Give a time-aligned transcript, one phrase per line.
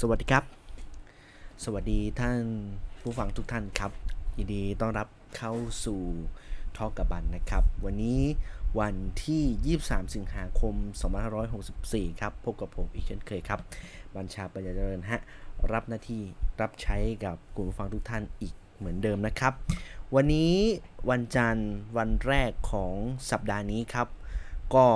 [0.00, 0.44] สวัสดีครับ
[1.64, 2.40] สวัสดีท่าน
[3.00, 3.90] ผู้ฟังทุกท่านครับ
[4.36, 5.52] ยินดีต้อนรับเข้า
[5.84, 6.00] สู่
[6.76, 8.20] ทอกับบันนะครับ วันนี้
[8.80, 8.94] วัน
[9.24, 10.74] ที่ 23 สิงหาคม
[11.48, 13.60] 2564 ครับ พบกับผมอีกเช่นเคยครับ
[14.16, 15.20] บัญชาปัญญาเจริญฮะ
[15.72, 16.22] รับหน้าที่
[16.60, 19.52] รับใช้กับกลุ่มผู้ฟังทุกท่านอีกเหมือนเดิมนะครับ
[20.14, 20.54] วันนี้
[21.10, 22.92] วันจันทร์วันแรกของ
[23.30, 24.08] สัปดาห์นี้ครับ
[24.74, 24.86] ก็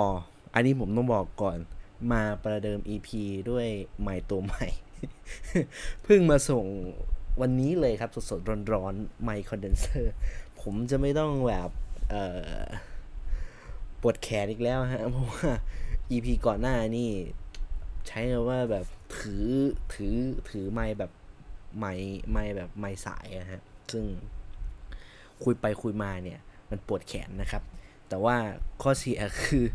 [0.53, 1.57] อันนี้ผมต้องบอกก่อน
[2.11, 3.09] มาประเดิม EP
[3.49, 3.67] ด้วย
[4.01, 4.65] ใหม่ตัวใหม่
[6.03, 6.65] เพิ่งมาส่ง
[7.41, 10.13] วันนี้เลยครับ สดๆ ร้อนๆไมค์คอนเดนเซอร์
[10.61, 11.69] ผมจะไม่ต้องแบบ
[12.11, 15.49] เปวดแขนอีกแล้วฮะ เพราะว่า
[16.11, 17.09] EP ก่อนหน้านี่
[18.07, 18.85] ใช้คำว่าแบบ
[19.17, 19.45] ถือ
[19.93, 20.15] ถือ
[20.49, 21.11] ถือไมค์แบบ
[21.79, 23.61] ไมค์ไมค์แบบไมค์สายอะฮะ
[23.91, 24.05] ซึ่ง
[25.43, 26.39] คุยไปคุยมาเนี่ย
[26.69, 27.63] มันปวดแขนนะครับ
[28.09, 28.35] แต่ว่า
[28.81, 29.65] ข้อเสียคือ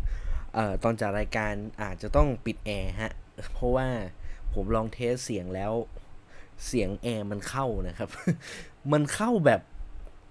[0.55, 1.53] เอ่อตอนจัดรายการ
[1.83, 3.13] อาจจะต้องปิดแอร์ฮะ
[3.53, 3.89] เพราะว่า
[4.55, 5.73] ผมลองเทสเสียงแล้ว
[6.67, 8.09] เสียงแอร์มันเข้านะครับ
[8.93, 9.61] มันเข้าแบบ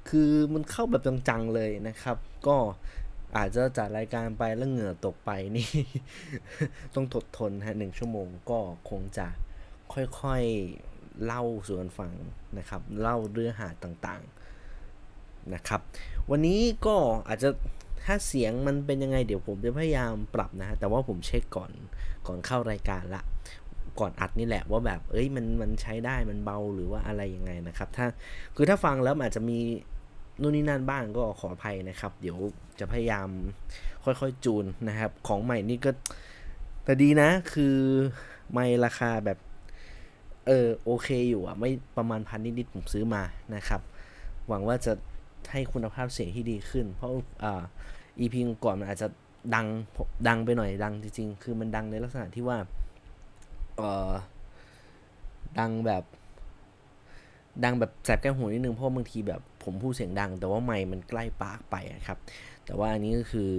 [0.10, 2.58] คือมันเข้าแบบจังๆเลยนะครับ ก็
[3.38, 5.70] อาจจะจัดรายการไปแล้วเหงื่อตกไปนี่
[6.96, 9.28] ต้องทดทนฮะหนึ่งชั่วโมงก็คงจะ
[9.94, 12.12] ค่อยๆเล่าสู่กันฟัง
[12.58, 15.82] นะครับ เล่าเรื่องหาต่างๆนะครับ
[16.30, 16.96] วันนี้ก็
[17.28, 17.50] อาจจะ
[18.06, 21.72] ถ้าเสียงมันเป็นยังไงเดี๋ยวผมจะพยายามปรับนะฮะแต่ว่าผมเช็คก่อน
[22.28, 23.24] ก่อนเข้ารายการละ
[24.00, 28.06] ก่อนอัดนี่แหละว่าแบบเอ้ยมันมันใช้ได้มันเบาหรือว่าอะไรยังไงนะครับ ถ้า
[28.56, 29.60] คือถ้าฟังแล้วอาจจะมี
[30.42, 32.38] นู่นนี่นั่นบ้างก็ขออภัยนะครับ เดี๋ยว
[32.80, 33.28] จะพยายาม
[34.04, 35.92] ค่อยๆจูนนะครับ ของใหม่นี่ก็
[36.84, 37.76] แต่ดีนะคือ
[38.52, 39.38] ไม่ราคาแบบ
[40.48, 43.24] เออโอเคอยู่อะ ไม่ประมาณพันนิดๆผมซื้อมา
[43.56, 43.82] นะครับ
[44.48, 44.94] หวังว่าจะ
[45.52, 47.12] ให้คุณภาพเสียงที่ดีขึ้น เพราะ
[47.44, 47.64] อ่า
[48.20, 49.08] EP ก่อนมันอาจจะ
[49.56, 49.68] ดัง
[50.28, 52.58] ดังไปหน่อยดังจริงๆ คือมันดังในลักษณะที่ว่า
[53.78, 54.12] เออ
[55.60, 56.04] ดังแบบ
[57.64, 62.18] ดังแบบแสบแก้วหูนิดนึงเพราะบางทีแบบผมพูดเสียงดัง แต่ว่าไมค์มันใกล้ปากไปอะครับ
[62.66, 63.52] แต่ว่าอันนี้ก็คือ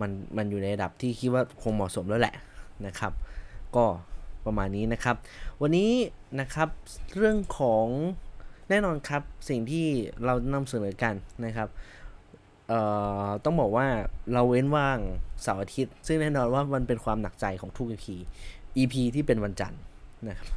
[0.00, 2.34] มันมันอยู่ในระดับที่คิดว่าคงเหมาะสมแล้วแหละ
[2.86, 3.12] นะครับ
[3.76, 3.84] ก็
[4.46, 5.16] ประมาณนี้นะครับ
[5.60, 5.90] วันนี้
[6.40, 6.68] นะครับ
[7.16, 7.86] เรื่องของ
[8.68, 9.86] แน่นอนครับสิ่งที่
[10.24, 11.68] เรานำเสนอกันนะครับ
[12.68, 12.80] เอ่
[13.24, 13.86] อต้องบอกว่า
[14.32, 14.98] เราเว้นว่าง
[15.42, 18.06] เสาร์อาทิตย์ ซึ่งแน่นอนว่ามันเป็นความหนักใจของทุก EP
[18.76, 19.80] EP ที่เป็นวันจันทร์
[20.28, 20.48] นะครับ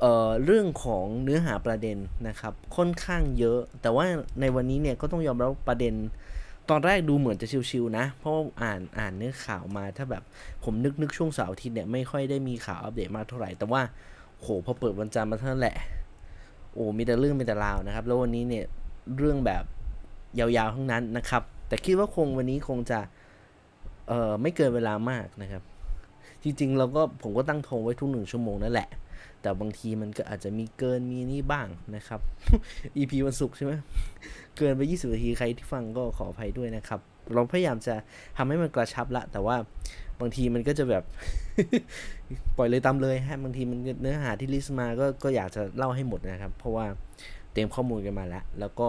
[0.00, 1.96] เอ่อเรื่องของเนื้อหาประเด็น
[2.28, 4.04] นะครับค่อนข้างเยอะ แต่ว่า
[4.40, 5.94] ในวันนี้เนี่ยก็ต้องยอมรับประเด็น
[6.70, 10.22] ตอนแรกดูเหมือนจะชิวๆนะ เพราะว่าอ่านอ่านเนื้อข่าวมาถ้าแบบ
[10.64, 13.82] ผมนึกนึกช่วงเสาร์อาทิตย์เนี่ยไม่ค่อยได้มีข่าวอัปเดตมากเท่าไหร่ แต่ว่า
[14.40, 15.76] โหพอเปิดวันจันทร์มาเท่านั้นแหละ
[16.74, 18.64] โอ้มีแต่เรื่องมีแต่ราวนะครับ แล้ววันนี้เนี่ย
[19.18, 19.64] เรื่องแบบ
[20.38, 23.00] ยาวๆทั้งนั้นนะครับ แต่คิดว่าคงวันนี้คงจะ
[24.08, 25.62] เอ่อไม่เกินเวลามากนะครับ
[26.44, 28.88] จริงๆ เราก็ผมก็ตั้งโทงไว้ทุกหนึ่งชั่วโมงนั่นแหละ
[29.42, 31.66] แต่บางทีมันก็อาจจะมีเกินมีนี่บ้าง
[31.96, 32.20] นะครับ
[32.96, 33.72] EP วันศุกร์ใช่ไหม
[34.56, 37.00] เกินไป 20 นาทีใครที่ฟังก็ขออภัยด้วยนะครับ
[37.34, 37.94] เราพยายามจะ
[38.36, 39.56] ทำให้มันกระชับละ แต่ว่า
[40.20, 41.04] บางทีมันก็จะแบบ
[42.56, 46.86] ปล่อยเลยตามเลยฮะบางทีมันเนื้อหาที่ลิสต์มาก็ก็อยากจะเล่าให้หมดนะครับ เพราะว่า
[47.52, 48.88] เตรียมข้อมูลกันมาแล้ว แล้วก็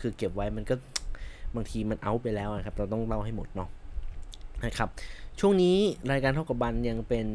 [0.00, 0.74] คือเก็บไว้มันก็
[1.56, 3.68] บางทีมันเอาไปแล้วนะครับ เราต้องเล่าให้หมดเนาะ
[4.64, 4.88] นะครับ
[5.40, 5.76] ช่วงนี้
[6.12, 7.26] รายการเท่ากับบันยังเป็น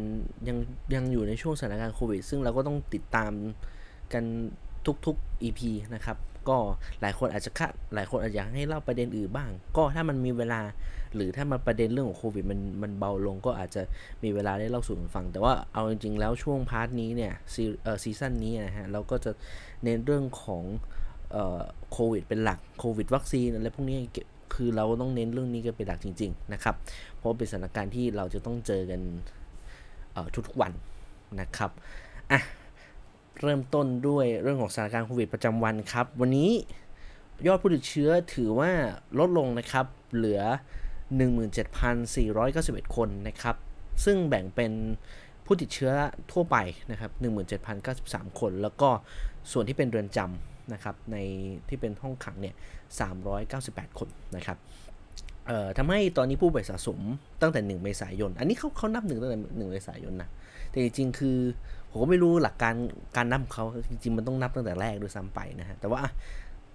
[0.47, 0.57] ยัง
[0.95, 3.31] ยังอยู่ในช่วงสถานการณ์โควิด ซึ่งเราก็ต้องติดตาม
[4.13, 4.23] กัน
[5.05, 5.61] ทุกๆ EP
[5.95, 6.17] นะครับ
[6.49, 6.57] ก็
[7.01, 10.61] หลายคนอาจจะคาดหลายคนอาจจะอยากให้เล่าประเด็นอื่นบ้าง ก็ถ้ามันมีเวลา
[11.15, 13.81] หรือถ้ามันประเด็นเรื่องของโควิดมันมันเบาลงก็อาจจะ
[14.23, 19.31] มีเวลาได้เล่าสู่กันฟัง แต่ว่าเอาจริงๆ แล้วช่วง part นี้เนี่ยซีเอ่อ season นี้นะฮะเราก็จะ
[19.83, 20.63] เน้นเรื่องของ
[21.31, 26.75] เอ่อโควิดเป็นหลักโควิดวัคซีนอะไรพวกนี้เก็บคือเราต้องเน้นเรื่องนี้กันเป็นหลักจริง ๆ นะครับ
[27.21, 29.01] เพราะเป็นสถานการณ์ที่เราจะต้องเจอกัน
[30.47, 30.71] ทุกๆวัน
[31.41, 31.71] นะครับ
[32.31, 32.41] อะ
[33.41, 36.49] เริ่มต้นด้วยเรื่องของสถานการณ์โควิดประจำวันครับ วันนี้
[37.47, 38.71] ยอดผู้ติดเชื้อถือว่า
[39.19, 40.41] ลดลงนะครับ เหลือ
[41.27, 43.55] 17,491 คนนะครับ
[44.05, 44.71] ซึ่งแบ่งเป็น
[45.45, 45.91] ผู้ติดเชื้อ
[46.31, 46.57] ทั่วไป
[46.91, 47.11] นะครับ
[47.75, 48.89] 17,093 คน แล้วก็
[49.51, 51.17] ส่วนที่เป็นเรือนจำนะครับ ใน
[51.67, 52.55] ที่เป็นห้องขังเนี่ย
[53.25, 54.57] 398 คนนะครับ
[55.47, 56.99] เอ่อทำให้ตอนนี้ผู้ป่วยสะสม
[57.41, 60.29] ตั้งแต่ 1 เมษายน อันนี้เขาเขานับหนึ่งตั้งแต่1เมษายนนะ
[60.69, 61.37] แต่จริงๆคือ
[61.89, 62.75] ผมก็ไม่รู้หลักการ
[63.17, 66.01] การนับเขาจริงๆมันต้องนับตั้งแต่แรกด้วยซ้ำไปนะฮะ แต่ว่า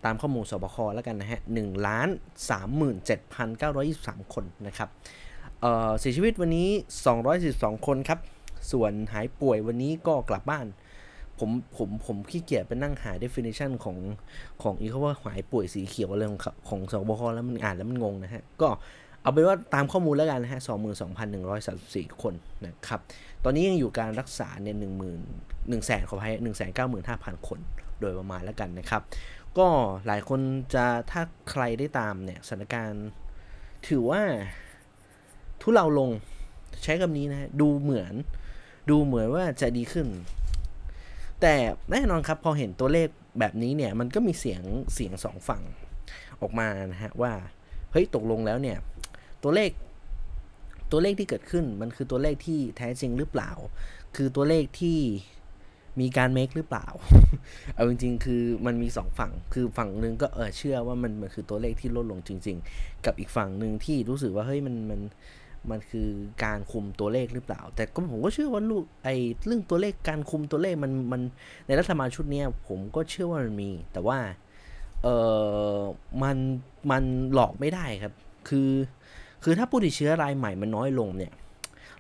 [0.04, 2.08] ตามข้อมูลสบคแล้วกันนะฮะหนึ่งล้าน
[2.50, 4.88] สามหมื่นเจ็ดพันเก้าร้อยยี่สิบสามคนนะครับ
[5.60, 6.68] เอ่อเสียชีวิตวันนี้
[7.06, 8.18] สองร้อยสิบสองคนครับ
[8.72, 10.66] ส่วนหายป่วยวันนี้ก็กลับบ้าน
[11.38, 13.96] ผมผมผมขี้เกียจไปนั่งหา definition ของ
[14.62, 18.68] ของอีกเขาว่าหายป่วยสีเขียวอะไรของขาของสบคแล้วมันอ่านแล้วมันงงนะฮะ ก็
[19.22, 20.60] เอาเป็นว่าตามข้อมูลแล้วกันนะฮะ
[21.40, 22.34] 22,134 คน
[22.66, 23.00] นะครับ
[23.44, 24.92] ตอนนี้ยังอยู่การรักษาเนี่ย1 0 0 0
[25.72, 26.32] 0 1แสนขออภัย
[26.90, 27.58] 195,000 คน
[28.00, 29.02] โดยประมาณแล้วกันนะครับ
[29.58, 29.68] ก็
[30.06, 30.40] หลายคน
[30.74, 33.06] จะถ้าใครได้ตามเนี่ยสถานการณ์
[33.88, 34.22] ถือว่า
[35.60, 36.10] ทุเลาลง
[36.82, 38.14] ใช้คำนี้นะดูเหมือน
[38.90, 40.06] ดูเหมือนว่าจะดีขึ้น
[41.40, 41.54] แต่
[41.90, 44.62] แน่นอนครับพอเห็นตัวเลขแบบนี้เนี่ยมันก็มีเสียง
[44.94, 45.62] เสียงสองฝั่ง
[46.40, 47.32] ออกมานะฮะว่า
[47.92, 48.78] เฮ้ยตกลงแล้วเนี่ย
[49.42, 49.70] ตัวเลข
[50.90, 53.50] ตัวเลขที่เกิดขึ้นมันคือตัวเลขที่แท้จริงหรือเปล่า
[54.16, 54.98] คือตัวเลขที่
[56.00, 56.86] มีการเมคหรือเปล่า
[57.74, 65.00] เอาจริง ๆ คือมันมีสองฝั่ง คือฝั่งหนึ่งก็เออเชื่อว่ามันมันคือตัวเลขที่ลดลงจริง ๆ กับอีกฝั่งหนึ่งที่รู้สึกว่าเฮ้ยมันมัน
[65.70, 66.08] มันคือ
[66.44, 69.14] การคุมตัวเลขหรือเปล่า แต่ก็ผมก็เชื่อว่าลูกไอ้
[69.46, 71.20] เรื่องตัวเลขการคุมตัวเลขมันมัน
[71.66, 74.18] ในรัฐบาลชุดนี้ผมก็เชื่อว่ามันมี แต่ว่า
[75.02, 75.08] เอ
[75.76, 75.78] อ
[76.22, 76.36] มัน
[76.90, 77.02] มัน
[77.32, 78.12] หลอกไม่ได้ครับ
[78.48, 78.70] คือ
[79.42, 81.32] คือถ้าผู้ติดเชื้อรายใหม่มันน้อยลงเนี่ย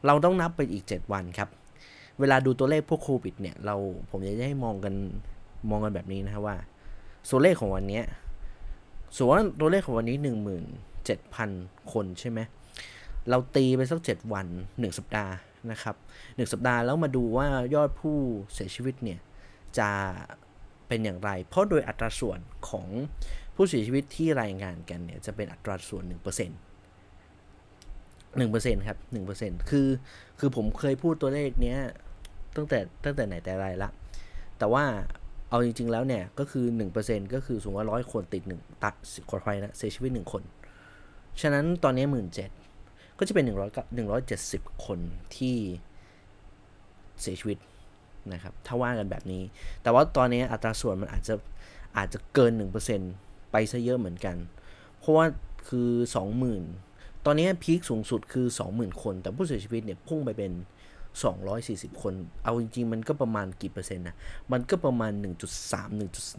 [0.06, 1.48] เราต้องนับไปอีก 7 วันครับ
[2.20, 3.76] เวลาดูตัวเลขพวกโควิดเนี่ยเรา
[4.10, 4.94] ผมอยากจะให้มองกัน
[5.70, 6.56] มองกันแบบนี้นะครับว่า
[7.30, 8.00] ตัวเลขของวันนี้
[9.16, 10.16] ส่วนตัวเลขของวันนี้
[11.04, 12.40] 17,000 คนใช่ไหม
[13.30, 15.34] เราตีไปสัก 7 วัน 1 สัปดาห์
[15.70, 18.16] นะครับ1สัปดาห์แล้วมาดูว่ายอดผู้
[18.54, 19.20] เสียชีวิตเนี่ย
[19.78, 19.90] จะ
[20.88, 22.86] เป็นอย่างไร เพราะโดยอัตราส่วนของ
[23.54, 28.98] ผู้เสียชีวิตที่รายงานกันเนี่ยจะเป็นอัตราส่วน 1% 1%ครับ
[29.34, 29.88] 1%คือ
[30.38, 31.78] คือผมเคยพูดตัวเลขเนี้ย
[32.56, 33.90] ตั้งแต่ตั้งแต่ไหนแต่ไรละ
[34.58, 34.84] แต่ว่า
[35.50, 36.64] เอาจริง ๆ แล้วเนี่ยก็คือ
[36.98, 38.94] 1%ก็คือสมมติว่าร้อยคนติดหนึ่งตัด
[39.28, 40.42] ขออภัยนะเสียชีวิต 1 คน
[41.40, 42.50] ฉะนั้นตอนนี้หมื่นเจ็ด
[43.18, 43.58] ก็จะเป็น 1 0 0
[44.36, 44.98] 170 คน
[45.36, 45.56] ที่
[47.20, 47.58] เสียชีวิต
[48.32, 49.42] นะครับ ถ้าว่ากันแบบนี้
[49.82, 51.34] แต่ว่าตอนนี้อัตราส่วนมันอาจจะ
[51.96, 52.52] อาจจะเกิน
[53.02, 54.36] 1%ไปซะเยอะเหมือนกัน
[54.98, 55.26] เพราะว่า
[55.68, 55.90] คือ
[56.56, 60.52] 20,000 ตอนนี้พีคสูงสุดคือ 20,000 คน แต่ผู้เสียชีวิตเนี่ยพุ่งไปเป็น
[61.26, 62.14] 240 คน
[62.44, 64.16] เอาจริง ๆ มันก็ประมาณกี่เปอร์เซ็นต์นะ
[64.52, 65.26] มันก็ประมาณ 1.3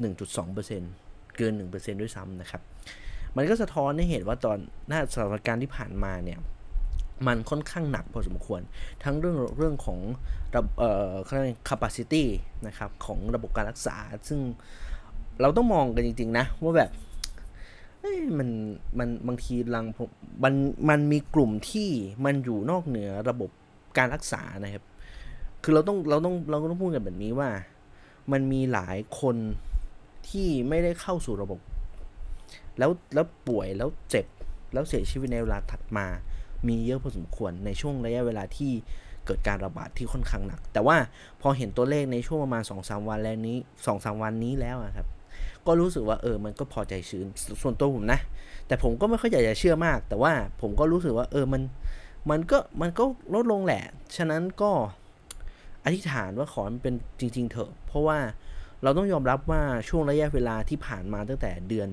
[0.03, 2.61] 1.2%เกิน 1%ด้วยซ้ำนะครับ
[3.35, 4.57] มันก็สะท้อนให้เห็นว่าตอน
[4.87, 6.39] หน้าสถานการณ์ที่ผ่านมาเนี่ย
[7.27, 8.61] มันค่อนข้างหนักพอสมควร
[9.03, 9.99] ทั้งเรื่องเรื่องของ
[10.55, 11.13] ระเอ่อ
[11.69, 12.23] capacity
[12.67, 13.97] นะครับของระบบการรักษา
[14.27, 14.39] ซึ่ง
[15.41, 16.91] เราต้องมองกันจริง ๆ นะ ว่าแบบ
[18.37, 18.49] มัน
[18.99, 19.85] มันบางทีลัง
[20.43, 20.53] มัน
[20.89, 21.89] มันมีกลุ่มที่
[22.25, 23.49] มันอยู่นอกเหนือระบบ
[23.97, 24.83] การรักษานะครับ
[25.63, 27.49] คือเราต้องเราต้องเราก็ต้องพูดกันแบบนี้ว่า
[28.31, 29.35] มันมีหลายคน
[30.29, 31.59] ที่ไม่ได้เข้าสู่ระบบ
[32.77, 34.25] แล้วแล้วป่วยแล้วเจ็บ
[34.73, 36.07] แล้วเสียชีวิตในเวลาถัดมา
[36.67, 38.71] มีเยอะพอสมควรในช่วงระยะเวลาที่
[39.25, 40.97] เกิดการระบาดที่ค่อนข้างหนัก แต่ว่า
[41.41, 45.07] พอเห็นตัวเลขในช่วงประมาณ2อสวันแล้วนี้2อสวันนี้แล้วครับ
[45.65, 47.25] ก็รู้สึกว่าเออมันก็พอใจชื้น
[47.61, 48.19] ส่วนตัวผมนะ
[48.67, 51.61] แต่ผมก็ไม่ค่อยอยากจะเชื่อมาก แต่ว่าผมก็รู้สึกว่าเออมัน
[52.29, 53.83] มันก็มันก็ลดลงแหละ
[54.17, 54.71] ฉะนั้นก็
[55.85, 58.19] อธิษฐานว่าขอมันเป็นจริง ๆ เถอะ เพราะว่า
[58.83, 61.89] เราต้องยอมรับว่าช่วงระยะเวลาที่ผ่านมาตั้งแต่เดือน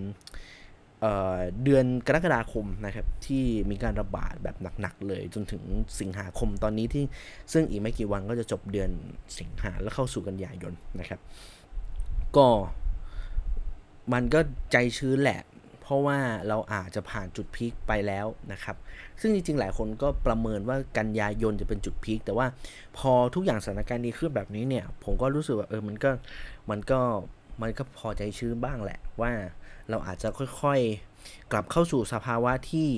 [1.65, 5.63] เดือนกรกฎาคมนะครับที่มีการระบาดแบบหนักๆเลย จนถึง
[6.01, 7.05] สิงหาคมตอนนี้ที่
[7.53, 8.91] ซึ่งอีกไม่กี่วันก็จะจบเดือน
[9.39, 11.21] สิงหาแล้วเข้าสู่กันยายนนะครับ
[12.37, 12.49] ก็
[14.13, 14.41] มันก็
[14.73, 15.41] ใจชื้นแหละ
[15.83, 16.19] เพราะว่า
[16.49, 18.77] เราอาจจะผ่านจุดพีคไปแล้วนะครับ
[19.21, 22.47] ซึ่งจริงๆ หลายคนก็ประเมินว่ากันยายนจะเป็นจุดพีคแต่ว่า
[22.99, 26.11] พอทุกอย่างสถานการณ์ดีขึ้นแบบนี้เนี่ย ผมก็รู้สึกว่าเออมันก็
[26.71, 27.01] มันก็
[27.63, 29.33] มันก็พอใจชื้นบ้างแหละว่า
[29.91, 30.29] เราอาจจะ
[30.63, 32.89] ค่อยๆ กลับเข้าสู่สภาวะที่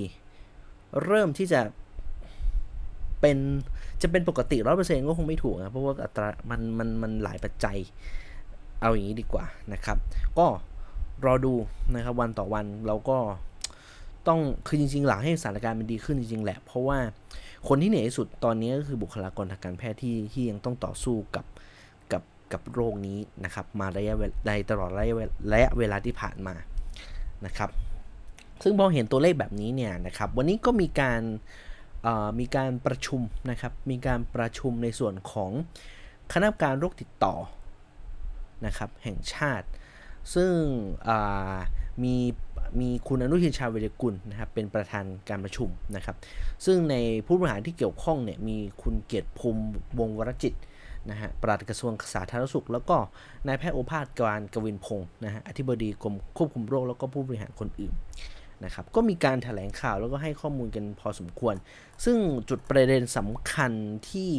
[1.03, 1.61] เริ่มที่จะ
[3.21, 3.37] เป็น
[4.01, 7.77] จะเป็นปกติร้อยเปอร์เซ็นต์ก็คงไม่ถูกนะเพราะว่าอัตรามันมันมันหลายปัจจัย
[8.81, 9.97] เอาอย่างนี้ดีกว่านะครับ
[10.37, 10.47] ก็
[11.25, 11.53] รอดู
[11.95, 13.17] นะครับวันต่อวันเราก็
[14.27, 16.97] ต้องคือจริงๆหลังให้สถานการณ์มันดีขึ้นจริงๆแหละ เพราะว่า
[17.67, 21.45] คนที่เหนื่อยที่สุดตอนนี้ก็คือบุคลากรทางการแพทย์ที่ที่ยังต้องต่อสู้กับ
[22.11, 25.15] กับกับโรคนี้นะครับ มาระยะเวลาตลอดระยะ
[25.51, 26.55] ระยะเวลาที่ผ่านมา
[27.45, 27.69] นะครับ
[28.63, 31.21] ซึ่งพอเห็นตัวเลขแบบนี้เนี่ยนะครับวันนี้ก็มีการ
[32.39, 35.51] มีการประชุมนะครับมีการประชุมในส่วนของ
[36.33, 37.35] คณะกรรมการโรคติดต่อ
[38.65, 39.67] นะครับแห่งชาติ
[40.33, 40.51] ซึ่ง
[42.03, 42.15] มี
[42.79, 46.15] มีคุณอนุทินชาญวิรกุลนะครับเป็นประธานการประชุมนะครับ
[46.65, 49.63] ซึ่งในผู้บริหารที่เกี่ยวข้องเนี่ยมีคุณเกียรติภูมิ
[49.99, 50.53] วงวรจิต
[51.11, 52.97] นะฮะปลัดกระทรวงสาธารณสุข แล้วก็
[53.47, 57.93] นายแพทย์โอภาสการกวินพงศ์นะฮะอธิบดีกรมควบคุมโรคแล้วก็ผู้บริหารคนอื่น
[58.63, 61.55] นะครับก็มีการถแถลงข่าวแล้วก็ให้ข้อมูลกันพอสมควร
[62.05, 62.17] ซึ่ง
[62.49, 63.71] จุดประเด็นสำคัญ
[64.09, 64.31] ที่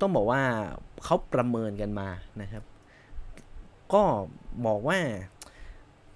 [0.00, 0.42] ต้องบอกว่า
[1.04, 2.08] เขาประเมินกันมา
[2.40, 2.64] นะครับ
[3.92, 4.02] ก็
[4.66, 4.98] บอกว่า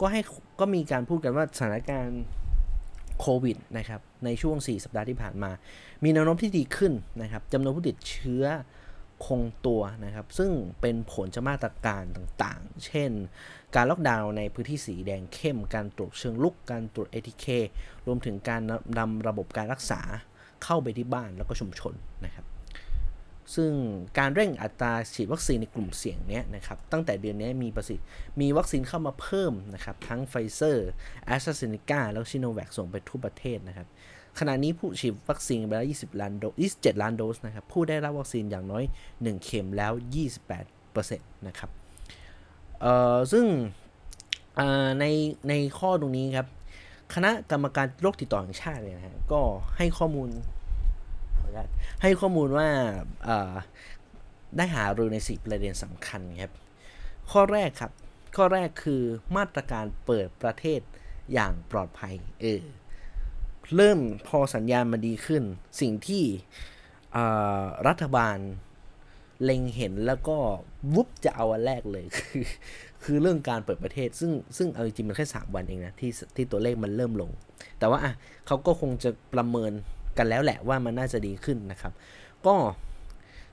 [0.01, 0.21] ก็ให้
[0.61, 2.23] ก็มีการพูดกันว่าสถานการณ์
[3.21, 5.51] โควิดนะครับในช่วง 4 สัปดาห์ที่ผ่านมา
[6.05, 8.45] มีแนวโน้มที่ดีขึ้นนะครับจำนวนผู้ติดเชื้อ
[9.27, 10.51] คงตัวนะครับ ซึ่ง
[10.81, 13.11] เป็นผลจากมาตรการต่างๆ เช่น
[13.75, 17.47] การล็อกดาวน์ในพื้นที่สีแดงเข้ม การตรวจเชิงรุก การตรวจ ATK
[18.07, 18.61] รวมถึงการ
[18.99, 20.01] นำระบบการรักษา
[20.65, 22.47] เข้าไปที่บ้านแล้วก็ชุมชนนะครับ
[23.55, 23.73] ซึ่ง
[24.19, 28.07] การเร่งอัตราฉีดวัคซีนในกลุ่มเสี่ยงเนี้ยนะครับ ตั้งแต่เดือนนี้มีประสิทธิ์
[28.41, 30.89] มีวัคซีนเข้ามาเพิ่มนะครับ ทั้งไฟเซอร์
[31.27, 33.87] แอสตราเซเนกาแล้วชิโนแวคส่งไปทั่วประเทศนะครับ
[34.39, 38.85] ขณะนี้ผู้ฉีดวัคซีนไปแล้ว 20 ล้านโดส27 ล้านโดสนะครับ ผู้ได้รับวัคซีนอย่างน้อย
[39.15, 39.93] 1 เข็มแล้ว
[40.71, 41.71] 28%นะครับ
[42.81, 43.47] เอ่อ ซึ่ง
[45.01, 45.05] ใน
[45.49, 46.47] ในข้อตรงนี้ครับ
[47.15, 49.41] คณะกรรมการโรคติดต่อแห่งชาติเนี่ยนะฮะ ก็
[49.77, 50.29] ให้ข้อมูล
[52.03, 52.69] ให้ข้อมูลว่า
[54.57, 56.53] ได้หารือในสี่ประเด็นสำคัญครับ
[57.33, 57.93] ข้อแรกครับ
[58.37, 59.03] ข้อแรกคือ
[59.37, 60.81] มาตรการเปิดประเทศ
[61.33, 62.61] อย่างปลอดภัย เออ
[63.77, 63.99] เริ่ม
[64.29, 65.43] พอสัญญาณมาดีขึ้น
[65.81, 66.25] สิ่งที่
[67.89, 68.39] รัฐบาล
[69.45, 70.37] เล็งเห็นแล้วก็
[70.95, 72.45] วุบจะเอาวันแรกเลยคือ
[73.05, 77.31] คือเรื่องการเปิดประเทศ ซึ่งซึ่งเอาจริงมันแค่ 3 วันเองนะที่ที่ตัวเลขมันเริ่มลง
[77.79, 78.13] แต่ว่าอะ
[78.47, 79.73] เขาก็คงจะประเมิน
[80.19, 81.93] กันแล้วแหละว่ามันน่าจะดีขึ้นนะครับ
[82.47, 82.55] ก็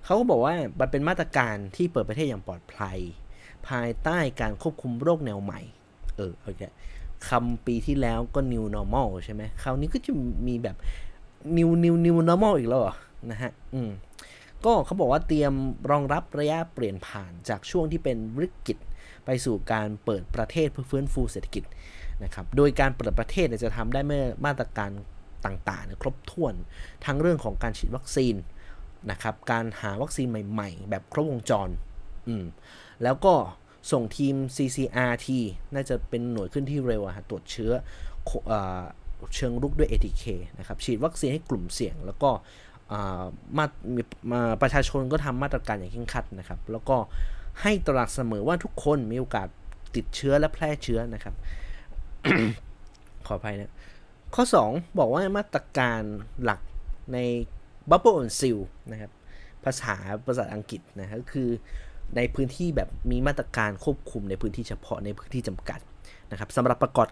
[0.05, 2.99] เขาก็บอกว่ามันเป็นมาตรการที่เปิดประเทศอย่างปลอดภัย
[3.67, 5.61] ภายใต้การควบคุมโรคแนวใหม่
[6.17, 6.61] เออโอเค
[7.29, 10.11] คำปีที่แล้วก็ new normal ใช่ไหมคราวนี้ก็จะ
[10.47, 10.75] มีแบบ
[11.57, 12.95] new new new normal อีกแล้วหรอ
[13.31, 13.91] นะฮะ อืม
[14.65, 15.53] ก็เขาบอกว่าเตรียม
[15.91, 18.77] รองรับระยะเปลี่ยนผ่านจากช่วงที่เป็นวิกฤต
[19.25, 21.63] ไปสู่การเปิดประเทศเพื่อฟื้นฟูเศรษฐกิจ
[22.23, 24.91] นะครับ โดยการเปิดประเทศจะทำได้เมื่อมาตรการ
[25.45, 26.53] ต่างๆ ครบถ้วน
[27.05, 28.35] ทั้งเรื่องของการฉีดวัคซีน
[29.11, 31.69] นะครับ การหาวัคซีนใหม่ ๆ แบบครบวงจร
[32.27, 32.45] อืม
[33.03, 33.33] แล้วก็
[33.91, 35.27] ส่งทีม CCRT
[35.73, 37.71] น่าจะเป็นหน่วยขึ้นที่เร็วอะตรวจเชื้อ
[39.35, 40.25] เชิงรุกด้วย ATK
[40.59, 42.29] นะครับ ฉีดวัคซีนให้กลุ่มเสี่ยง แล้วก็
[43.57, 43.65] มา
[44.31, 46.97] มาประชาชนก็ทำมาตรการอย่างเคร่งครัดนะครับ แล้วก็
[47.61, 49.47] ให้ตระหนักเสมอว่าทุกคนมีโอกาส
[49.95, 51.35] ติดเชื้อและแพร่เชื้อนะครับ
[53.27, 53.73] ขออภัยนะ
[54.35, 56.01] ข้อ 2 บอกว่ามาตรการ
[56.43, 56.61] หลัก
[57.13, 57.17] ใน
[57.89, 58.59] Bubble on Seal
[58.91, 59.11] นะครับ
[59.63, 59.95] ภาษา
[60.27, 61.49] ภาษาอังกฤษนะก็คือ
[62.15, 65.79] ในพื้นที่แบบมีมาตรการควบคุมในพื้นที่เฉพาะในพื้นที่จำกัด
[66.31, 67.07] นะครับสำหรับประกอบ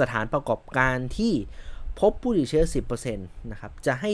[0.00, 1.32] สถานประกอบการที่
[2.00, 4.12] พบผู้ติดเชื้อ 10%นะครับจะให้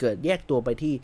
[0.00, 0.94] เกิดแยกตัวไปที่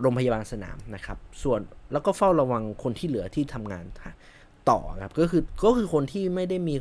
[0.00, 1.60] โรงพยาบาลสนามนะครับ ส่วน
[1.92, 3.84] แล้วก็เฝ้าระวังคนที่เหลือที่ทำงาน
[4.70, 6.74] ต่อครับก็คือก็คือคนที่ไม่ได้มี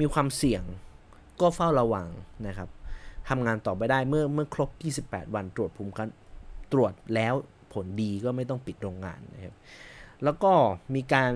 [0.00, 0.62] มีความเสี่ยง
[1.40, 2.06] ก็เฝ้าระวัง
[2.46, 2.68] นะครับ
[3.28, 4.70] ทำงานต่อไปได้เมื่อเมื่อครบ
[5.02, 6.08] 28 วันตรวจภูมิกัน
[6.72, 7.34] ตรวจแล้ว
[7.72, 9.54] ผลดีก็ไม่ต้องปิดโรงงานนะครับ
[10.24, 10.52] แล้วก็
[10.94, 11.32] มีการ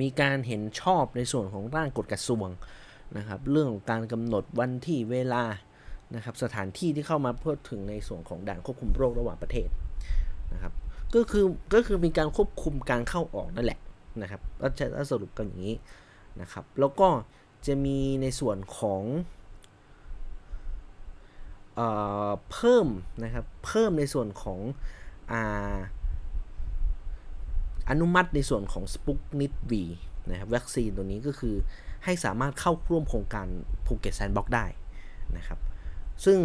[0.00, 2.48] มีการเห็นชอบในส่วนของร่างกฎกระทรวง
[3.16, 5.44] นะครับ เรื่องของการกำหนดวันที่เวลา
[6.14, 9.68] นะครับสถานที่ที่เข้ามาเพื่อถึงในส่วนของด่านควบคุมโรคระหว่างประเทศ
[10.52, 10.72] นะครับ
[11.14, 13.78] ก็คือก็คือมีการควบคุมการเข้าออกนั่นแหละ
[14.22, 15.76] นะครับก็จะสรุปกันอย่างนี้
[16.40, 17.08] นะครับ แล้วก็
[17.66, 19.02] จะมีในส่วนของ
[21.74, 21.80] เอ
[22.28, 22.86] อเพิ่ม
[23.24, 24.58] นะครับเพิ่มในส่วนของ
[25.32, 25.42] อา
[27.90, 29.84] อนุมัติในส่วนของสปุกนิดวี
[30.30, 31.54] นะครับวัคซีนตัวนี้ก็คือ
[32.04, 33.46] ให้สามารถเข้าร่วมโครงการ
[33.86, 34.66] ภูเก็ตแซนด์บ็อกได้
[35.36, 35.58] นะครับ
[36.24, 36.38] ซึ่ง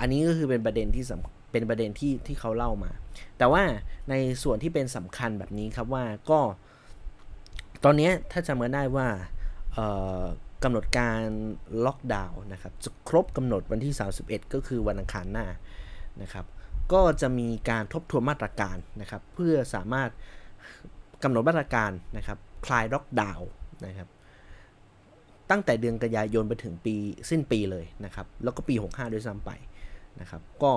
[0.00, 1.04] อันนี้ก็คือเป็นประเด็นที่
[1.52, 2.90] เป็นประเด็นที่ที่เขาเล่ามา
[3.38, 3.62] แต่ว่า
[4.10, 6.40] ในส่วนที่เป็นสำคัญแบบนี้ครับว่าก็
[7.84, 9.06] ตอนนี้ถ้าจำกันได้ว่า
[10.62, 11.20] กำหนดการ
[11.84, 15.46] ล็อกดาวน์นะครับจะครบกำหนดวันที่ 31 ก็คือวันอังคารหน้า
[16.22, 16.46] นะครับ
[16.92, 20.10] ก็จะมีการทบทวนมาตรการนะครับ เพื่อสามารถ
[21.22, 23.48] กำหนดมาตรการนะครับคลายล็อกดาวน์
[23.86, 24.08] นะครับ
[25.50, 26.94] ตั้งแต่เดือนกันยายนไปถึงปี
[27.30, 29.50] สิ้นปีเลยนะครับ แล้วก็ปี 65 ด้วยซ้ำไป
[30.20, 30.72] นะครับ ก็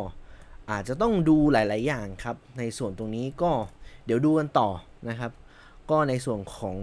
[0.72, 3.52] อาจจะต้องดูหลาย ๆ อย่างครับ ในส่วนตรงนี้ก็
[4.06, 4.70] เดี๋ยวดูกันต่อ
[5.10, 5.32] นะครับ
[5.92, 6.78] ก็ในส่วนของ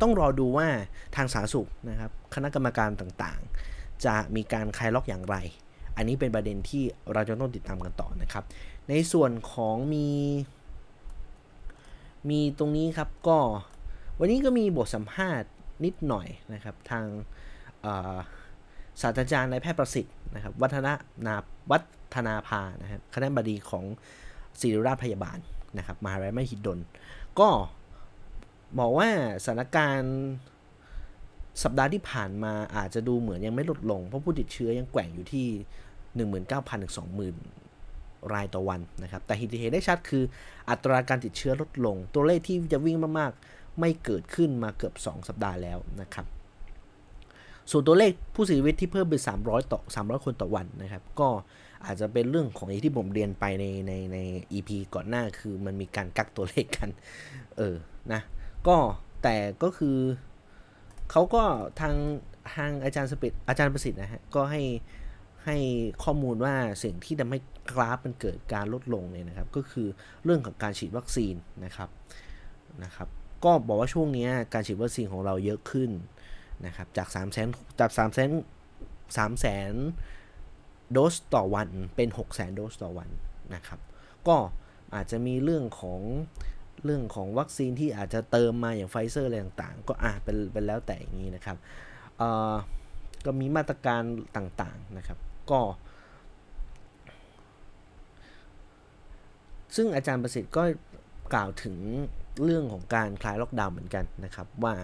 [0.00, 0.68] ต้องรอดูว่า
[1.16, 5.36] ทางสาธารณสุขนะครับ คณะกรรมการต่างๆ จะมีการคลายล็อกอย่างไร
[5.96, 8.44] อันนี้เป็นประเด็นที่เราจะต้องติดตามกันต่อนะครับ
[8.88, 10.08] ในส่วนของมี
[12.30, 13.38] มีตรงนี้ครับก็
[14.18, 15.48] วันนี้ก็มีบทสัมภาษณ์
[15.84, 17.04] นิดหน่อยนะครับ ทาง
[19.00, 20.92] ศาสตราจารย์นายแพทย์ประสิทธิ์นะครับ วัฒนา
[21.26, 21.36] นา
[21.70, 21.78] วั
[22.14, 23.84] ฒนาภานะครับคณะบดีของ
[24.60, 25.38] ศิริราชพยาบาล
[25.78, 26.78] นะครับมหาวิทยาลัยมหิดล
[27.38, 27.48] ก็
[28.78, 29.08] บอกว่า
[29.44, 30.16] สถานการณ์
[31.62, 35.46] สัปดาห์ที่ผ่านมาอาจจะดูเหมือนยังไม่ลดลง เพราะผู้ติดเชื้อยังแกว่งอยู่ที่
[36.16, 37.67] 19,000ถึง20,000
[38.32, 40.22] รายต่อวันนะครับ แต่ที่เห็นได้ชัดคือ
[40.70, 46.26] อัตราการติดเชื้อลดลง ตัวเลขที่จะวิ่งมากๆ ไม่เกิดขึ้นมาเกือบ 2 สัปดาห์แล้วนะครับ
[47.70, 51.28] ส่วนตัวเลขผู้เสียชีวิตที่เพิ่มเป็น 300 ต่อ 300 คนต่อวันนะครับ ก็
[51.84, 54.18] อาจจะเป็นเรื่องของที่ผมเรียนไปในในใน
[54.52, 56.90] EP ก่อนหน้าคือมันมีการกักตัวเลขกัน
[57.56, 57.76] เออ
[58.12, 58.20] นะ
[58.68, 58.76] ก็
[59.22, 59.96] แต่ก็คือ
[61.10, 61.42] เขาก็
[61.80, 61.94] ทาง
[62.54, 64.62] ทางอาจารย์สปิดอาจารย์ประสิทธิ์นะฮะ ก็ให้
[65.48, 65.58] ให้
[66.04, 67.38] ข้อมูลว่าสิ่งที่ทำให้
[67.70, 69.88] กราฟมันเกิดการลดลงเนี่ยนะครับ ก็คือ
[70.24, 71.88] เรื่องของการฉีดวัคซีนนะครับ
[72.84, 73.08] นะครับ
[73.44, 75.90] ก็บอกว่าช่วงนี้การฉีดวัคซีนของเราเยอะขึ้น
[76.66, 78.32] นะครับจาก3 0 0 0 0จาก3 0 0 0 0
[79.16, 79.72] 3แสน
[80.92, 83.10] โดสต่อวันเป็น6 0 0 0 0 0โดสต่อวัน
[83.54, 83.80] นะครับ
[84.28, 84.36] ก็
[84.94, 86.00] อาจจะมีเรื่องของ
[86.84, 91.56] เรื่องของวัคซีนที่อาจจะเติมมาอย่างไฟเซอร์อะไรต่างๆ ก็อาจเป็นเป็นแล้วแต่อย่างนี้นะครับ
[93.24, 94.02] ก็มีมาตรการ
[94.36, 95.18] ต่างๆนะครับ
[95.50, 95.60] ก็
[99.76, 100.62] ซึ่งอาจารย์ประสิทธิ์ก็
[101.34, 101.76] กล่าวถึง
[102.44, 104.74] เรื่องของการคลายล็อกดาวน์เหมือนกันนะครับ ว่า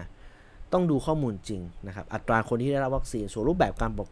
[0.73, 4.09] ต้องดูข้อมูลจริงนะครับ อัตราคนที่ได้รับวัคซีนส่วนรูปแบบการบอก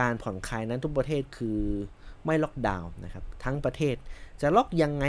[0.00, 1.60] การผ่อนคลายนั้นทุกประเทศคือ
[2.24, 3.96] ไม่ล็อกดาวน์นะครับ ทั้งประเทศ
[4.40, 5.04] จะล็อกยังไง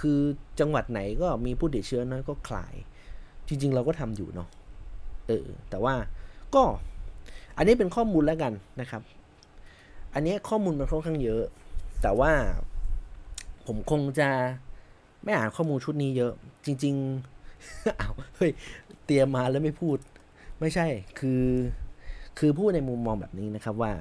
[0.00, 0.18] คือ
[0.60, 2.74] จังหวัดไหนก็มีผู้ติดเชื้อน้อยก็คลาย
[3.48, 4.48] จริง ๆ เราก็ทำอยู่เนาะ
[5.28, 5.94] เออแต่ว่า
[6.54, 6.62] ก็
[7.56, 9.02] อันนี้เป็นข้อมูลแล้วกันนะครับ
[10.14, 11.44] อันนี้ข้อมูลมันค่อนข้างเยอะ
[12.02, 12.32] แต่ว่า
[13.66, 14.28] ผมคงจะ
[15.22, 16.32] ไม่อ่านข้อมูลชุดนี้เยอะ
[16.64, 18.52] จริงๆอ้าวเฮ้ย
[19.06, 19.98] เตรียมมาแล้วไม่พูด
[20.60, 20.86] ไม่ใช่
[21.18, 21.44] คือ
[22.38, 23.92] คือพูดในมุมมองแบบนี้นะครับว่า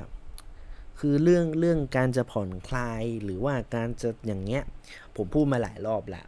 [0.99, 4.63] คือเรื่องเรื่องการจะผ่อนคลายหรือว่าการจะอย่างเงี้ย
[5.15, 6.25] ผมพูดมาหลายรอบล้ว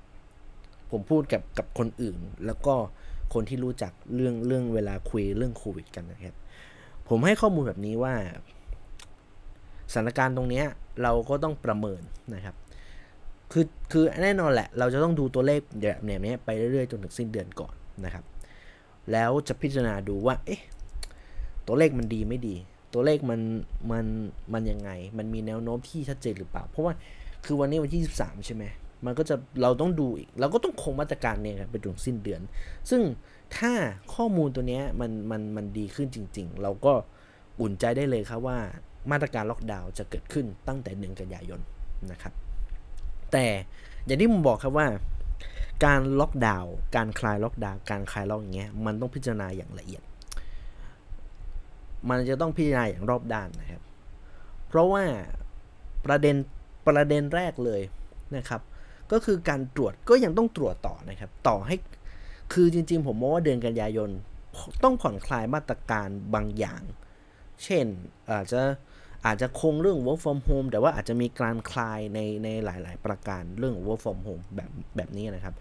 [0.91, 2.75] ผมพูดกับกับคนอื่น แล้วก็
[3.33, 6.35] คนที่รู้จักเรื่องเรื่องเวลาคุยเรื่องโควิดกันนะครับ
[7.09, 8.13] ผมให้ข้อมูลแบบนี้ว่า
[9.91, 10.63] สถานการณ์ตรงนี้
[11.03, 12.01] เราก็ต้องประเมิน
[12.35, 12.55] นะครับ
[13.51, 17.73] คือคือแน่นอนแหละ เราจะต้องดูตัวเลขแบบนี้ไปเรื่อยๆจนถึงสิ้นเดือนก่อน
[18.05, 18.23] นะครับ
[19.11, 20.61] แล้วจะพิจารณาดูว่า เอ๊ะ
[21.67, 22.55] ตัวเลขมันดีไม่ดี
[22.93, 23.41] ตัวเลขมัน
[23.91, 24.05] มัน
[24.53, 26.93] มันยังไง มันมีแนวโน้มที่ชัดเจนหรือเปล่า เพราะว่า
[27.45, 28.63] คือวันนี้วันที่ 23 ใช่ไหม
[29.05, 32.41] มันก็จะเราต้องดูอีก เราก็ต้องคงมาตรการเนี่ยครับไปถึงสิ้นเดือน
[32.89, 33.01] ซึ่ง
[33.57, 33.71] ถ้า
[34.13, 36.93] ข้อมูลตัวนี้มันมันมันดีขึ้นจริง ๆ เราก็
[37.61, 38.59] อุ่นใจได้เลยครับว่า
[39.11, 41.59] มาตรการล็อกดาวน์จะเกิดขึ้นตั้งแต่หนึ่งกันยายน
[42.11, 42.33] นะครับ
[43.31, 43.45] แต่
[44.05, 44.87] อย่างที่ผมบอกครับว่า
[45.85, 50.01] การล็อกดาวน์การคลายล็อกดาวน์การคลายล็อกอย่างเงี้ยมันต้องพิจารณาอย่างละเอียด
[52.09, 53.81] มันจะต้องพิจารณาอย่างรอบด้านนะครับ
[54.67, 55.03] เพราะว่า
[56.05, 56.35] ประเด็น
[56.87, 57.81] ประเด็นแรกเลย
[58.35, 58.61] นะครับ
[59.11, 61.75] ก็คือการตรวจก็ยังต้องตรวจต่อนะครับ ต่อให้
[62.53, 64.09] คือจริงๆ ผมมองว่าเดือนกันยายน
[64.83, 66.81] ต้องผ่อนคลายมาตรการบางอย่าง
[67.63, 67.85] เช่น
[68.31, 68.61] อาจจะ
[69.25, 75.55] อาจจะคงเรื่อง work from home แต่ว่าอาจจะมีการคลายในในหลาย ๆ ประการเรื่อง work from home แบบแบบนี้นะครับ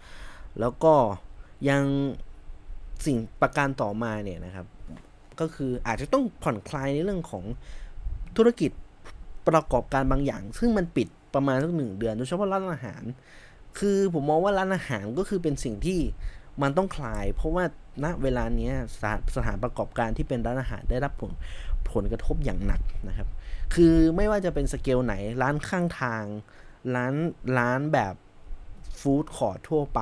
[0.59, 0.93] แล้วก็
[1.69, 1.83] ยัง
[3.05, 4.65] สิ่งประการต่อมาเนี่ยนะครับ
[5.39, 7.43] ก็คืออาจจะต้องผ่อนคลายในเรื่องของ
[8.37, 8.71] ธุรกิจ
[9.47, 13.03] ประกอบการบางอย่าง ซึ่งมันปิดประมาณสักหนึ่งเดือนโดยเฉพาะร้านอาหาร
[13.79, 15.99] คือผมมองว่าร้านอาหารก็คือเป็นสิ่งที่
[16.61, 17.63] มันต้องคลาย เพราะว่า
[18.03, 21.31] ณเวลานี้สถานสถานประกอบการที่เป็นร้านอาหารได้รับผล
[21.91, 23.27] ผลกระทบอย่างหนักนะครับ
[23.73, 26.23] คือไม่ว่าจะเป็นสเกลไหน ร้านข้างทาง
[26.95, 27.13] ร้าน
[27.57, 28.15] ร้านแบบ
[29.01, 30.01] ฟู้ดคอร์ททั่วไป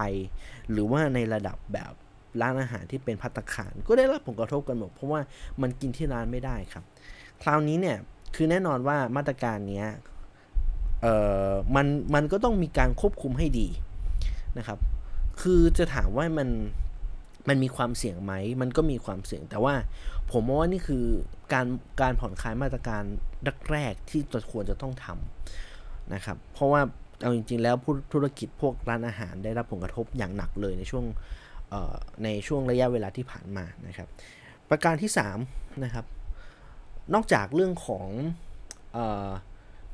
[0.72, 1.94] หรือว่าในระดับแบบ
[2.42, 5.22] ร้านอาหารที่เป็นพัตคาร ก็ได้รับผลกระทบกันหมดเพราะว่า
[5.62, 6.84] มันกินที่ร้านไม่ได้ครับ
[7.42, 7.98] คราวนี้เนี่ย
[8.36, 9.86] คือแน่นอนว่ามาตรการนี้
[11.02, 11.16] เอ่
[11.48, 13.68] อมันมันก็ต้องมีการควบคุมให้ดี
[14.58, 14.80] นะครับ
[15.42, 16.50] คือจะถามว่ามัน
[17.50, 19.74] มันมีความเสี่ยงไหม มันก็มีความเสี่ยง แต่ว่า
[20.32, 21.06] ผมมองว่านี่คือ
[21.54, 21.68] การ
[22.02, 23.04] การผ่อนคลายมาตรการ
[23.72, 26.82] แรกๆที่ควรจะต้องทำนะครับ เพราะว่า
[27.22, 27.76] เอาจริง ๆ แล้ว
[28.14, 31.06] ธุรกิจพวกร้านอาหารได้รับผลกระทบอย่างหนักเลยในช่วง
[32.24, 34.08] ในช่วงระยะเวลาที่ผ่านมานะครับ
[34.70, 35.12] ประการที่
[35.46, 36.06] 3นะครับ
[37.14, 38.08] นอกจากเรื่องของ
[38.98, 39.00] อ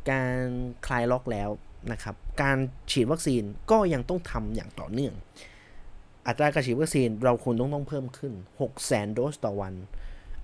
[0.10, 0.40] การ
[0.88, 1.50] คลายล็อกแล้ว
[1.92, 2.58] นะครับ การ
[2.92, 5.14] ฉีดวัคซีนก็ยังต้องทำอย่างต่อเนื่อง
[6.28, 9.74] อัตราการฉีดวัคซีนเราควรต้องต้องเพิ่มขึ้น 6 0 0 0 0 0 โดสต่อวัน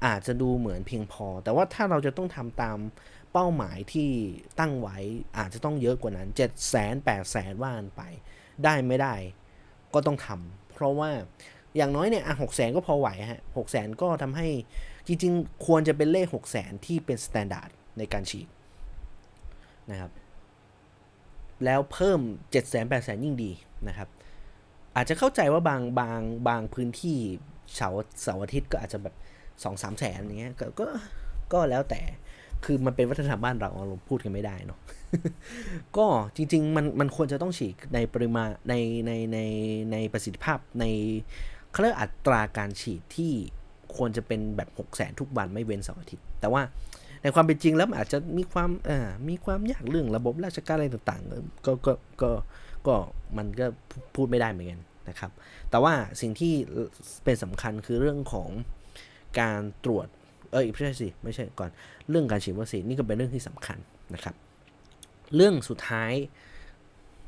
[0.06, 2.78] อาจจะดูเหมือนเพียงพอ แต่ว่าถ้าเราจะต้องทำตาม
[3.34, 4.10] เป้าหมายที่
[4.60, 4.98] ตั้งไว้
[5.38, 8.02] อาจจะต้องเยอะกว่านั้น 7 0 0 0 0 8 0 0 0 0ว่านไป
[8.64, 9.16] ได้ไม่ได้
[9.94, 11.10] ก็ต้องทำเพราะว่า
[11.76, 14.48] อย่างน้อยเนี่ยหกแสนก็พอไหวฮะหกแสนก็ทำให้
[15.08, 18.48] จริงๆ ควรจะเป็นเลขหกแสนที่เป็น standard ในการฉีด
[19.92, 20.12] นะครับ
[21.66, 23.52] แล้วเพิ่มเจ็ดแสนแปดแสนยิ่งดี
[23.88, 24.10] นะครับ
[24.96, 27.18] อาจจะเข้าใจว่าบางบางบางพื้นที่
[27.76, 27.90] เสา
[28.22, 29.16] เสาร์อาทิตย์ก็อาจจะแบบ
[29.64, 30.88] สองสามแสนอย่างเงี้ยก็
[31.54, 32.02] ก็แล้วแต่
[32.66, 34.80] คือมันเป็นวัฒนธรรมบ้านเราเราพูดกันไม่ได้เนาะ
[35.98, 38.74] ก็จริง ๆ มันมันควรจะต้องฉีดในปริมาณใน
[39.08, 39.40] ในใน
[39.92, 40.86] ในประสิทธิภาพใน
[41.72, 43.34] เขาเรียกอัตราการฉีดที่
[43.96, 46.62] ควรจะเป็นแบบ6 0แสนทุกวันไม่เว้นเสาร์อาทิตย์ แต่ว่า
[47.22, 52.32] ในความเป็นจริงแล้วอาจจะมีความเอ่อมีความยากเรื่องระบบราชการอะไรต่างๆ ก็ก็ก็
[52.88, 52.96] ก็
[53.38, 53.66] มันก็
[54.16, 55.32] พูดไม่ได้เหมือนกันนะครับ
[55.70, 56.54] แต่ว่าสิ่งที่
[57.24, 58.50] เป็นสำคัญคือเรื่องของ
[59.40, 60.08] การตรวจ
[60.52, 61.70] เออไม่ใช่สิไม่ใช่ก่อน
[62.10, 63.78] เรื่องการฉีดวัคซีนนี่ก็เป็นเรื่องที่สำคัญ
[64.14, 64.36] นะครับ
[65.36, 66.14] เรื่องสุดท้าย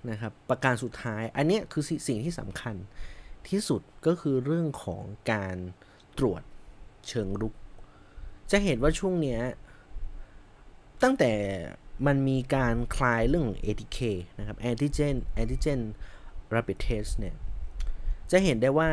[0.09, 2.75] นะครับประการสุดท้ายอันนี้คือสิ่งที่สำคัญ
[3.49, 5.55] ที่สุดก็คือเรื่องของการ
[6.17, 6.41] ตรวจ
[7.07, 7.53] เชิงรุก
[8.51, 9.41] จะเห็นว่าช่วงเนี้ย
[11.03, 11.31] ตั้งแต่
[12.07, 13.99] มันมีการคลายเรื่อง ATK
[14.39, 15.81] นะครับ antigen antigen
[16.53, 17.35] rapid test เนี่ย
[18.31, 18.91] จะเห็นได้ว่า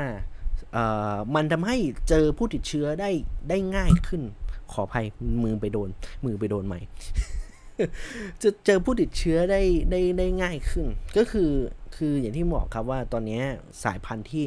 [1.34, 1.76] มันทำให้
[2.08, 3.10] เจอผู้ติดเชื้อได้
[3.48, 4.22] ได้ง่ายขึ้น
[4.72, 5.06] ขออภัย
[5.42, 5.88] มือไปโดน
[6.24, 6.80] มือไปโดนใหม่
[8.42, 11.50] จะเจอผู้ติดเชื้อได้ได้ได้ง่ายขึ้น ก็คือ
[11.96, 13.40] คืออย่างที่บอกครับว่าตอนนี้
[13.84, 14.44] สายพันธุ์ที่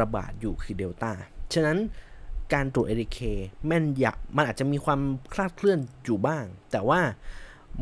[0.00, 1.12] ระบาดอยู่คือเดลต้า
[1.54, 1.78] ฉะนั้น
[2.54, 3.18] การตรวจ ATK
[3.66, 5.00] แม่นยะมันอาจจะมีความ
[5.32, 7.00] คลาดเคลื่อนอยู่บ้าง แต่ว่า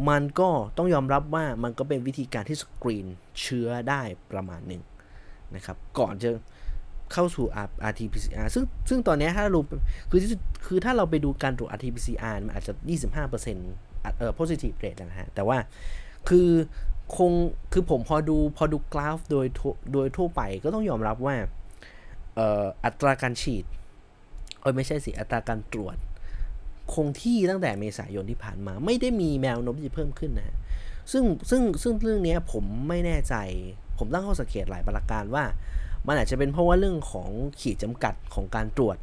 [0.09, 3.07] มันก็ต้องยอมรับว่ามันก็เป็นวิธีการที่สกรีน
[3.41, 4.83] เชื้อได้ประมาณหนึ่ง
[5.55, 6.31] นะครับ ก่อนจะ
[7.13, 7.47] เข้าสู่
[7.91, 9.61] RT-PCR ซึ่งซึ่งตอนนี้ถ้าเรา
[10.11, 10.21] คือ
[10.67, 12.73] คือถ้าเราไปดูการตรวจ RT-PCR มันอาจจะ
[13.25, 15.59] 25%เอ่อ positive rate นะฮะ แต่ว่า
[16.29, 16.49] คือ
[17.17, 17.33] คง
[17.73, 19.47] คือผมพอดูพอดูกราฟโดย
[19.93, 21.35] โดยทั่วไปก็ต้องยอมรับว่า
[22.35, 23.65] เอ่ออัตราการฉีด
[24.61, 25.97] เออไม่ใช่สิอัตราการตรวจ
[26.93, 30.57] คงที่ตั้งแต่เมษายนที่ผ่านมา ไม่ได้มีแนวโน้มที่เพิ่มขึ้นนะ
[31.13, 33.35] ซึ่งซึ่งซึ่งเรื่องนี้ผมไม่แน่ใจ
[33.99, 35.45] ผมตั้งข้อสังเกตหลายประการว่า
[36.07, 38.97] มันอาจจะเป็นเพราะว่าเรื่องของขีดจำกัดของการตรวจ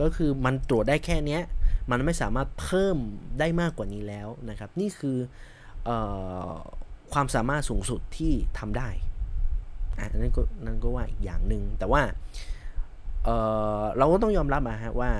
[0.00, 1.38] ก็คือมันตรวจได้แค่นี้
[1.90, 2.96] มันไม่สามารถเพิ่ม
[3.38, 5.16] ได้มากกว่านี้แล้วนะครับ นี่คือ
[5.88, 5.90] อ
[7.12, 8.88] ความสามารถสูงสุดที่ทำได้
[9.98, 12.02] อันนั้นก็นั่นก็ว่าอีกอย่างหนึ่งแต่ว่า
[13.24, 15.10] เเราก็ต้องยอมรับนะฮะว่า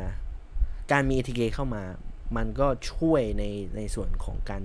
[0.93, 1.83] การมี ATK เข้ามา
[2.37, 3.45] มันก็ช่วยใน
[3.77, 4.63] ในส่วนของการ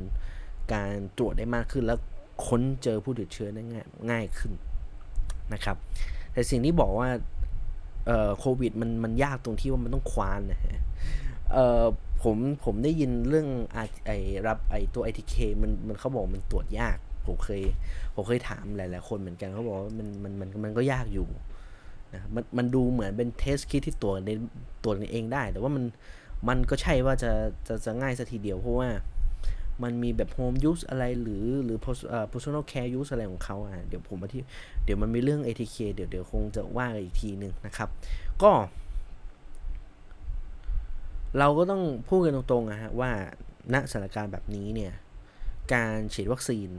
[0.73, 1.99] การตรวจได้มากขึ้น แล้ว
[2.47, 4.53] ค้นเจอผู้ติดเชื้อได้ง่ายง่ายขึ้น
[5.53, 5.77] นะครับ
[6.33, 7.09] แต่สิ่งที่บอกว่า
[8.39, 10.79] โควิดมันมันยากตรงที่ว่ามันต้องควานนะฮะ
[12.23, 13.47] ผมผมได้ยินเรื่อง
[14.05, 14.11] ไอ
[14.47, 17.61] รับไอตัว ITK มันมันเขาบอกมันตรวจยาก ผมเคย
[18.15, 21.27] ผมเคยถามหลาย ๆ คนเหมือนกันเขาบอกว่ามันมันมันมันก็ยากอยู่
[22.13, 24.31] นะมันมันดูเหมือนเป็นเทสคิดที่ตัวจใน
[24.83, 25.83] ตัวจเองได้ แต่ว่ามัน
[26.49, 27.31] มันก็ใช่ว่าจะ
[27.67, 28.87] จะจะง่ายสัทีเดียวเพราะว่า
[29.83, 31.77] มันมีแบบโฮมยูสอะไรหรือหรือ
[32.33, 34.41] personal care use อะไรของเขาอะเดี๋ยวผมมาที่
[34.83, 37.89] เดี๋ยวมันมีเรื่อง ATK เดี๋ยวเดี๋ยวคงจะว่าอีกทีหนึ่งนะครับ
[38.43, 38.51] ก็
[41.37, 43.11] เราก็ต้องพูดกันตรงๆนะฮะว่า
[43.73, 44.93] ณสถานการณ์แบบนี้เนี่ย
[45.73, 46.69] การฉีดวัคซีน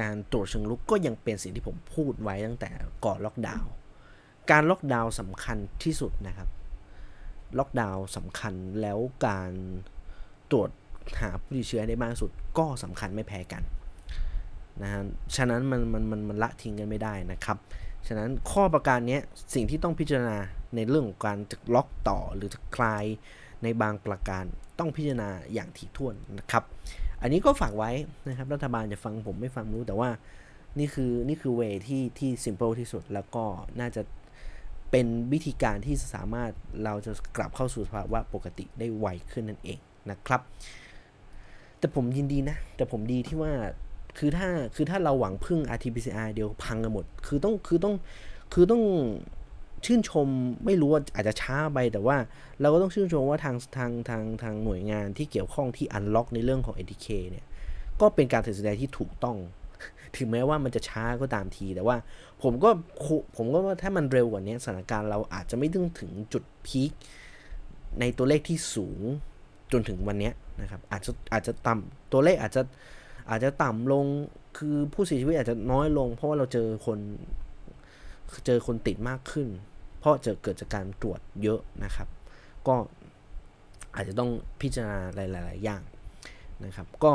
[0.00, 2.70] การตรวจเชิงลุกก็ยังเป็นสิ่งที่ผมพูดไว้ตั้งแต่
[3.04, 3.70] ก่อนล็อกดาวน์
[4.50, 6.48] การล็อกดาวน์สำคัญที่สุดนะครับ
[7.58, 9.52] ล็อกดาวน์สำคัญแล้วการ
[10.50, 10.70] ตรวจ
[11.20, 13.62] หาผู้ติดเชื้อได้มากสุดก็สำคัญไม่แพ้กัน
[14.82, 15.02] นะฮะ
[15.36, 17.58] ฉะนั้นมันมันมันมันละทิ้งกันไม่ได้นะครับ
[18.06, 19.18] ฉะนั้นข้อประการนี้
[19.54, 20.36] สิ่งที่ต้องพิจารณา
[20.74, 23.04] ในเรื่องของการจะล็อกต่อหรือจะคลาย
[23.62, 24.44] ในบางประการ
[24.78, 26.64] ต้องพิจารณาอย่างถี่ถ้วนนะครับ
[27.22, 27.90] อันนี้ก็ฝากไว้
[28.28, 30.10] นะครับรัฐบาลจะฟังผมไม่ฟังรู้แต่ว่า
[30.78, 33.44] นี่คือนี่คือเวที่ที่ simple ที่สุดแล้วก็
[33.80, 34.02] น่าจะ
[34.90, 36.50] เป็นวิธีการที่สามารถ
[36.84, 39.78] เราจะกลับเข้าสู่ภาวะปกติได้ไวขึ้นนั่นเอง
[40.10, 40.40] นะครับ
[41.78, 43.52] แต่ผมยินดีนะ แต่ผมดีที่ว่า
[44.18, 47.94] คือถ้าคือถ้าเราหวังพึ่ง RT-PCR เดียวพังกันหมด คือต้องคือต้อง
[48.52, 48.82] คือต้อง
[49.84, 50.28] ชื่นชม
[50.66, 52.16] ไม่รู้ว่าอาจจะช้าไปแต่ว่า
[52.60, 57.44] เราก็ต้องชื่นชมว่าทางทางทางทางหน่วยงานที่เกี่ยวข้องที่อันล็อกในเรื่องของ ATK เนี่ย
[58.00, 59.36] ก็เป็นการตัดสินใจที่ถูกต้อง
[60.16, 61.96] ถึงแม้ว่ามันจะช้าก็ตามที แต่ว่า
[62.42, 62.70] ผมก็
[63.36, 66.90] ผมก็ว่าถ้ามันเร็วกว่านี้สถานการณ์เราอาจจะไม่ถึงถึงจุดพีค
[68.00, 69.00] ในตัวเลขที่สูง
[69.72, 70.30] จนถึงวันนี้
[70.60, 72.62] นะครับอาจจะอาจจะต่ำตัวเลขอาจจะ
[73.30, 74.06] อาจจะต่ำลง
[74.58, 76.98] คือผู้เสียชีวิตอาจจะน้อยลง เพราะว่าเราเจอคน
[78.46, 79.48] เจอคนติดมากขึ้น
[80.00, 82.08] เพราะจะเกิดจากการตรวจเยอะนะครับ
[82.66, 82.74] ก็
[83.94, 85.82] อาจจะต้องพิจารณาหลาย ๆ อย่าง
[86.64, 87.12] นะครับ ก็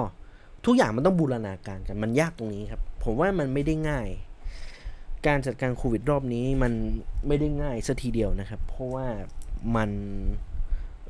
[0.66, 4.08] ทุกอย่างมันต้องบูรณาการกันมันยากตรงนี้ครับ ผมว่ามันไม่ได้ง่าย
[5.28, 6.74] การจัดการโควิดรอบนี้มัน
[7.28, 9.08] ไม่ได้ง่ายสัทีเดียวนะครับ เพราะว่า
[9.76, 9.90] มัน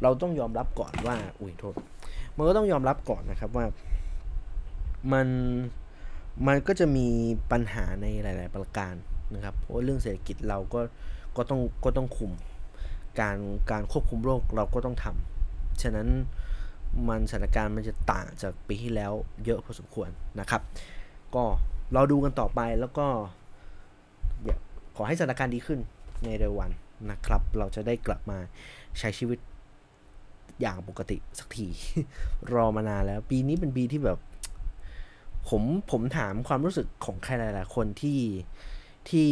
[0.01, 1.75] เราต้องยอมรับก่อนว่า อุ้ยโทษ
[2.41, 3.65] มันก็ต้องยอมรับก่อนนะครับว่า
[5.13, 5.27] มัน
[6.47, 7.07] มันก็จะมี
[7.51, 8.93] ปัญหาในหลาย ๆ ประการ
[9.35, 10.81] นะครับ เพราะเรื่องเศรษฐกิจเราก็
[11.37, 12.31] ก็ต้องก็ต้องคุม
[13.19, 13.37] การ
[13.71, 16.07] การควบคุมโรคเราก็ต้องทำฉะนั้น
[17.07, 19.11] มันสถานการณ์มันจะต่างจากปีที่แล้ว
[19.45, 20.61] เยอะพอสมควรนะครับ
[21.35, 21.43] ก็
[21.93, 23.05] เราดูกันต่อไปแล้วก็
[24.95, 25.79] ขอให้สถานการณ์ดีขึ้น
[26.25, 26.71] ในเร็ววัน
[27.11, 28.37] นะครับ เราจะได้กลับมา
[28.99, 29.39] ใช้ชีวิต
[30.61, 31.67] อย่างปกติสักที
[32.53, 34.19] รอมานานแล้ว ปีนี้เป็นปีที่แบบ
[35.49, 38.19] ผมผมถามความรู้สึกของใครหลาย ๆ คนที่
[39.09, 39.29] ที่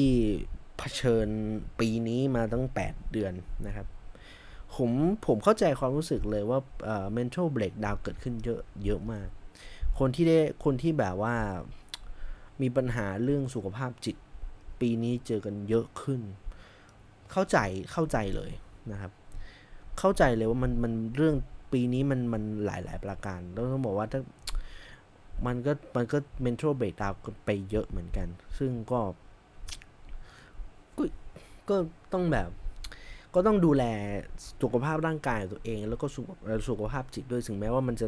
[0.78, 1.28] เผชิญ
[1.80, 3.34] ปีนี้มาตั้ง 8 เดือน
[3.68, 3.88] นะครับ
[4.76, 4.92] ผม
[5.26, 9.28] ผมเข้าใจความรู้สึกเลยว่าเอ่อ mental breakdown เกิดขึ้นเยอะเยอะมาก
[10.00, 11.36] คนที่ได้คนที่แบบว่า
[12.62, 14.16] มีปัญหาเรื่องสุขภาพจิต
[14.82, 16.22] ปีนี้เจอกันเยอะขึ้น
[17.32, 17.58] เข้าใจ
[17.92, 18.52] เข้าใจเลย
[18.92, 19.12] นะครับ
[20.00, 21.36] เข้าใจเลยว่ามันมันเรื่อง
[21.72, 24.22] ปีนี้มันมันหลายหลายประการแล้วต้องบอกว่าถ้า
[25.46, 27.14] มันก็มันก็ mental breakdown
[27.46, 29.00] ไปเยอะเหมือนกัน ซึ่งก็
[30.98, 31.04] ก็
[31.70, 31.76] ก็
[32.14, 32.50] ต้องแบบ
[33.36, 33.84] ก็ต้องดูแล
[34.62, 36.26] สุขภาพร่างกายตัวเอง แล้วก็สุข
[36.70, 38.08] สุขภาพจิตด้วยถึงแม้ว่ามันจะ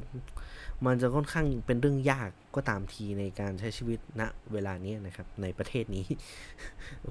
[0.85, 4.21] มันจะค่อนข้างเป็นเรื่องยากก็ตามทีในการใช้ชีวิตณ
[4.53, 6.05] เวลานี้นะครับ ในประเทศนี้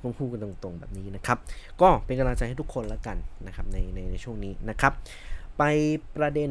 [0.04, 1.38] ต้องพูดกันตรงๆแบบนี้นะครับ
[1.80, 4.92] ก็เป็นกำลังใจให้ทุกคนแล้วกันนะครับในในในช่วงนี้นะครับ
[5.58, 5.62] ไป
[6.16, 6.50] ประเด็น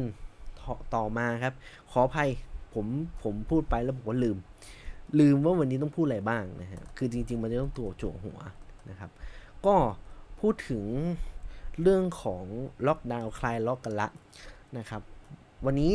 [0.60, 1.54] ต่อต่อมาครับ
[1.90, 2.30] ขออภัย
[2.74, 2.86] ผม
[3.22, 4.36] ผมพูดไปแล้วผมก็ลืม
[5.20, 8.38] ลืมว่าวันนี้ต้องพูดอะไรบ้างนะฮะคือจริง ๆ มันจะต้องตัวโจหัว
[8.90, 9.10] นะครับ
[9.66, 9.74] ก็
[10.40, 10.84] พูดถึง
[11.82, 12.44] เรื่องของ
[12.86, 14.08] ล็อกดาวน์คลายล็อกกันละ
[14.78, 15.02] นะครับ
[15.66, 15.92] วันนี้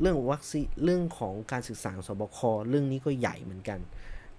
[0.00, 3.78] เรื่องวัคซีนเรื่องของการศึกษาสบคเรื่องนี้ก็ใหญ่เหมือนกัน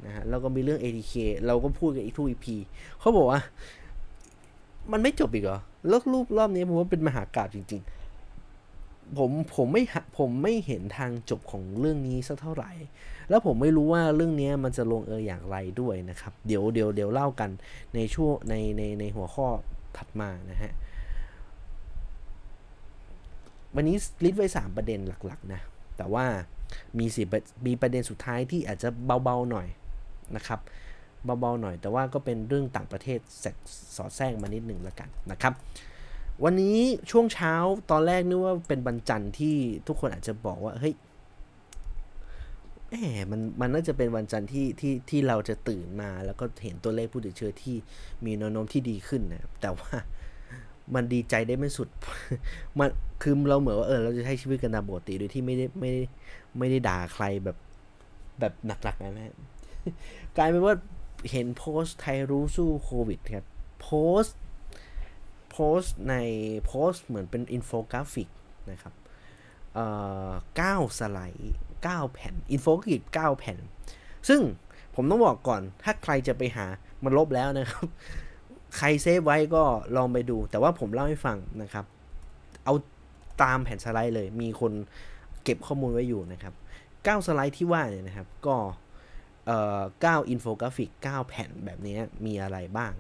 [0.05, 1.13] นะฮะแล้วก็มีเรื่อง ATK
[1.47, 2.47] เราก็พูดกันอีกทุก EP
[2.99, 3.41] เขาบอกว่า
[4.91, 9.83] มันไม่จบอีกเหรอแล้วรูปรอบนี้ผมว่าเป็นมหากราบจริง ๆ ผมผมไม่
[10.17, 12.71] ผมไม่เห็นทางจบของเรื่องนี้สักเท่าไหร่
[13.29, 17.49] แล้วผมไม่รู้ว่าเรื่องนี้มันจะลงเอยอย่างไรด้วยนะครับ เดี๋ยวเดี๋ยวเดี๋ยวเล่ากัน
[17.95, 19.47] ในช่วงในในในหัวข้อ
[19.97, 20.71] ถัดมานะฮะ
[23.75, 25.61] วันนี้ลิสต์ไว้ 3 ประเด็นหลักๆนะ
[25.97, 26.25] แต่ว่า
[26.99, 27.23] มีสิ
[27.67, 28.89] มีประเด็นสุดท้ายที่อาจจะ
[29.23, 29.67] เบาๆหน่อย
[30.35, 30.59] นะครับ
[31.25, 33.19] เบาๆหน่อย แต่ว่าก็เป็นเรื่องต่างประเทศ
[33.95, 35.53] สอดแทรกมานิดหนึ่งแล้วกันนะครับ
[36.43, 36.79] วันนี้
[37.11, 37.53] ช่วงเช้า
[37.91, 39.55] ตอนแรกนึกว่าเป็นบรรจันที่
[39.87, 40.93] ทุกคนอาจจะบอกว่าเฮ้ย
[42.89, 42.95] แหม
[43.31, 47.75] มันมันน่าจะเป็นวันจันทร์ที่ที่ที่เราจะตื่นมา แล้วก็เห็นตัวเลขผู้ติดเชื้อที่
[48.25, 49.91] มีแนวโน้มที่ดีขึ้นนะแต่ว่า
[50.95, 51.87] มันดีใจได้ไม่สุด
[52.79, 52.89] มัน
[53.21, 56.03] คือเราเหมือนว่าเออเราจะใช้ชีวิตกันตามปกติโดยที่ไม่ได้ไม่ได้
[56.57, 57.57] ไม่ได้ด่าใครแบบ
[58.39, 59.25] แบบหนักๆนะแม่ง
[60.37, 60.75] กลายเป็นว่า
[61.31, 63.45] เห็นโพสต์ไทยรู้สู้โควิดครับ
[63.81, 63.89] โพ
[64.21, 64.37] สต์
[65.51, 66.15] โพสต์ใน
[66.65, 68.29] โพสต์เหมือนเป็นอินโฟกราฟิก
[68.71, 68.93] นะครับ
[69.73, 69.85] เอ่
[70.29, 73.57] อเก้าสไลด์9แผ่นอินโฟกราฟิก9แผ่น
[74.29, 74.41] ซึ่ง
[74.95, 76.65] ผมต้องบอกก่อนถ้าใครจะไปหา
[77.03, 77.87] มันลบแล้วนะครับ
[78.77, 79.63] ใครเซฟไว้ก็
[79.95, 81.85] ลองไปดู แต่ว่าผมเล่าให้ฟังนะครับ
[82.65, 82.73] เอา
[83.41, 84.71] ตามแผ่นสไลด์เลย มีคน
[85.43, 86.53] เก็บข้อมูลไว้อยู่นะครับ
[86.89, 88.55] 9 สไลด์ที่ว่าเนี่ยนะครับ ก็
[89.45, 92.93] เอ่อ9อินโฟกราฟิก 9 แผ่นแบบนี้มีอะไรบ้าง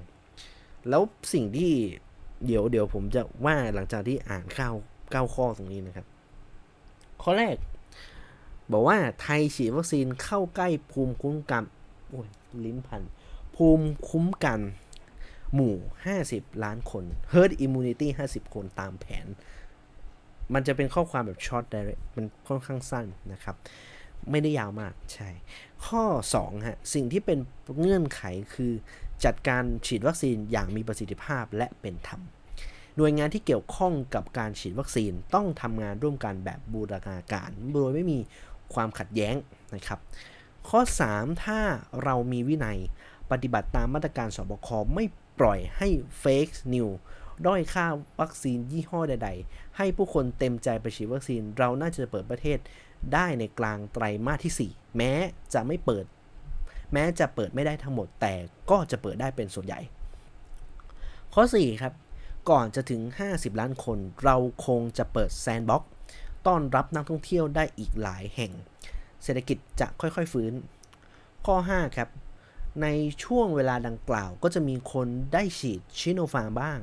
[0.89, 1.01] แล้ว
[1.33, 1.73] สิ่งที่
[2.45, 6.05] เดี๋ยวเดี๋ยวผมจะว่าหลังจากที่อ่านข่าว9ข้อตรงนี้นะครับ
[7.21, 7.55] ข้อแรก
[8.71, 11.63] บอกว่าไทยฉีดวัคซีนเข้าใกล้ภูมิคุ้มกัน
[12.09, 12.27] โอ้ย
[12.65, 13.01] ลิ้นพัน
[13.55, 14.59] ภูมิคุ้มกัน
[15.55, 15.75] หมู่
[16.17, 19.27] 50 ล้านคน herd immunity 50 คนตามแผน
[20.53, 23.55] มันจะเป็นข้อความแบบช็อตไดเรมันค่อนข้างสั้นนะครับ
[24.31, 25.29] ไม่ได้ยาวมาก ใช่
[25.87, 26.03] ข้อ
[26.37, 27.39] 2 ฮะ สิ่งที่เป็น
[27.79, 28.21] เงื่อนไข
[28.53, 28.73] คือ
[29.25, 32.21] จัดการฉีดวัคซีนอย่างมีประสิทธิภาพและเป็นธรรม
[32.97, 38.19] หน่วยงานที่เกี่ยวข้องกับการฉีดวัคซีนต้องทำงานร่วมกันแบบบูรณาการ โดยไม่มี
[38.73, 39.35] ความขัดแย้ง
[39.75, 39.99] นะครับ
[40.69, 40.79] ข้อ
[41.11, 41.59] 3 ถ้า
[42.03, 42.77] เรามีวินัย
[43.31, 45.05] ปฏิบัติตามมาตรการสบคไม่
[45.39, 45.87] ปล่อยให้
[46.19, 46.87] เฟกนิว
[47.47, 47.85] ด้อยค่า
[48.19, 52.57] วัคซีนยี่ห้อใด ๆ ให้ผู้คนเต็มใจไปฉีดวัคซีน เราน่าจะเปิดประเทศ
[53.13, 55.11] ได้ในกลางไตรมาสที่ 4 แม้
[55.53, 56.05] จะไม่เปิด
[56.93, 58.33] แม้จะเปิดไม่ได้ทั้งหมด แต่
[58.69, 59.79] ก็จะเปิดได้เป็นส่วนใหญ่
[61.33, 61.93] ข้อ 4 ครับ
[62.49, 65.83] ก่อนจะถึง 50 ล้านคน เราคงจะเปิดแซนด์บ็อก
[66.47, 68.51] ต้อนรับนักท่องเที่ยวได้อีกหลายแห่ง
[69.23, 70.53] เศรษฐกิจจะค่อยๆฟื้น
[71.45, 72.09] ข้อ 5 ครับ
[72.81, 72.87] ใน
[73.23, 76.79] ช่วงเวลาดังกล่าว ก็จะมีคนได้ฉีดชิโนฟาร์บ้าง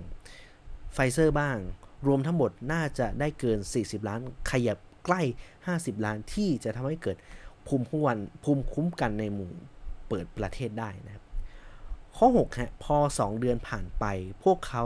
[0.92, 1.56] ไฟเซอร์บ้าง
[2.06, 5.22] รวมทั้งหมดน่าจะได้เกิน 40 ล้าน ขยับใกล้
[5.62, 7.16] 50 ล้านที่จะทำให้เกิด
[7.66, 9.52] ภูมิคุ้มกันภูมิคุ้มกันในหมู่
[10.08, 11.24] เปิดประเทศได้นะครับ
[12.16, 14.04] ข้อ6ฮะพอ 2 เดือนผ่านไป
[14.42, 14.84] พวกเขา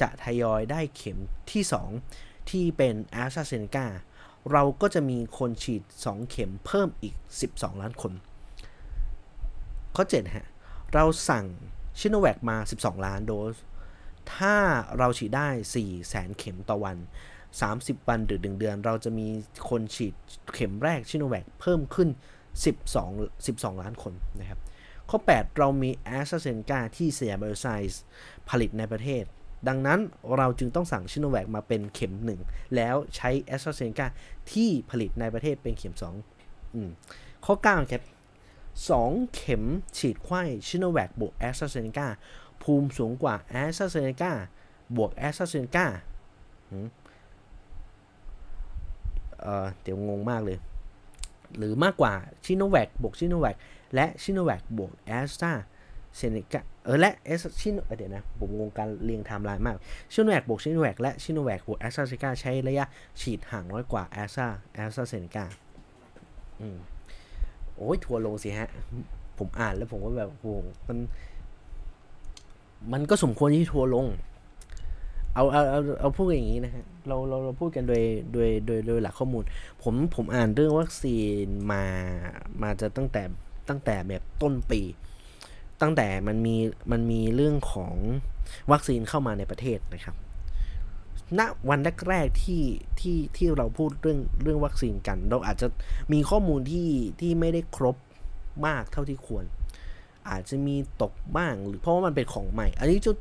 [0.00, 1.18] จะทยอยได้เข็ม
[1.50, 1.62] ที่
[2.06, 3.86] 2 ที่เป็นแอสตราเซเนกา
[4.52, 7.14] เราก็จะมีคนฉีด 2 เข็มเพิ่มอีก
[7.48, 8.12] 12 ล้านคน
[9.96, 10.46] ข้อ 7 ฮะ
[10.94, 11.44] เราสั่ง
[11.98, 13.56] ชิโนแวคมา 12 ล้านโดส
[14.34, 14.56] ถ้า
[14.98, 16.96] เราฉีดได้ 4 แสนเข็มต่อวัน
[17.52, 19.26] 30 วันหรือ 1 เดือน เราจะมี
[19.68, 20.14] คนฉีด
[20.54, 22.08] เข็มแรกชิโนแวคเพิ่มขึ้น
[22.78, 24.60] 12 12 ล้านคนนะครับ
[25.10, 28.02] ข้อ 8 เรามีแอสตราเซเนกาที่สยามไบโอไซเอนซ์
[28.48, 29.24] ผลิตในประเทศ
[29.68, 30.00] ดังนั้น
[30.36, 32.40] เราจึงต้องสั่งชิโนแวคมาเป็นเข็มหนึ่ง
[32.76, 34.06] แล้วใช้แอสตราเซเนกา
[34.52, 35.94] ที่ผลิตในประเทศเป็นเข็ม
[36.34, 36.90] 2อืม
[37.44, 38.02] ข้อ 9 ครับ
[38.82, 39.64] 2 เข็ม
[39.96, 42.06] ฉีดไขว้ชิโนแวคบวกแอสตราเซเนกา
[42.62, 44.32] ภูมิสูงกว่าแอสตราเซเนกา
[44.96, 45.86] บวกแอสตราเซเนกา
[49.40, 50.58] เออเดี๋ยวงงมากเลย
[51.58, 52.12] หรือมากกว่า
[52.44, 53.56] ชิโนแวคบวกชิโนแวค
[53.94, 55.52] และชิโนแวคบวกแอสตรา
[56.16, 59.76] เซเนกาเออและเอสชิโนเดี๋ยวนะ ผมงงการเรียงไทม์ไลน์มาก
[60.12, 62.84] ชิโนแวคบวกชิโนแวคและชิโนแวคบวกแอสตราเซเนกาใช้ระยะ
[63.20, 65.44] ฉีดห่างน้อยกว่าแอสตราแอสตราเซเนกา
[66.62, 66.78] อืม
[67.88, 68.68] อ้ยทัวลงสิฮะ
[69.38, 70.54] ผมอ่านแล้วผมก็แบบโอ้
[70.88, 70.98] มัน
[72.92, 74.06] มันก็สมควรที่ทัวลง
[75.34, 79.42] เอาเอาเอาเอาพูดอย่างนี้นะฮะเราเราเราพูดกันโดยโดยโดยโดยหลักข้อมูล
[79.82, 81.84] ผมผมอ่านเรื่องวัคซีนมา
[82.62, 83.22] มาจะตั้งแต่
[83.68, 84.80] ตั้งแต่แบบต้นปี
[85.80, 86.56] ตั้งแต่มันมี
[86.92, 87.94] มันมีเรื่องของ
[88.72, 90.16] วัคซีนเข้ามาในประเทศนะครับ
[91.38, 92.62] ณวันแรกๆที่
[93.00, 95.66] ที่ที่เราพูดเรื่องเรื่องวัคซีนกัน เราอาจจะ
[96.12, 96.88] มีข้อมูลที่
[97.20, 97.96] ที่ไม่ได้ครบ
[98.66, 99.44] มากเท่าที่ควร
[100.30, 103.16] อาจจะมีตกบ้างหรือเพราะว่ามันเป็นของใหม่ อันนี้จุด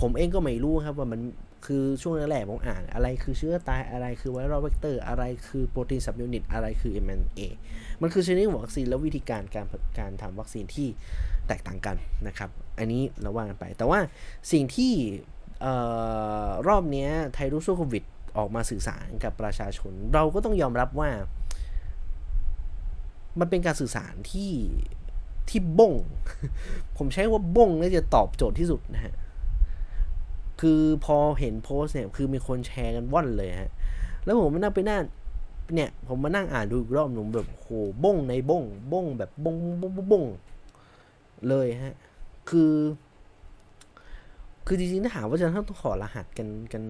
[0.00, 1.20] ผมเองก็ไม่รู้ครับว่ามัน
[1.66, 7.40] คือช่วงแรกๆผมอ่านอะไรคือเชื้อตายอะไรคือ viral vector อะไรคือ protein subunit อะไรคือ mRNA
[8.02, 9.66] มันคือชนิดวัคซีนและวิธีการการ
[9.98, 10.88] การทำวัคซีนที่
[11.48, 13.98] แตกต่างกันนะครับ อันนี้เราว่ากันไป แต่ว่า
[14.52, 14.92] สิ่งที่
[16.68, 18.04] รอบนี้ไทยรู้สู้โควิด
[18.36, 21.10] ออกมาสื่อสารกับประชาชน เราก็ต้องยอมรับว่า
[23.38, 24.52] มันเป็นการสื่อสารที่
[25.48, 25.94] ที่บ้ง
[26.96, 29.14] ผมใช้ว่าบ้งน่าจะตอบโจทย์ที่สุดนะฮะ
[30.60, 33.70] คือพอเห็นโพสเนี่ย คือมีคนแชร์กันว่อนเลยฮะ
[34.24, 35.02] แล้วผมมานั่งไปนั่ง
[35.74, 37.68] เนี่ย ผมมานั่งอ่านดูอีกรอบหนุ่มแบบโห
[38.04, 40.24] บ้งในบ้งบ้งแบบบ้งบ้งบ้ง
[41.48, 41.94] เลยฮะ
[42.50, 42.72] คือ
[44.66, 46.84] คือจริงๆถ้าถาว่าจะต้องขอรหัสกันกัน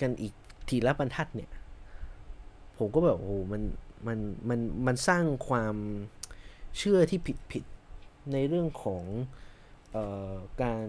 [0.00, 0.32] กันอีก
[0.68, 1.50] ทีละบรรทัดเนี่ย
[2.78, 3.62] ผมก็แบบโอ้มัน
[4.06, 5.74] มันมันมันสร้างความ
[6.78, 7.64] เชื่อที่ผิดผิด
[8.32, 9.04] ในเรื่องของ
[9.94, 9.96] อ
[10.32, 10.86] อการ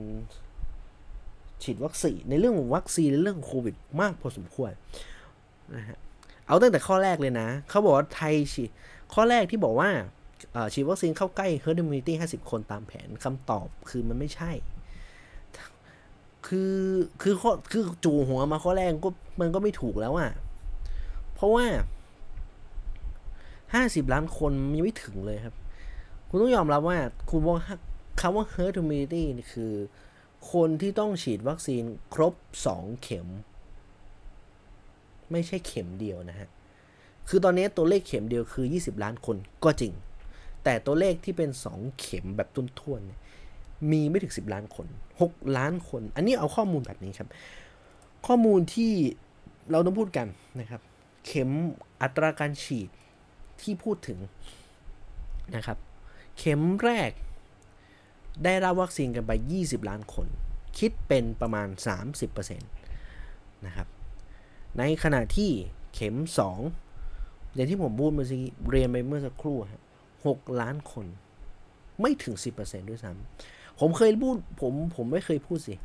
[1.63, 4.71] ฉีดวัคซีนในเรื่องของวัคซีนในเรื่องโควิดมากพอสมควร
[5.76, 5.97] นะฮะ
[6.47, 8.69] เอาตั้งแต่ข้อแรกเลยนะ เขาบอกว่าไทยฉีด
[9.13, 9.89] ข้อแรกที่บอกว่า
[10.73, 14.52] ฉีดวัคซีนเข้าใกล้ herd immunity 50 คนตามแผนคำตอบคือมันไม่ใช่
[16.47, 16.73] คือ
[17.21, 20.32] คือข้อคือจูหัวมาข้อแรกก็มันก็ไม่ถูกแล้วอะ่ะ
[21.34, 21.65] เพราะว่า
[23.29, 25.56] 50ล้านคนยังไม่ถึงเลยครับ
[26.27, 26.97] คุณต้องยอมรับว่า
[27.29, 27.58] คุณว่า
[28.21, 29.73] คำว่า herd immunity คือ
[30.51, 32.34] คนที่ต้องฉีดวัคซีนครบ
[32.69, 33.27] 2เข็ม
[35.32, 36.49] ไม่ใช่เข็มเดียวนะฮะ
[37.29, 39.93] คือตอนนี้ตัวเลขเข็มเดียวคือ 20 ล้านคนก็จริง
[40.63, 43.01] แต่ตัวเลขที่เป็น 2 เข็มแบบตุ้นท่วน
[43.92, 44.88] มีไม่ถึง 10 ล้านคน
[45.22, 47.30] 6 ล้านคน อันนี้เอาข้อมูลแบบนี้ครับ
[48.28, 48.92] ข้อมูลที่
[49.72, 50.28] เราต้องพูดกัน
[50.60, 50.82] นะครับ
[51.26, 51.50] เข็ม
[52.02, 52.90] อัตราการฉีด
[53.62, 54.20] ที่พูดถึง
[55.56, 55.78] นะครับ
[56.38, 57.12] เข็มแรก
[58.44, 60.28] ได้รับวัคซีนกันไป 20 ล้านคน
[60.78, 61.68] คิดเป็นประมาณ
[62.28, 63.88] 30%นะครับ
[64.78, 65.52] ในขณะที่
[65.94, 66.16] เข็ม
[66.86, 69.84] 2 อย่างที่ผมพูดเมื่อกี้เรียนไปเมื่อสักครู่ครับ
[70.22, 71.06] 6ล้านคน
[72.02, 75.76] ไม่ถึง 10%ด้วยซ้ำ ผมเคยพูด ผมผมไม่เคยพูดสิ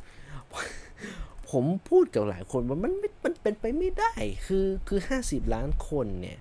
[1.51, 2.93] ผมพูดกับหลายคนว่ามัน
[3.25, 4.13] มันเป็นไปไม่ได้
[4.47, 6.39] คือคือ50ล้านคนเนี่ย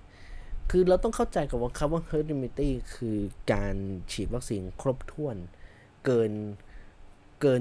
[0.70, 3.18] คือเราต้องเข้าใจกับว่าคำว่า herd immunity คือ
[3.52, 3.76] การ
[4.12, 5.36] ฉีดวัคซีนครบถ้วน
[6.04, 6.32] เกิน
[7.42, 7.60] เกิน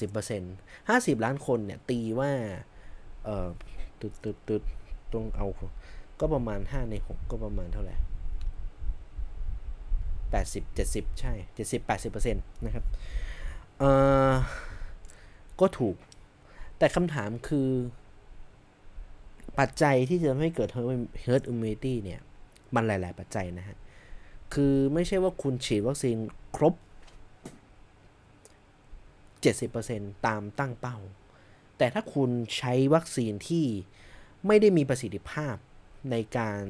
[0.00, 2.30] 70-80% 50 ล้านคนเนี่ย ตีว่า
[3.24, 3.48] เอ่อ
[4.00, 4.62] ตึดตึดตึด
[5.12, 5.46] ต้องเอา
[6.20, 7.96] ก็ประมาณ 5 ใน 6 ก็ประมาณเท่าไหร่
[10.32, 12.84] 80 70 ใช่ 70 80%นะครับ
[13.78, 13.90] เอ่
[14.30, 14.32] อ
[15.60, 15.96] ก็ถูก
[16.78, 17.68] แต่คำถามคือ
[19.58, 20.70] ปัจจัยที่จะทำให้เกิด
[21.24, 22.20] herd immunity เนี่ย
[22.74, 23.76] มันหลาย ๆ ปัจจัยนะฮะ
[24.54, 26.16] คือไม่ใช่ว่าคุณฉีดวัคซีน
[26.56, 26.74] ครบ
[29.54, 30.98] 70%ตามตั้งเป้า
[31.78, 33.66] แต่ถ้าคุณใช้วัคซีนที่
[34.46, 35.56] ไม่ได้มีประสิทธิภาพ
[36.10, 36.62] ในการ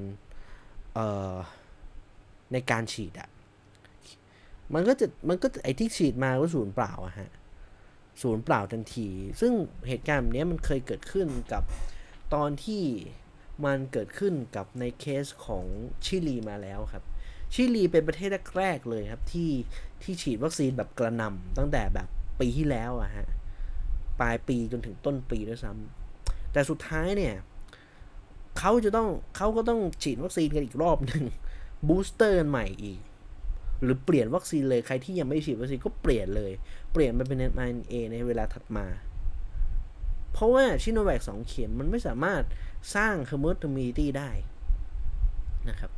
[2.52, 3.28] ในการฉีดอะ
[4.74, 7.30] มันก็จะมันก็ไอที่ฉีดมาก็ศูนย์เปล่าอะฮะ
[8.22, 9.08] ศูนย์เปล่าทันที
[9.40, 9.52] ซึ่ง
[9.88, 11.62] เหตุการณ์แบบนี้มันเคยเกิดขึ้นกับ
[12.34, 12.84] ตอนที่
[13.64, 15.64] มันเกิดขึ้นกับในเคสของ
[16.04, 17.04] ชิลีมาแล้วครับ
[17.54, 19.50] ชิลีเป็นประเทศแรกๆเลยครับที่
[20.02, 22.08] ที่ฉีดวัคซีนแบบกระนำตั้งแต่แบบ
[22.40, 23.26] ปีที่แล้วอะฮะ
[24.20, 27.34] ปลายปีจนถึงต้นปีด้วยซ้ำแต่สุดท้ายเนี่ย
[28.58, 31.24] เขาจะต้องเขาก็ต้องฉีดวัคซีนกันอีกรอบหนึ่ง
[31.88, 33.00] booster ใหม่อีก
[33.82, 36.52] หรือเปลี่ยนวัคซีนเลยใครที่ยังไม่ฉีดวัคซีนก็เปลี่ยนเลย
[36.92, 38.86] เปลี่ยนไปเป็น mRNA ในเวลาถัดมา
[40.32, 42.42] เพราะว่าชิโนแวคสองเข็มมันไม่สามารถ
[42.94, 44.30] สร้าง herd immunity ได้
[45.68, 45.90] นะครับ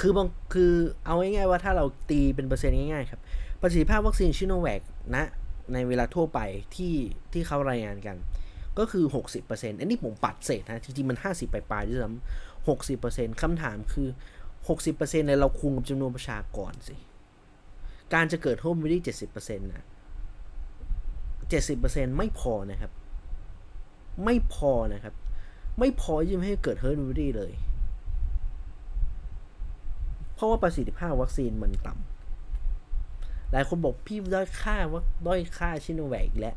[0.00, 0.72] คือบางคือ
[1.04, 3.20] เอาง่ายๆว่าถ้าเราตีเป็นเปอร์เซ็นต์ง่ายๆครับ
[3.60, 4.80] ประสิทธิภาพวัคซีนชิโนแวค
[5.16, 5.24] นะ
[5.74, 6.40] ในเวลาทั่วไป
[6.76, 6.94] ที่
[7.32, 8.16] ที่เขารายงานกัน
[8.78, 9.04] ก็คือ
[9.42, 12.68] 60%อันนี้ผมปัดเศษนะ จริงๆ มัน 50 ปลายๆด้วยซ้ำ
[12.98, 14.08] 60%คำถามคือ
[14.68, 16.96] 60%เนี่ยเราคุมกับจำนวนประชากรสิ
[18.14, 19.84] การจะเกิดโฮมวิดี้70%นะ
[21.40, 22.92] 70%ไม่พอนะครับ
[24.24, 25.14] ไม่พอนะครับ
[25.78, 27.52] ไม่พอที่จะให้เกิด herd immunity เลย
[30.34, 36.56] เพราะว่าประสิทธิภาพวัคซีนมันต่ำหลายคนบอกพี่ด้อยค่าว่าด้อยค่าชิโนแวกแล้ว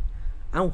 [0.54, 0.66] เอ้า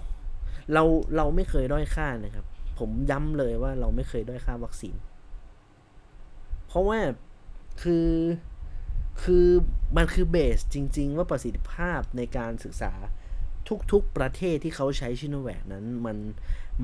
[0.73, 0.84] เรา
[1.15, 2.45] เราไม่เคยด้อยค่านะครับ
[2.80, 4.95] ผมย้ำเลยว่าเราไม่เคยด้อยค่าวัคซีน
[6.67, 6.99] เพราะว่า
[7.82, 8.07] คือ
[9.22, 9.47] คือ
[9.97, 12.93] มันคือเบสจริง ๆ ว่าประสิทธิภาพในการศึกษา
[13.91, 16.17] ทุกๆประเทศที่เขาใช้ชิโนแวคนั้นมัน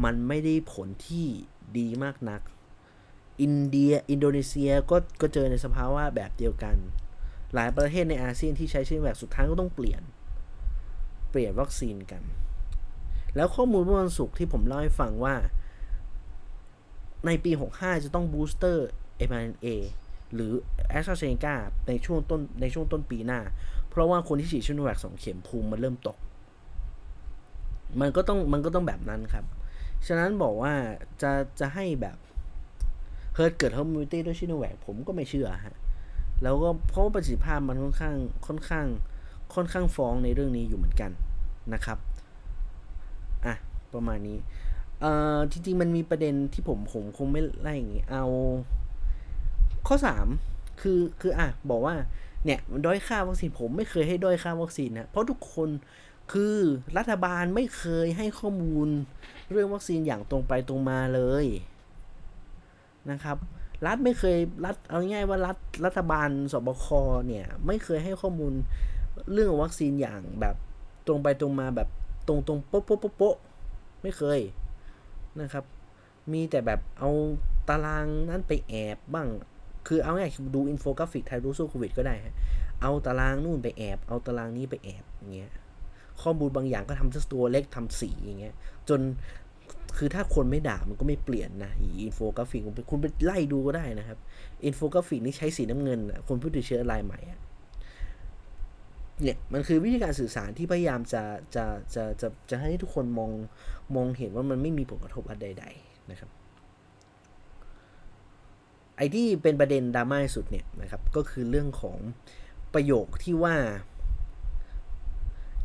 [0.03, 1.25] มันไม่ได้ผลที่
[1.77, 2.41] ดีมากนัก
[3.41, 6.75] อินเดียอินโดนีเซียก็ก็เจอในสภาวะแบบเดียวกัน
[7.53, 10.01] หลายประเทศในอาเซียนที่ใช้ชิโนแวคสุดท้ายก็ต้องเปลี่ยน
[11.29, 12.23] เปลี่ยนวัคซีนกัน
[13.35, 15.35] แล้วข้อมูลเมื่อวันศุกร์ที่ผมเล่าให้ฟังว่า
[17.25, 18.87] ในปี 65 จะต้อง booster
[19.29, 19.67] mRNA
[20.35, 20.53] หรือ
[20.97, 21.53] AstraZeneca
[21.87, 23.39] ในช่วงต้นในช่วงต้นปีหน้า
[23.89, 26.17] เพราะว่าคนที่ฉีดชิโนแวคสองเข็มภูมิมันเริ่มตก
[28.01, 29.45] มันก็ต้องมันก็ต้องแบบนั้นครับ
[30.07, 30.73] ฉะนั้นบอกว่า
[31.21, 32.17] จะจะให้แบบ
[33.35, 35.75] เฮิร์ตเกิด herd immunity ด้วยชิโนแวคผมก็ไม่เชื่อฮะ
[36.43, 38.15] แล้วก็เพราะว่าประสิทธิภาพมันค่อนข้าง
[38.47, 38.85] ค่อนข้าง
[39.55, 41.11] ค่อนข้างฟ้องในเรื่องนี้อยู่เหมือนกัน
[41.73, 41.97] นะครับ
[43.45, 43.55] อะ
[43.93, 44.37] ประมาณนี้
[45.01, 48.25] เอ่อจริงๆมันมีประเด็นที่ผมผมคงไม่ไล่อย่างงี้ เอา
[49.87, 49.95] ข้อ
[50.37, 51.95] 3 คือคืออะบอกว่า
[52.45, 55.69] เนี่ยด้อยค่าวัคซีนผมไม่เคยให้ด้อยค่าวัคซีนนะเพราะทุกคน
[56.31, 56.57] คือ
[56.97, 58.87] รัฐบาลไม่เคยให้ข้อมูล
[59.51, 61.45] เรื่องวัคซีนอย่างตรงไปตรงมาเลย
[63.11, 63.37] นะครับ
[63.85, 66.85] รัฐไม่เคยรัฐเอาง่ายว่ารัฐรัฐบาลสบค
[67.27, 68.53] เนี่ยไม่เคยให้ข้อมูล
[69.31, 70.55] เรื่องวัคซีนอย่างแบบ
[71.07, 71.89] ตรงไปตรงมาแบบ
[72.27, 73.35] ตรงตรงโป๊ะโป๊ะโป๊ะ
[74.01, 74.39] ไม่เคย
[75.41, 75.63] นะครับ
[76.31, 77.09] มีแต่แบบเอา
[77.67, 79.27] ตารางนั้นไปแอบบ้าง
[79.87, 82.35] คือเอาง่ายดูอินโฟกราฟิกไทยรู้สู้โควิดก็ได้ฮะ
[82.81, 85.51] เอาตารางนู่นไปแอบ เอาตารางนี้ไปแอบอย่างเงี้ย
[86.21, 88.53] ข้อมูลบางอย่างก็ทำตัวเล็กทำสีอย่างเงี้ย
[88.89, 88.99] จน
[89.97, 91.71] คือถ้าคนไม่ด่ามันก็ไม่เปลี่ยนนะ
[92.03, 92.61] อินโฟกราฟิก
[92.91, 94.17] คุณไปไล่ดูก็ได้นะครับ
[94.65, 97.39] อินโฟกราฟิกนี่ใช้สีน้ำเงินคนผู้ติดเชื้อรายใหม่อะ
[99.21, 101.23] เนี่ยมันคือวิธีการสื่อสารที่พยายามจะ
[101.55, 101.65] จะ
[101.95, 103.31] จะจะจะให้ทุกคนมอง
[103.95, 106.29] มองเห็นว่ามันไม่มีผลกระทบอะไรใด ๆ นะครับ
[108.97, 111.97] ไอ้ที่เป็นประเด็นดราม่าสุดเนี่ยนะครับ ก็คือเรื่องของ
[112.73, 113.55] ประโยคที่ว่า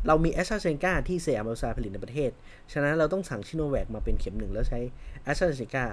[0.07, 2.31] เรามีแอสตราเซเนกาที่เซียมเบลซาผลิตในประเทศ
[2.71, 4.79] ฉะนั้นเราต้องสั่งชิโนแวคมาเป็นเข็มหนึ่งแล้วใช้
[5.23, 5.85] แอสตราเซเนกา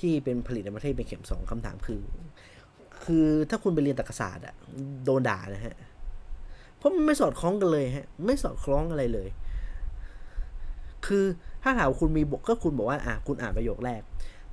[0.00, 2.02] ที่เป็นผลิตในประเทศเป็นเข็มสองคำถามคือ
[3.04, 4.54] คือถ้าคุณไปเรียนตรรกศาสตร์อะ
[5.04, 5.76] โดนด่านะฮะ
[6.76, 9.28] เพราะมันไม่สอดคล้องกันเลยฮะ ไม่สอดคล้องอะไรเลย
[11.06, 11.24] คือ
[11.62, 14.02] ถ้าถามคุณมีบอกก็คุณบอกว่าอะคุณอ่านประโยคแรก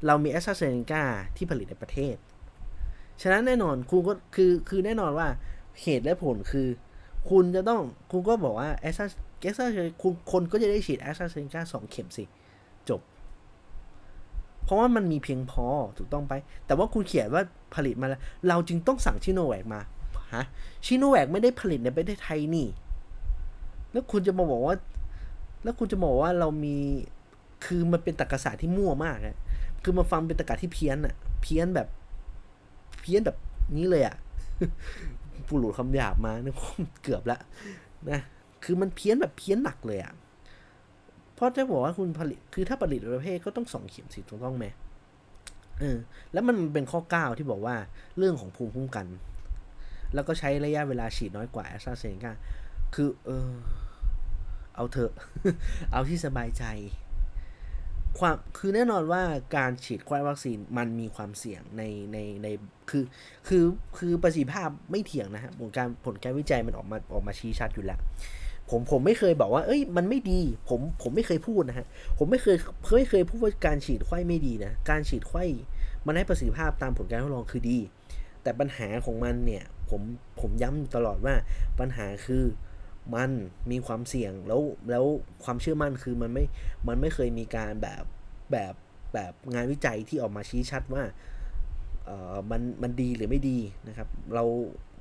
[0.06, 1.04] เรามีแอสตราเซเนกา
[1.36, 2.16] ที่ผลิตในประเทศ
[3.22, 5.28] ฉะนั้นแน่นอนคุณก็คือคือแน่นอนว่า
[5.82, 6.68] เหตุและผลคือ
[7.30, 7.82] คุณจะต้อง
[8.12, 9.06] คุณก็บอกว่าแอสตรา
[9.42, 9.66] แอสตรา
[10.02, 12.24] คุณคนก็จะได้ฉีดแอสตราเซเนกาสองเข็มสิ
[12.90, 13.02] จบ
[14.64, 15.66] เพราะว่ามันมีเพียงพอ
[15.98, 16.34] ถูกต้องไป
[16.66, 17.44] แต่ว่าคุณเขียนว่า
[17.76, 19.82] ผลิตมาแล้ว เราจึงต้องสั่งชิโนแวคมา
[20.36, 20.46] ฮะ
[20.86, 22.68] ชิโนแวคไม่ได้ผลิตในประเทศไทยนี่
[23.92, 24.76] แล้วคุณจะมาบอกว่า
[25.64, 26.78] แล้วคุณจะบอกว่าเรามี
[27.66, 29.38] คือมันเป็นตรรกศาสตร์ที่มั่วมากอะ
[29.84, 31.88] คือมาฟังเป็นตรรกะที่เพี้ยนอะเพี้ยนแบบ
[33.02, 33.38] เพี้ยนแบบ
[33.78, 34.16] นี้เลยอะ
[35.48, 36.56] ปูหลุดคำหยาบมาเนี่ย
[37.04, 37.40] เกือบละ
[38.12, 38.22] นะ
[38.64, 40.14] คือมันเพี้ยนแบบเพี้ยนหนักเลยอะ
[41.36, 44.66] เพราะจะบอกว่าคุณผลิตคือถ้าผลิตประเภทก็ต้องสองเข็มสิถูกต้องไหม
[45.80, 45.98] เออ
[46.34, 47.76] แล้วมันเป็นข้อเก้าที่บอกว่า
[48.18, 49.08] เรื่องของภูมิคุ้มกัน
[50.14, 52.34] แล้วก็ใช้ระยะเวลาฉีดน้อยกว่าแอสตราเซเนกา
[52.96, 53.52] คือเออ
[54.76, 55.14] เอาเถอะ
[55.92, 56.64] เอาที่สบายใจ
[58.20, 59.24] ความคือแน่นอนว่า
[59.58, 61.84] การฉีดควายวัคซีนมันมีความเสี่ยงใน
[62.14, 62.48] ในใน
[62.90, 63.04] คือ
[63.48, 63.64] คือ
[63.98, 68.00] คือประสิทธิภาพไม่เถียงนะฮะผลการผลการวิจัยมันออกมาออกมาชี้ชัดอยู่แล้ว
[68.70, 71.88] ผมผมไม่เคยบอกว่า เอ้ย มันไม่ดี ผมผมไม่เคยพูดนะฮะ
[72.18, 72.58] ผมไม่เคย
[72.98, 75.50] ไม่เคยพูดว่าการฉีดควายไม่ดีนะ การฉีดควาย
[76.06, 77.80] มันให้ประสิทธิภาพตามผลการทดลองคือดี
[78.44, 80.02] แต่ปัญหาของมันเนี่ย ผม
[80.42, 81.36] ผมย้ำตลอดว่า
[81.80, 82.44] ปัญหาคือ
[83.16, 83.32] มัน
[83.72, 85.06] มีความเสี่ยงแล้วแล้ว
[85.44, 86.46] ความเชื่อมั่นคือมันไม่
[86.88, 88.04] มันไม่เคยมีการแบบ
[88.52, 88.74] แบบ
[89.14, 91.04] แบบงานวิจัยที่ออกมาชี้ชัดว่า
[92.06, 94.44] เออมันมันดีหรือไม่ดีนะครับ เรา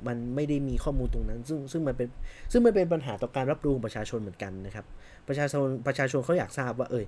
[0.07, 2.09] มันไม่ได้มีข้อมูลตรงนั้น ซึ่งซึ่งมันเป็น
[2.53, 4.87] ซึ่งมันเป็นปัญหาต่อการรับรู้ของประชาชนเหมือนกันนะครับ
[5.29, 7.07] ประชาชนประชาชนเขาอยากทราบว่า เอย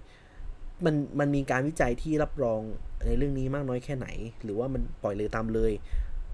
[0.84, 2.60] มันมันมีการวิจัยที่รับรอง
[3.06, 4.08] ในเรื่องนี้มากน้อยแค่ไหน
[4.42, 5.72] หรือว่ามันปล่อยเลยตามเลย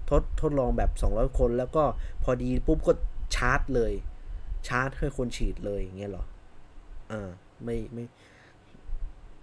[0.09, 1.83] ทดทดลองแบบ 200 คน แล้วก็
[2.23, 2.93] พอดีปุ๊บก็
[3.35, 3.93] ชาร์จเลย
[4.67, 6.25] ชาร์จให้คนฉีดเลยอย่างเงี้ยหรอ
[7.11, 7.29] อ่า
[7.63, 8.05] ไม่ไม่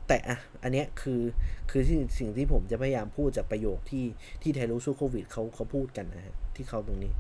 [0.09, 1.23] แต่อะ อันเนี้ยคือ
[1.71, 4.05] คือที่สิ่งที่ผมจะพยายามพูดจากประโยคที่
[4.43, 7.13] ที่ไทรู้สู้โควิดเขาเขาพูดกันนะฮะ ที่เขาตรงนี้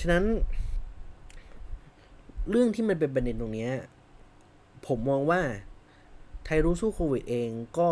[0.00, 0.24] ฉะนั้น
[2.50, 3.72] เรื่องที่มันเป็นประเด็นตรงเนี้ย
[4.86, 5.40] ผมมองว่า
[6.44, 7.90] ไทยรู้สู้โควิดเองก็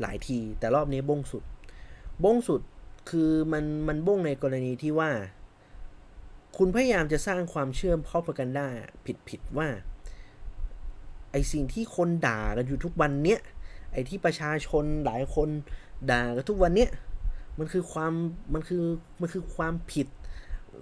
[0.00, 1.44] หลายที แต่รอบนี้บ้งสุด
[2.24, 2.60] บ้งสุด
[3.10, 5.10] คือมันมันบ้งในกรณีที่ว่า
[6.56, 8.68] คุณพยายามจะสร้างความเชื่อมพ่อประกันได้
[9.06, 9.68] ผิดผิดว่า
[11.32, 13.40] ไอสิ่งที่คนด่ากันอยู่ทุกวันเนี้ย
[13.92, 15.48] ไอที่ประชาชนหลายคน
[16.10, 16.90] ด่ากันทุกวันเนี้ย
[17.58, 18.12] มันคือความ
[18.54, 18.82] มันคือ
[19.20, 20.08] มันคือความผิด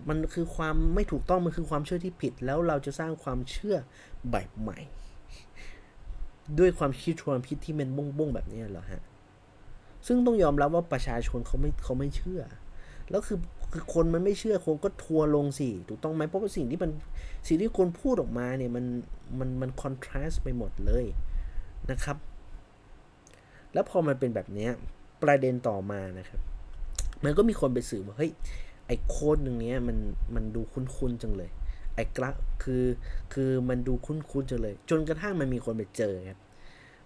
[0.09, 3.77] มันคือความไม่ถูกต้องมันคือความเชื่อที่ผิด แล้วเราจะสร้างความเชื่อ
[4.31, 4.79] แบบใหม่
[6.59, 9.03] ด้วยความคิดความคิดที่มันบงบงแบบนี้เหรอฮะ
[10.07, 12.43] ซึ่งต้องยอมรับว่าประชาชนเขาไม่เขาไม่เชื่อ
[13.11, 13.39] แล้วคือ
[13.73, 16.91] คือคนมันไม่เชื่อคนก็ทัวลงสิถูกต้องไหมเพราะว่าสิ่งที่มัน
[17.47, 18.85] สิ่งที่คนพูดออกมาเนี่ยมัน
[19.39, 21.05] มันมันคอนทราสต์ไปหมดเลย
[21.91, 22.17] นะครับ
[23.73, 24.69] แล้วพอมันเป็นแบบนี้
[25.23, 26.41] ประเด็นต่อมานะครับ
[27.25, 28.33] มันก็มีคนไปสืบว่าเฮ้ย
[28.87, 29.99] ไอ้โค้ดหนึ่งเนี้ยมัน
[30.35, 31.51] มันดูคุ้นๆจังเลย
[31.95, 32.31] ไอ้กระ
[32.63, 32.85] คือ
[33.33, 36.41] คือมันดูคุ้นๆจังเลย จนกระทั่งมันมีคนไปเจอครับ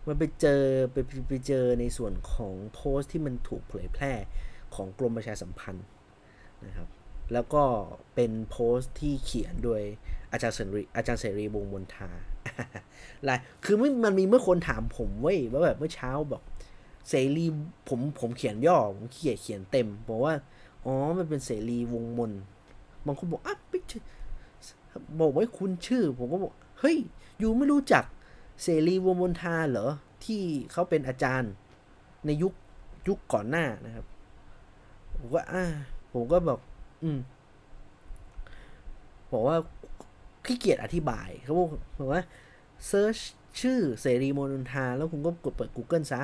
[0.07, 0.63] มันไปเจอ
[0.93, 0.97] ไป
[1.29, 4.13] ไปเจอในส่วนของโพสต์ที่มันถูกเผยแพร่
[4.75, 5.85] ของกรมประชาสัมพันธ์
[6.67, 6.89] นะครับ
[7.33, 7.63] แล้วก็
[8.15, 9.83] เป็นโพสต์ที่เขียนโดย
[10.33, 12.11] อาจารย์เสรีอาจารย์เสรีวงมนทา
[13.29, 16.43] ลายคือมันมีเมื่อคนถามผมเว้ยว่าแบบเมื่อเช้าบอก
[17.09, 17.47] เสรี
[17.89, 20.35] ผมผมเขียนย่อผมเขียนเขียนเต็มบอกว่า
[20.85, 22.33] อ๋อมันเป็นเสรีวงมน
[23.07, 23.99] บางคนบอกอะไม่ใช่
[25.21, 26.97] บอกว่าคุณชื่อ ผมก็บอกเฮ้ย
[27.39, 28.05] อยู่ไม่รู้จัก
[28.63, 29.89] เสรีวงมนทาเหรอ
[30.25, 30.43] ที่
[30.73, 31.53] เขาเป็นอาจารย์
[32.27, 32.53] ในยุค
[33.09, 34.07] ยุคก่อนหน้านะครับ
[35.19, 35.65] ผมก็อ่า
[36.15, 36.61] ผมก็บอก
[37.03, 37.19] อืม
[39.33, 39.57] บอกว่า
[40.45, 42.23] ขี้เกียจอธิบายเขาบอกบอกว่า
[42.87, 43.17] search
[43.61, 46.23] ชื่อเสรีโมนทา แล้วคุณก็กดเปิด Google ซะ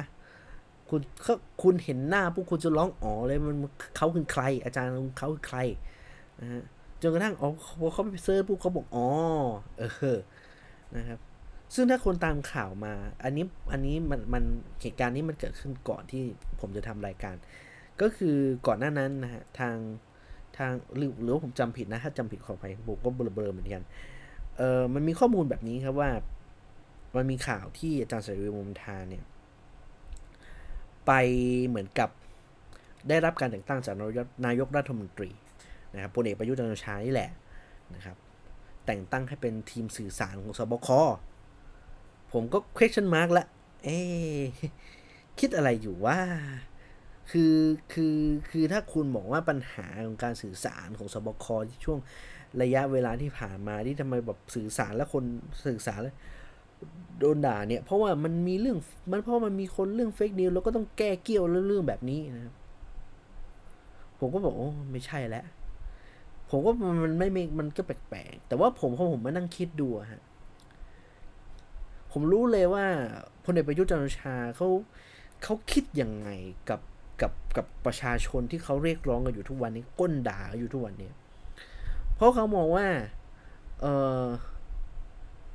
[0.88, 3.56] คุณเขาคุณเห็นหน้าปุ๊บคุณจะร้องอ๋อเลยมัน
[3.96, 5.58] เขาคือใคร อาจารย์เขาคือใคร
[6.40, 6.62] นะฮะ
[7.02, 9.06] จนกระทั่งอ๋อพอเขาไป search ปุ๊บเขาบอกอ๋อ
[9.78, 9.82] เอ
[10.16, 10.18] อ
[10.96, 11.18] นะครับ
[11.74, 14.42] ซึ่งถ้าคนตามข่าวมา อันนี้อันนี้มันมัน
[14.80, 16.24] เหตุการณ์นี้มันเกิดขึ้นก่อนที่
[16.60, 17.34] ผมจะทำรายการ
[18.02, 18.36] ก็คือ
[18.66, 19.76] ก่อนหน้านั้นนะฮะทาง
[20.58, 23.82] ทางหรือหรือผมจำผิดนะถ้าจำผิดขออภัยผมก็เบลอๆเหมือนกัน
[24.56, 26.10] เออมันมีข้อมูลแบบนี้ครับว่า
[27.16, 29.24] มันมีข่าวที่อาจารย์เสรีมุมทาเนี่ย
[31.06, 31.12] ไป
[31.68, 32.10] เหมือนกับ
[33.08, 33.94] ได้รับการแต่งตั้งจาก
[34.46, 35.30] นายกรัฐมนตรี
[35.94, 37.30] นะครับพลเอกประยุทธ์จันทร์โอชานี่แหละ
[37.94, 38.16] นะครับ
[38.86, 40.88] แต่งตั้งให้เป็นทีมสื่อสารของสบค
[42.32, 43.46] ผมก็ question mark ละ
[43.84, 43.98] เอ๊
[45.38, 46.18] คิดอะไรอยู่ว่า
[47.30, 47.56] คือ
[47.92, 48.16] คือ
[48.50, 51.98] คือถ้าคุณบอกว่าปัญหาของการสื่อสารของสบคที่ช่วง
[52.62, 55.24] ระยะเวลาที่ผ่านมาที่ทำไมแบบสื่อสารแล้วคน
[55.66, 56.16] สื่อสารแล้ว
[57.18, 58.78] โดนด่าเนี่ย เพราะว่ามันมีเรื่อง
[59.10, 62.54] มันเพราะมันมีคนเรื่องเฟกนิวแล้วก็ต้องแก้เกี่ยวเรื่องแบบนี้นะครับ
[64.18, 65.44] ผมก็บอกโอ้ไม่ใช่แล้ว
[66.50, 66.70] ผมก็
[67.04, 67.28] มันไม่
[67.58, 70.22] มันก็แปลกๆ แต่ว่าผมพอผมมานั่งคิดดูฮะ
[72.12, 72.84] ผมรู้เลยว่า
[73.44, 74.68] พลเอกประยุทธ์จันโอชาเขา
[75.42, 76.28] เขาคิดยังไง
[76.70, 76.80] กับ
[77.22, 81.10] กับกับประชาชนที่เขาเรียกร้องกันอยู่ทุกวันนี้ก้นด่าอยู่ทุกวันนี้
[82.14, 82.86] เพราะเขามองว่า
[83.80, 83.86] เอ
[84.22, 84.26] อ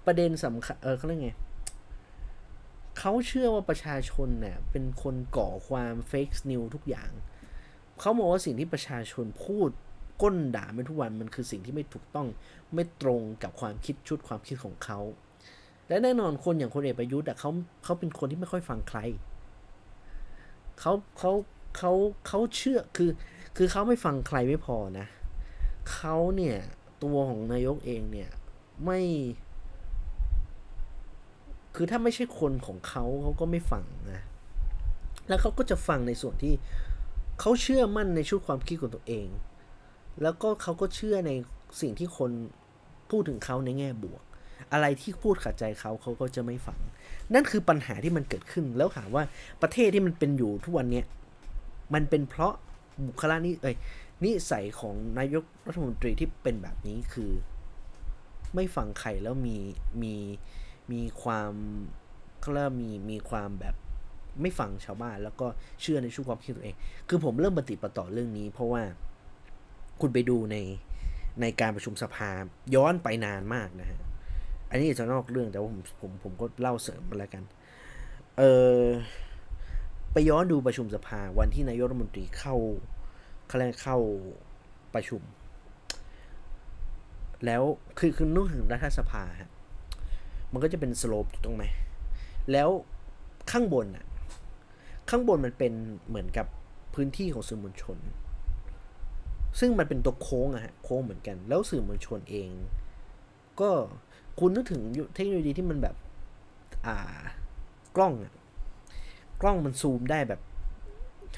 [0.06, 1.32] ประเด็นสำคัญเออเขาเรียกไง
[3.00, 7.12] เขาเชื่อว่าประชาชนเนี่ยเป็นคนก่อความเฟกซ์นิวทุกอย่าง
[8.00, 9.70] เขามองว่าสิ่งที่ประชาชนพูด
[10.22, 12.28] ก้นด่ามันทุกวันมันคือสิ่งที่ไม่ถูกต้อง
[12.74, 15.00] ไม่ตรงกับความคิดชุดความคิดของเขา
[15.88, 17.50] และแน่นอนคนอย่างคนเอกประยุทธ์อะเขา
[17.84, 19.00] เขาเป็นคนที่ไม่ค่อยฟังใคร
[20.80, 21.32] เขาเขา
[21.78, 21.92] เขา
[22.28, 23.10] เขาเชื่อคือ
[23.58, 25.08] คือเขาไม่ฟังใครไม่พอนะ
[25.94, 26.58] เขาเนี่ย
[27.04, 28.30] ตัวของนายกเองเนี่ย
[28.84, 29.02] ไม่
[31.76, 34.22] คือถ้าไม่ใช่คนของเขาเขาก็ไม่ฟังนะ
[35.28, 36.54] แล้วเขาก็จะฟังในส่วนที่
[37.40, 39.28] เขาเชื่อมั่นในชุดความคิดของตัวเอง
[40.22, 41.32] แล้วก็เขาก็เชื่อใน
[41.82, 42.32] สิ่งที่คน
[43.10, 44.22] พูดถึงเขาในแง่บวก
[44.72, 46.80] อะไรที่พูดขัดใจเขาเขาก็จะไม่ฟัง
[47.34, 49.24] นั่นคือปัญหาที่มันเกิดขึ้น แล้วถามว่า
[49.62, 51.02] ประเทศที่มันเป็นอยู่ทุกวันเนี้
[51.94, 52.54] มันเป็นเพราะ
[53.08, 53.76] บุคลานี้เอ้ย
[54.24, 57.32] นิสัยของนายกรัฐมนตรีที่เป็นแบบนี้คือ
[58.56, 59.58] ไม่ฟังใครแล้วมี
[60.04, 60.16] มี
[60.92, 61.52] มีความ
[62.42, 63.76] เขาเรียกมีมีความแบบ
[64.42, 65.48] ไม่ฟังชาวบ้าน แล้วก็
[65.82, 66.76] เชื่อในชุดความคิดตัวเอง
[67.10, 68.82] คือผมเริ่มปฏิปต่อเรื่องนี้ เพราะว่า
[70.02, 70.58] คุณไปดูใน
[71.42, 72.30] ในการประชุมสภา
[72.76, 74.00] ย้อนไปนานมากนะฮะ
[74.70, 77.44] อันนี้จะนอกเรื่องแต่ว่าผมผมผมก็เล่าเสริมมาแล้วกัน
[78.38, 78.44] เอ
[78.80, 78.82] อ
[80.18, 82.56] ไปย้อนดูประชุมสภาวันที่นายกรัฐมนตรีเข้า
[83.48, 83.98] เขาเรียกเข้า
[84.94, 85.22] ประชุม
[87.46, 87.64] แล้ว
[88.00, 89.52] คือคือนึกถึงรัฐสภาฮะ
[90.52, 91.66] มันก็จะเป็นสโลปถูกต้องไหม
[92.52, 92.70] แล้ว
[93.52, 94.06] ข้างบนอะ
[95.10, 95.74] ข้างบนมันเป็น
[96.08, 96.48] เหมือนกับ
[96.94, 97.98] พื้นที่ของสื่อมวลชน
[99.60, 102.50] ซึ่งมันเป็นตัวโค้งอะฮะโค้งเหมือนกัน แล้วสื่อมวลชนเอง
[103.60, 103.70] ก็
[104.40, 104.82] คุณนึกถึง
[105.16, 105.96] เทคโนโลยีที่มันแบบ
[106.86, 106.98] อ่า
[107.96, 108.34] กล้องอะ
[109.42, 110.42] กล้องมันซูมได้แบบ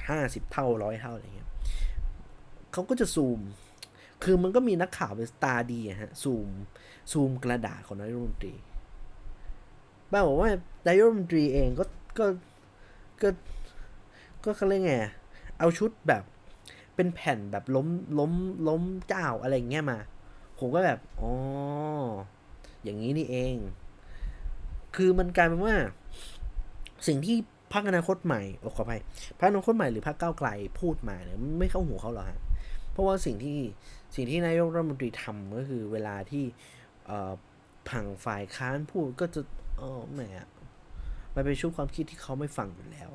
[0.10, 1.50] ห้าสิบเท่าร้อยเท่าอะไรเงี้ย
[2.72, 3.40] เขาก็จะซูม
[4.24, 6.50] คือมันก็มีนักข่าวเป็นตาดีฮะ ซูม
[7.12, 8.54] ซูมกระดาษของนายรัฐมนตรี
[10.12, 10.50] บ้าบอกว่า
[10.86, 11.86] นายรัฐมนตรีเองก็
[12.20, 12.26] ก็
[13.22, 13.30] ก็
[14.44, 14.94] ก็เขาเรียกไง
[15.60, 16.24] เอาชุดแบบ
[16.96, 17.88] เป็นแผ่นแบบล้ม
[18.20, 18.32] ล้ม
[18.68, 20.00] ล้มเจ้าอะไรเงี้ยมา
[20.60, 21.32] ผมก็แบบ อ๋อ
[22.84, 23.56] อย่างนี้นี่เอง
[24.96, 25.76] คือมันกลายเป็นว่า
[27.08, 27.38] สิ่งที่
[27.74, 29.02] พรรคอนาคตใหม่โอ้ขออภัย
[29.40, 30.50] พรรคอนาคตใหม่หรือพรรคก้าวไกล
[30.80, 32.40] พูดมาเนี่ยไม่เข้าหูเขาหรอกฮะ
[32.92, 33.60] เพราะว่าสิ่งที่
[34.16, 36.44] สิ่งที่นายกรัฐมนตรีทำก็คือเวลาที่
[37.90, 39.42] ผังฝ่ายค้านพูดก็จะ
[39.78, 40.22] เออแหม
[41.36, 43.12] มันเป็นชุดความคิดที่เขาไม่ฟังอยู่แล้ว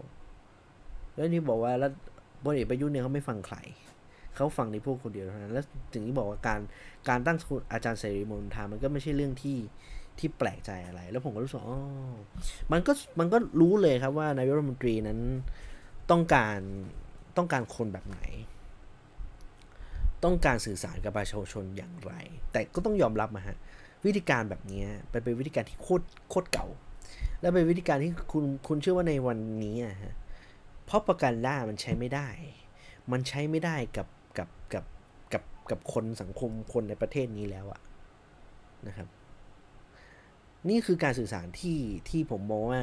[1.14, 1.92] แล้วนี่บอกว่าแล้ว
[2.44, 3.56] บริเอกประยุทธ์เนี่ยเขาไม่ฟังใคร
[4.36, 6.60] เขาฟังในพวกคนเดียวเท่านั้น แล้วถึงที่บอกว่าการ
[7.08, 7.38] การตั้ง
[7.72, 9.56] อาจารย์เสรีมนทามันก็ไม่ใช่เรื่องที่
[10.18, 11.78] ที่แปลกใจอะไร แล้วผมก็รู้สึกอ๋อ
[12.72, 15.18] มันก็มันก็รู้เลยครับว่านายกรัฐมนตรีนั้น
[16.10, 16.58] ต้องการ
[17.36, 18.20] ต้องการคนแบบไหน
[20.24, 22.12] ต้องการสื่อสารกับประชาชนอย่างไร
[22.52, 23.56] แต่ก็ต้องยอมรับมาฮะ
[24.06, 26.66] วิธีการแบบนี้เป็นวิธีการที่โคตรโคตรเก่า
[27.40, 30.14] และเป็นวิธีการที่คุณคุณเชื่อว่าในวันนี้อะฮะ
[30.84, 32.28] เพราะประกันล่ามันใช้ไม่ได้
[33.12, 34.08] มันใช้ไม่ได้กับ
[34.38, 34.84] กับกับ
[35.32, 37.80] กับกับคนสังคมคนในประเทศนี้แล้วอะ
[38.86, 39.08] นะครับ
[40.68, 42.82] นี่คือการสื่อสารที่ที่ผมมองว่า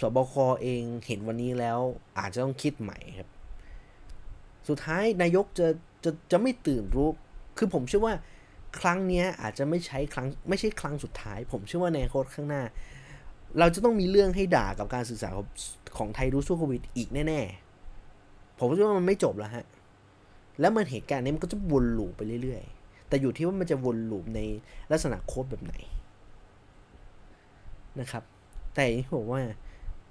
[0.00, 1.78] สบคเองเห็นวันนี้แล้ว
[2.18, 3.28] อาจจะต้องคิดใหม่ครับ
[4.68, 5.66] สุดท้ายนายกจะ
[6.04, 7.08] จะจะไม่ตื่นรู้
[7.58, 8.14] คือผมเชื่อว่า
[8.80, 12.62] ครั้งนี้อาจจะไม่ใช้ครั้งไม่ใช่ครั้งสุดท้าย ผมเชื่อว่าในโคตข้างหน้า
[13.58, 15.32] เราจะต้องมีเรื่องให้ด่ากับการสื่อสาร
[15.98, 19.64] ของไทยรู้สู้โควิดอีกแน่ๆ ผมเชื่อว่ามันไม่จบแล้วฮะ
[20.60, 24.40] แล้วมันเหตุการณ์นี้มันก็จะวนลูปไปเรื่อยๆ แต่อยู่ที่ว่ามันจะวนลูปใน
[24.90, 25.74] ลักษณะโค้ดแบบไหน
[28.00, 28.24] นะครับ
[28.74, 28.84] แต่
[29.14, 29.42] ผมว่า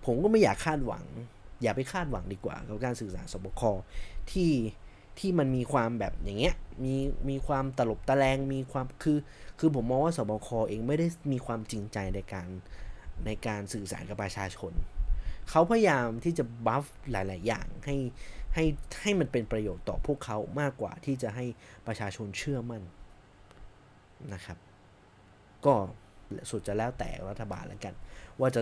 [0.06, 1.06] ผมก็ไม่อยากคาดหวัง
[1.62, 3.62] อย่าไปคาดหวังดีกว่า กับการสื่อสารสบค
[4.32, 4.52] ที่
[5.20, 6.96] ที่มันมีความแบบอย่างเงี้ยมี
[7.30, 9.18] มีความตลบตะแลงมีความคือ
[9.60, 12.48] คือผมมองว่าสบคเองไม่ได้มีความจริงใจในการ
[13.26, 14.74] ในการสื่อสารกับประชาชน
[15.50, 17.98] เขาพยายามที่จะบัฟหลาย ๆ อย่างให้
[18.56, 18.66] ให้
[19.02, 21.46] ให้มันเป็นประโยชน์ต่อพวกเขามากกว่าที่จะให้
[21.88, 22.84] ประชาชนเชื่อมั่น
[24.34, 24.58] นะครับ
[25.66, 25.76] ก็
[26.52, 27.94] สุดจะแล้วแต่รัฐบาลแล้วกัน
[28.40, 28.62] ว่าจะ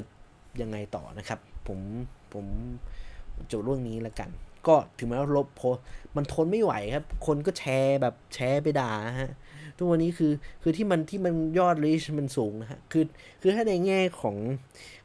[0.61, 1.79] ยังไงต่อนะครับ ผม
[2.33, 2.45] ผม
[3.51, 4.29] จบเรื่องนี้แล้วกัน
[4.67, 5.75] ก็ถึงแม้ว่าลบโพส
[6.15, 8.91] มันทนไม่ไหวครับ คนก็แชร์แบบแชร์ไปด่า
[9.21, 9.31] ฮะ
[9.77, 13.03] ทุกวันนี้คือคือที่มันที่มันยอด reach มันสูงนะฮะคือ
[13.41, 14.37] คือถ้าในแง่ของ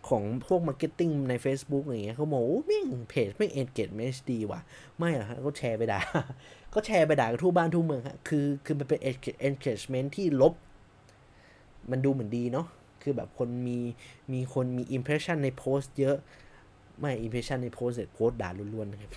[0.08, 4.60] ของพวก marketing ใน Facebook อย่างเงี้ยเขาบอกโอ้แม่งเพจไม่ engage ไม่ดีว่ะ
[4.98, 6.00] ไม่หรอกฮะก็แชร์ไปด่า
[6.74, 10.54] ก็แชร์ไปด่าทั่วบ้านทั่วเมืองฮะคือคือมันเป็น engagement ที่ลบ
[11.90, 12.66] มันดูเหมือนดีเนาะ
[13.02, 13.78] คือแบบคนมี
[14.32, 16.16] มีคนมี impression ในโพสต์เยอะ
[16.98, 19.10] ไม่ impression ในโพสต์เสร็จโพสต์ด่าล้วนๆนะครับ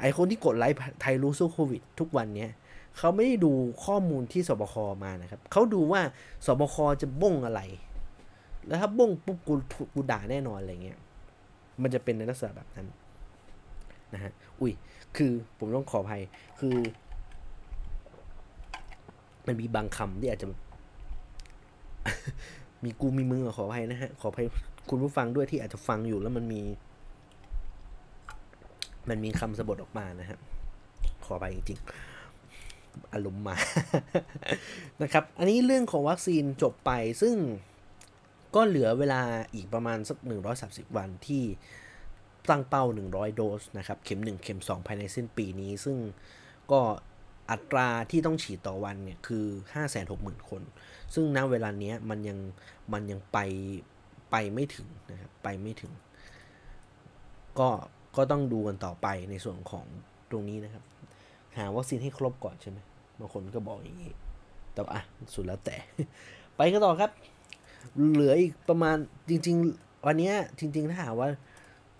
[0.00, 2.50] ไอคนที่กดไลค์ไทยรู้สู้โควิด ทุกวันเนี้ย
[2.98, 3.52] เขาไม่ได้ดู
[3.84, 4.74] ข้อมูลที่สบค
[5.04, 6.00] มานะครับเขาดูว่า
[6.46, 7.60] สบคจะบ้งอะไร
[8.66, 9.54] แล้วถ้าบ้งปุ๊บกู
[9.94, 10.98] กูด่าแน่นอนอะไรเงี้ย
[11.82, 12.86] มันจะเป็นในลักษณะแบบนั้น
[14.14, 14.72] นะฮะอุ้ย
[15.16, 16.22] คือผมต้องขออภัย
[16.60, 16.76] คือ
[19.46, 20.48] มันมีบางคำที่อาจจะ
[22.84, 24.46] มีกูมีมึงขออภัยนะฮะ ขออภัย
[24.90, 26.62] คุณผู้ฟังด้วยที่อาจจะฟังอยู่แล้วมันมี
[29.08, 30.38] มันมีคำสะบทออกมานะครับ
[31.24, 33.56] ขอไปจริงๆ อารมณ์มา
[35.02, 36.90] นะครับ อันนี้เรื่องของวัคซีนจบไป
[37.22, 37.36] ซึ่ง
[38.54, 39.20] ก็เหลือเวลา
[39.54, 40.18] อีกประมาณสัก
[40.56, 41.44] 130 วันที่
[42.48, 45.96] ตั้งเป้า 100 โดสนะครับ เข็ม 1 เข็ม 2 ภายในสิ้นปีนี้ ซึ่ง
[46.72, 46.80] ก็
[47.50, 49.44] อัตราที่ต้องฉีดต่อวันเนี่ยคือ
[49.96, 50.62] 560,000 คน
[51.14, 52.38] ซึ่งณเวลานี้มันยัง
[52.92, 53.38] มันยังไป
[54.30, 55.92] ไปไม่ถึงนะครับไปไม่ถึง
[57.58, 57.68] ก็
[58.16, 59.86] ก็ต้องดูกันต่อไปในส่วนของ
[60.30, 60.84] ตรงนี้นะครับ
[61.56, 62.78] หาวัคซีนให้ครบก่อนใช่ไหม
[63.18, 64.12] บางคนก็บอกอย่างนี้
[64.72, 65.02] แต่อะ
[65.34, 65.76] สุดแล้วแต่
[66.56, 67.10] ไปกันต่อครับ
[68.12, 68.96] เหลืออีกประมาณ
[69.30, 71.28] จริง ๆ วันนี้จริง ๆ ถ้าหาว่า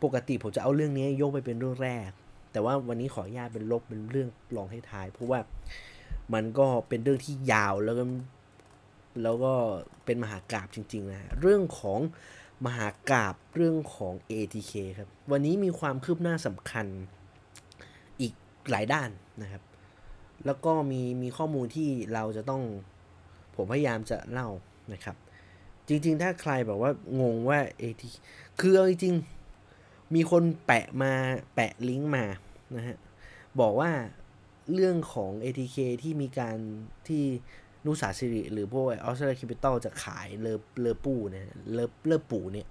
[0.03, 2.11] ปกติผมจะเอาเรื่องนี้ยกไปเป็นเรื่องแรก
[2.53, 5.41] แต่ว่าวันนี้ขออนุญาตเป็นลบเป็นเรื่องรองให้ท้าย เพราะว่า
[6.35, 8.05] มันก็เป็นเรื่องที่ยาวแล้วก็
[9.23, 9.53] แล้วก็
[10.05, 12.01] เป็นมหากราบจริง ๆ นะเรื่องของ
[12.67, 16.87] มหากราบเรื่องของ ATK ครับ วันนี้มีความคืบหน้าสำคัญ
[18.21, 18.33] อีก
[18.71, 19.11] หลายด้าน
[19.43, 19.63] นะครับ
[20.47, 22.63] แล้วก็มีมีข้อมูลที่เราจะต้อง
[23.55, 24.49] ผมพยายามจะเล่า
[24.93, 25.17] นะครับ
[25.89, 26.91] จริง ๆ ถ้าใครแบบว่า
[27.21, 28.15] งงว่า ATK
[28.61, 29.42] คือเอาจริงๆ
[30.15, 31.13] มีคนแปะมา
[31.55, 32.25] แปะลิงก์มา
[32.77, 32.97] นะฮะ
[33.61, 33.91] บอกว่า
[34.75, 36.57] เรื่องของ ATK ที่มีการ
[37.09, 37.23] ที่
[37.87, 42.67] นุสาสิริ หรือพวกออสเตรเลียคิปิตอลจะขายเลอเลอปูเนี่ยเลอเลอปูเนี่ย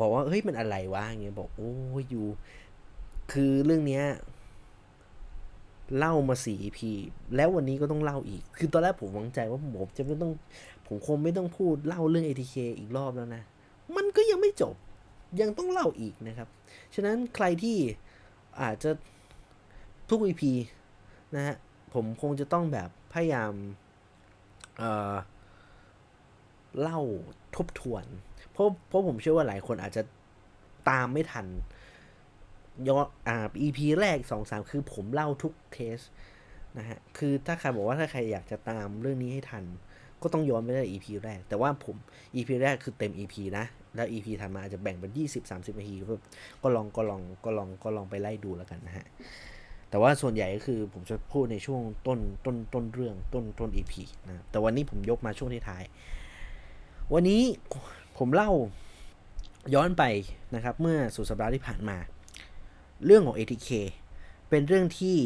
[0.00, 2.26] บอกว่า เฮ้ย มันอะไรวะอย่างเงี้ยบอก โอ้ยอยู่
[3.32, 4.04] คือเรื่องเนี้ย
[5.98, 6.80] เล่ามาสี่ EP
[7.36, 10.32] แล้ววันนี้ก็ต้องเล่าอีก คือตอนแรกผมหวังใจว่าผมจะไม่ต้อง
[10.86, 13.42] ผมคงไม่ต้องพูดเล่าเรื่อง ATK อีกรอบแล้วนะ
[13.96, 14.74] มันก็ยังไม่จบ
[15.40, 16.48] ยังต้องเล่าอีกนะครับ
[16.94, 17.76] ฉะนั้นใครที่
[18.60, 18.90] อาจจะ
[20.10, 20.42] ทุก EP
[21.34, 21.56] นะฮะ
[21.94, 23.52] ผมคงจะต้องแบบพยายาม
[24.78, 27.00] เเล่า
[27.56, 28.04] ทบทวน
[28.52, 30.02] เพราะเพราะผมเชื่อว่าหลายคนอาจจะ
[30.90, 31.46] ตามไม่ทัน
[32.88, 36.00] ย้อนอ่า EP แรกสองสามคือผมเล่าทุกเคส
[36.78, 39.64] นะฮะ คือถ้าใครบอกว่าถ้าใครอยากจะตามเรื่องนี้ให้ทัน
[40.22, 41.96] ก็ต้องย้อนไปได้ EP แรก แต่ว่าผม
[42.34, 43.64] EP แรกคือเต็ม EP นะ
[43.96, 45.10] แล้ว EP ถัดมาอาจจะแบ่งเป็น
[45.44, 45.94] 20-30นาที
[46.62, 49.06] ก็ลองก็ลองก็ลองก็ลองไปไล่ดูแล้วกันนะฮะ
[49.90, 53.94] แต่ว่าส่วนใหญ่ก็คือผมจะพูดในช่วงต้นต้นต้นเรื่องต้นต้น EP
[54.28, 55.84] นะแต่วันนี้ผมยกมาช่วงที่ท้าย
[57.14, 57.42] วันนี้
[58.18, 58.50] ผมเล่า
[59.74, 60.04] ย้อนไป
[60.54, 61.96] นะครับ เมื่อสุดสัปดาห์ที่ผ่านมา
[63.04, 63.68] เรื่องของ ATK
[64.48, 65.16] เป็นเรื่องที่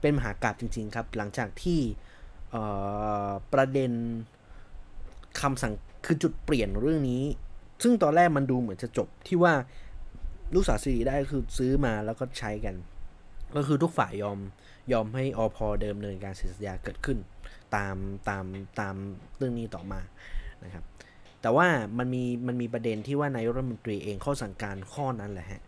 [0.00, 1.80] เป็นมหากราบจริง ๆ ครับ หลังจากที่
[3.52, 3.92] ประเด็น
[5.40, 5.74] คำสั่ง
[6.04, 7.22] คือจุดเปลี่ยนเรื่องนี้
[7.82, 9.54] ซึ่งตอนแรกมันดูเหมือนจะจบที่ว่า
[10.54, 12.74] ลูกสาวสีได้คือซื้อมาแล้วก็ใช้กัน
[13.56, 14.38] ก็คือทุกฝ่ายยอม
[14.92, 17.18] ยอมให้อพอเดิมเนินการเซ็นสัญญาเกิดขึ้น
[17.76, 17.96] ตาม
[18.28, 18.44] ตาม
[18.80, 18.94] ตาม
[19.36, 20.00] เรื่องนี้ต่อมา
[20.64, 20.84] นะครับ
[21.42, 21.66] แต่ว่า
[21.98, 25.62] มันมีมันมีประเด็นที่ว่านายรัฐมนตรีเองข้อสั่งการข้อนั้นแหละฮะ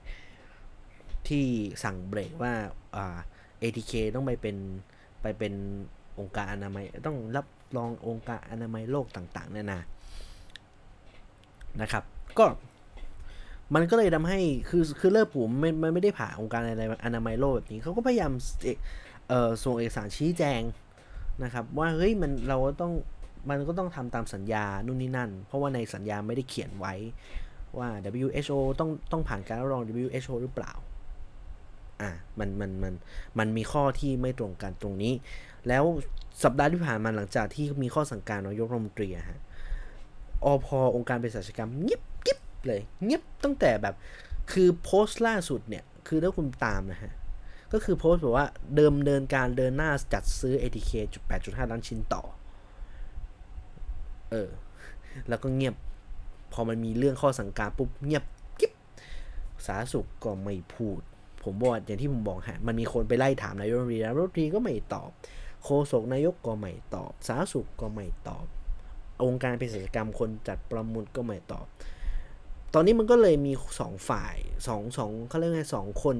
[1.29, 1.45] ที่
[1.85, 2.53] สั่งเบรกว่า
[2.97, 3.19] อ่า
[3.63, 4.57] ATK ต้องไปเป็น
[5.23, 5.55] ไปเป็น
[6.19, 9.81] องค์การอนามัยต้องรับรององค์การอนามัยโลกต่างๆเนานา
[11.83, 12.03] นะครับ
[12.39, 12.47] ก็
[13.75, 18.33] มันก็เลยทำให้คือคือเลิกผมม่ไม่ไม่ได้ผ่าองค์การอะไรอนามัยโลกแบบนี้เขาก็พยายาม
[19.29, 20.63] เอ่อส่งเอกสารชี้แจง
[21.45, 22.93] นะครับ ว่าเฮ้ยมันเราต้อง
[23.49, 26.95] มันก็ต้องทำตามสัญญานู่นนี่นั่น เพราะว่าในสัญญาไม่ได้เขียนไว้
[27.79, 27.89] ว่า
[28.25, 30.73] WHO ต้องต้องผ่านการรับรอง WHO หรือเปล่า
[32.03, 32.95] อะมันมันมัน
[33.39, 35.13] มันมีข้อที่ไม่ตรงกันตรงนี้
[35.69, 35.85] แล้ว
[36.45, 39.41] สัปดาห์ที่ผ่านมาหลังจากที่มีข้อสั่งการนายกรัฐมนตรีฮะ
[40.51, 43.95] อพอองค์การเภสัชกรรมเงียบกิ๊บเลยเงียบตั้งแต่แบบ
[44.53, 47.13] คือโพสต์ล่าสุดเนี่ย คือถ้าคุณตามนะฮะ
[47.73, 52.23] ก็คือโพสต์บอกว่าเดิมเดินการเดินหน้าจัดซื้อ ATK จุด8.5ล้านชิ้นต่อ
[54.31, 54.51] เออ
[55.29, 55.75] แล้วก็เงียบ
[56.53, 58.25] พอมันมีเรื่องข้อสั่งการปุ๊บเงียบ
[58.61, 58.73] กิ๊บ
[59.67, 61.01] สาสุขก็ไม่พูด
[61.43, 65.11] ผมบอกอย่างที่ผมบอกฮะ มันมีคนไปไล่ถามนายกรัฐมนตรีนายกรัฐมนตรีก็ไม่ตอบ
[65.65, 68.47] โฆษกนายกก็ไม่ตอบ สาธารณสุขก็ไม่ตอบ
[69.23, 71.67] องค์การเภสัชกรรมคนจัดประมูลก็ไม่ตอบ
[72.75, 74.37] ตอนนี้มันก็เลยมีสองฝ่าย
[74.69, 76.17] สองสองเขาเรียกไงสองคน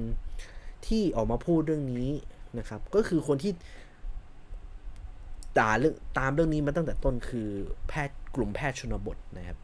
[0.87, 2.09] ที่ออกมาพูดเรื่องนี้
[2.57, 3.51] นะครับ ก็คือคนที่
[5.57, 7.49] ตาเรื่องตามเรื่องนี้มาตั้งแต่ต้นคือ
[7.87, 9.57] แพทย์กลุ่มแพทย์ชนบทนะครับ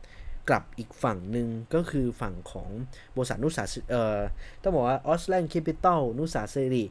[0.50, 2.70] กับอีกฝั่งหนึ่งก็คือฝั่งของ
[3.16, 4.20] บริษัทณุศาเอ่อ
[4.62, 6.84] ต้องบอกว่าออสท์แลนด์แคปปิตอล ณุศาศิริ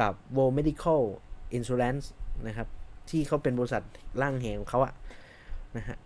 [0.00, 1.02] กับ World Medical
[1.56, 2.04] Insurance
[2.46, 2.68] นะครับ
[3.10, 3.82] ที่เขาเป็นบริษัท
[4.20, 4.94] ร่างแหงของเขาอะ
[5.76, 5.98] นะฮะ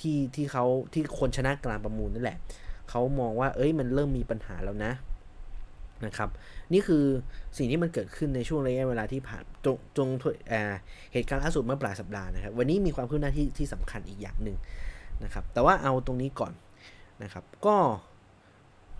[0.00, 2.38] ที่ที่เขาที่คนชนะการประมูลนั่นแหละ
[2.90, 4.92] เขามองว่า เอ้ยมันเริ่มมีปัญหาแล้วนะ
[6.06, 6.30] นะครับ
[6.72, 7.04] นี่คือ
[7.56, 10.08] สิ่งที่มันเกิดขึ้นในช่วงระยะเวลาที่ผ่านจงจง
[11.12, 14.56] เหตุการณ์ล่าสุดเมื่อปลายสัปดาห์นะครับ วันนี้มีความคืบหน้าที่ที่สำคัญอีกอย่างหนึ่ง
[15.24, 16.52] นะครับ แต่ว่าเอาตรงนี้ก่อน
[17.22, 17.76] นะครับ ก็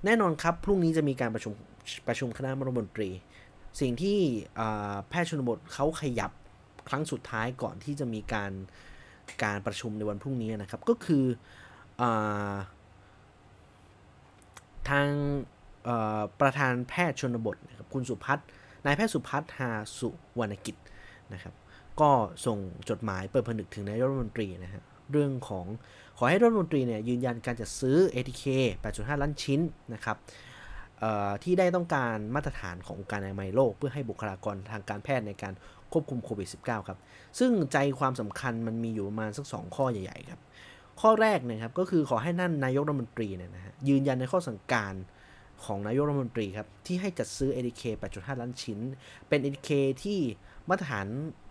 [0.05, 1.53] แน่นอนครับ พรุ่งนี้จะมีการประชุม
[2.09, 3.11] ประชุมคณะรัฐมนตรี
[3.81, 4.19] สิ่งที่
[5.09, 6.31] แพทย์ชนบทเขาขยับ
[6.89, 8.53] ครั้งสุดท้ายก่อนที่จะมีการ
[9.43, 11.25] การประชุมในวันพรุ่งนี้นะครับ ก็คือ
[12.01, 12.03] อ
[14.91, 15.09] ทาง
[16.41, 18.39] ประธานแพทย์ชนบทนะครับคุณสุพัฒ
[18.85, 20.09] นายแพทย์สุพัฒน์หาสุ
[20.39, 20.77] วรรณกิจ
[21.33, 21.55] นะครับ
[22.01, 22.11] ก็
[22.47, 22.59] ส่ง
[22.91, 25.67] จดหมายเปิดผนึกถึงนายรัฐมนตรีนะฮะเรื่องของ
[26.19, 28.45] ขอให้รัฐมนตรีเนี่ยยืนยันการจัดซื้อ ATK
[28.83, 29.61] 8.5 ล้านชิ้น
[29.95, 30.17] นะครับ
[31.43, 35.55] ที่ได้ต้องการมาตรฐานขององค์การอนามัยโลก เพื่อให้บุคลากรทางการแพทย์ในการ
[35.93, 36.99] ควบคุมโควิด -19 ครับ
[37.39, 40.41] ซึ่งใจความสำคัญมันมีอยู่ประมาณสัก 2 ข้อใหญ่ๆครับ
[41.01, 44.95] ข้อแรกนะครับก็คือขอให้นั่นนายกรัฐมนตรีเนี่ยนะฮะยืนยันในข้อสั่งการ
[45.65, 47.83] ของนายกรัฐมนตรีครับที่ให้จัดซื้อ ATK
[48.15, 48.79] 8.5 ล้านชิ้น
[49.29, 49.71] เป็น ATK
[50.03, 50.19] ที่
[50.69, 51.07] มาตรฐาน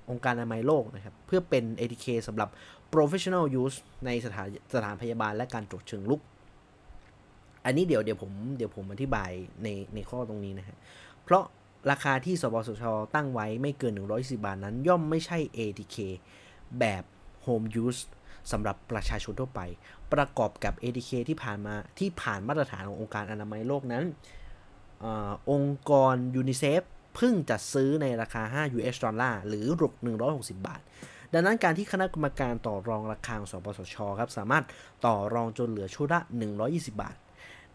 [0.10, 2.50] องค์การอนามัยโลกนะครับเพื่อเป็น ATK สำหรับ
[2.94, 6.22] professional use ในสถานสถานพยาบาลและการตรวจเชิงลุก
[7.66, 9.32] อันนี้เดี๋ยวเดี๋ยวผมเดี๋ยวผมอธิบาย
[9.64, 10.78] ในในข้อตรงนี้นะฮะ
[11.24, 11.44] เพราะ
[11.90, 12.84] ราคาที่สปสช
[13.16, 15.98] ตั้งไว้ไม่เกิน 110 บาทนั้น ย่อมไม่ใช่ ATK
[16.80, 17.04] แบบ
[17.46, 18.02] home use
[18.52, 19.62] สำหรับประชาชนทั่วไป
[20.14, 24.04] ประกอบกับ ATK ที่ผ่านมาที่ผ่านมาตรฐานขององค์การอนามัยโลกนั้น
[25.04, 26.82] องค์กรยูนิเซฟ
[27.16, 29.92] เพิ่งจัดซื้อในราคา 5 US ดอลลาร์หรือราว
[30.28, 30.82] 160 บาท
[31.34, 34.64] ดังนั้นการที่คณะกรรมการต่อรองราคาของสปสชครับสามารถ
[35.06, 36.20] ต่อรองจนเหลือชุดละ
[36.60, 37.16] 120 บาท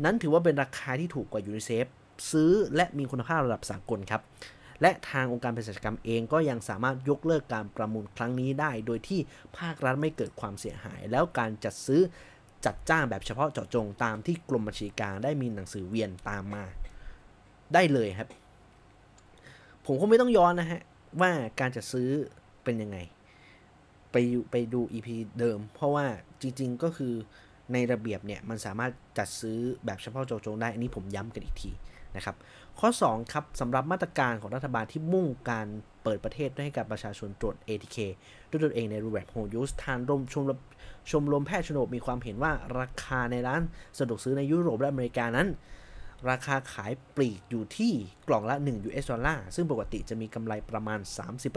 [0.05, 1.87] นั้นถือว่าเป็นราคาที่ถูกกว่ายูนิเซฟ
[2.33, 4.23] ซื้อและมีคุณภาพระดับสากลครับ
[4.83, 9.21] และทางองค์การเภสัชกรรมเองก็ยังสามารถยกเลิกการประมูลครั้งนี้ได้ โดยที่
[9.59, 12.01] ภาครัฐไม่เกิดความเสียหาย แล้วการจัดซื้อ
[12.65, 16.65] จัดจ้างแบบเฉพาะเจาะจงตามที่กรมบัญชีกลางได้มีหนังสือเวียนตามมา
[17.75, 18.29] ได้เลยครับ
[19.85, 20.81] ผมคงไม่ต้องย้อนนะฮะ
[21.21, 22.09] ว่าการจัดซื้อ
[22.65, 22.99] เป็นยังไง
[24.13, 24.17] ไป
[24.51, 25.09] ไปดู EP
[25.39, 26.07] เดิม เพราะว่า
[26.41, 27.15] จริง ๆ ก็คือ
[27.73, 31.71] ในระเบียบเนี่ย มันสามารถจัดซื้อแบบเฉพาะเจาะจงได้ อันนี้ผมย้ำกันอีกที
[32.17, 32.37] นะครับ
[32.81, 35.67] ข้อ2ครับสำหรับมาตรการของรัฐบาลที่มุ่งการ
[36.03, 37.97] เปิดประเทศให้กับประชาชนตรวจ ATK
[38.51, 40.59] ด้วยตนเองในรูปแบบ Home Use ทางรมชมรม
[41.11, 43.63] ชมรมแพทย์ชนบมีความเห็นว่าราคาในร้าน
[43.99, 45.49] สะดวกซื้อในยุโรปและอเมริกานั้น
[46.31, 47.93] ราคาขายปลีกอยู่ที่
[48.29, 50.99] กล่องละ 1 US ดอลลาร์ซึ่งปกติจะมีกำไรประมาณ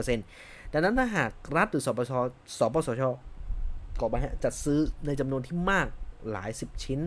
[0.07, 2.11] 30%ดังนั้นถ้าหากรัฐหรือสปช
[2.57, 3.03] สปสช
[3.99, 5.87] ก่อไปจัดซื้อในจำนวนที่มาก
[6.31, 6.99] หลาย 10 ชิ้น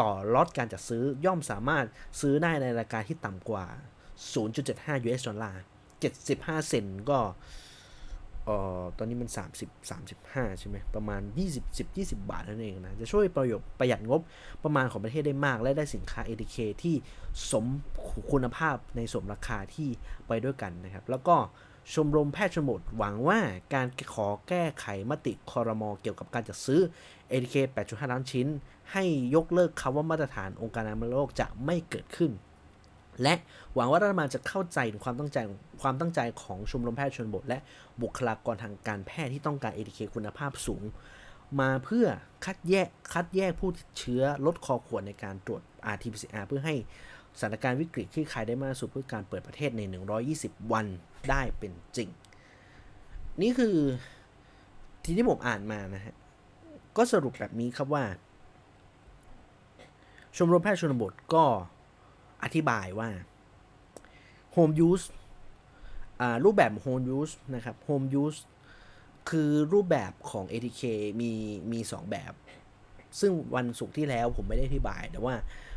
[0.00, 1.86] ต่อล็อตการจัดซื้อย่อมสามารถ
[2.20, 3.66] ซื้อได้ในราคาที่ต่ำกว่า
[4.36, 5.62] 0.75 US ดอลลาร์
[6.14, 7.18] 75 เซนก็
[8.44, 14.20] เอ่อตอนนี้มัน 30 35 ใช่ไหมประมาณ 20 10 20 บาทนั่นเองนะ จะช่วยประโยชน์ประหยัดงบ
[14.64, 16.94] ประมาณของประเทศได้มาก และได้สินค้า ATK ที่
[17.50, 17.66] สม
[18.32, 19.88] คุณภาพในสมราคาที่
[20.26, 21.36] ไปด้วยกันนะครับ แล้วก็
[21.92, 23.38] ชมรมแพทย์ชนบทหวังว่า
[23.74, 26.80] การขอแก้ไขมติคอรมอเกี่ยวกับการจัดซื้อ
[27.30, 27.54] ATK
[27.88, 28.46] 8.5 ล้านชิ้น
[28.92, 32.30] ให้ยกเลิกคำว่ามาตรฐานองค์การอนามัยโลกจะไม่เกิดขึ้น
[33.22, 33.34] และ
[33.74, 35.38] หวังว่ารัฐบาลจะเข้าใจถึงความตั้งใจ
[35.82, 37.58] ความตั้งใจของชมรมแพทย์ชนบท และ
[38.02, 40.82] บุคลากรทางการแพทย์ที่ต้องการ ATK คุณภาพสูง
[41.60, 42.06] มาเพื่อ
[42.44, 45.62] คัดแยกคัดแยกผู้ติดเชื้อลดคอขวดในการตรวจ
[45.92, 46.74] RT-PCR เพื่อให้
[47.38, 49.80] สถานการณ์วิกฤตคลี่คลายได้มากสุดเพื่อการเปิดประเทศใน
[50.26, 50.86] 120 วัน
[51.30, 52.08] ได้เป็นจริง
[53.42, 53.76] นี่คือ
[55.02, 56.14] ที่ที่ผมอ่านมานะฮะ
[56.96, 58.04] ก็สรุปแบบนี้ครับว่า
[60.36, 61.44] ชมรมแพทย์ชนบทก็
[62.42, 63.08] อธิบายว่า
[64.54, 65.06] home use
[66.44, 68.40] รูปแบบ home use นะครับ home use
[69.30, 70.82] คือรูปแบบของ ATK
[71.20, 71.32] มี
[71.72, 72.32] มี2แบบ
[73.20, 75.34] ซึ่งวันศุกร์ที่แล้วผมไม่ได้อธิบาย แต่ว่า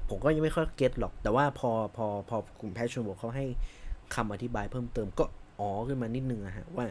[0.10, 3.46] ผมก็ยังไม่ค่อยเก็ตหรอก แต่ว่าพอพอพอกลุ่มแพทย์ชนบทเขาให้
[4.16, 5.26] คำอธิบายเพิ่มเติมก็
[5.60, 6.86] อ๋อขึ้นมานิดนึงอะฮะว่า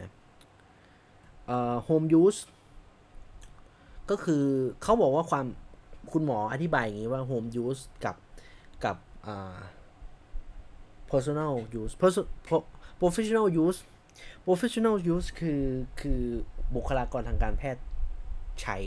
[1.47, 2.39] เอ่อ home use
[4.09, 4.43] ก็คือ
[4.83, 5.45] เขาบอกว่าความ
[6.11, 8.15] คุณหมออธิบายอย่างนี้ว่า home use กับ
[8.83, 8.97] กับ
[9.27, 9.57] อ่า
[11.11, 11.93] personal use
[13.01, 13.79] professional use
[14.45, 15.63] professional use คือ
[15.99, 16.21] คือ
[16.75, 17.83] บุคลากรทางการแพทย์
[18.61, 18.77] ใช้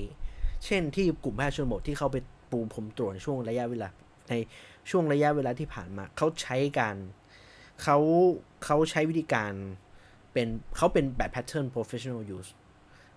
[0.65, 2.17] เช่นที่กลุ่มแพทย์ชนบทที่เขาไป
[2.51, 3.89] ปูผมตรวจช่วงระยะเวลา
[4.29, 4.35] ใน
[4.91, 6.97] ช่วงระยะเวลาที่ผ่านมา เขาใช้การ
[7.83, 7.99] เขา
[8.65, 9.53] เขาใช้วิธีการ
[10.33, 12.51] เป็นเขาเป็นแบบ pattern professional use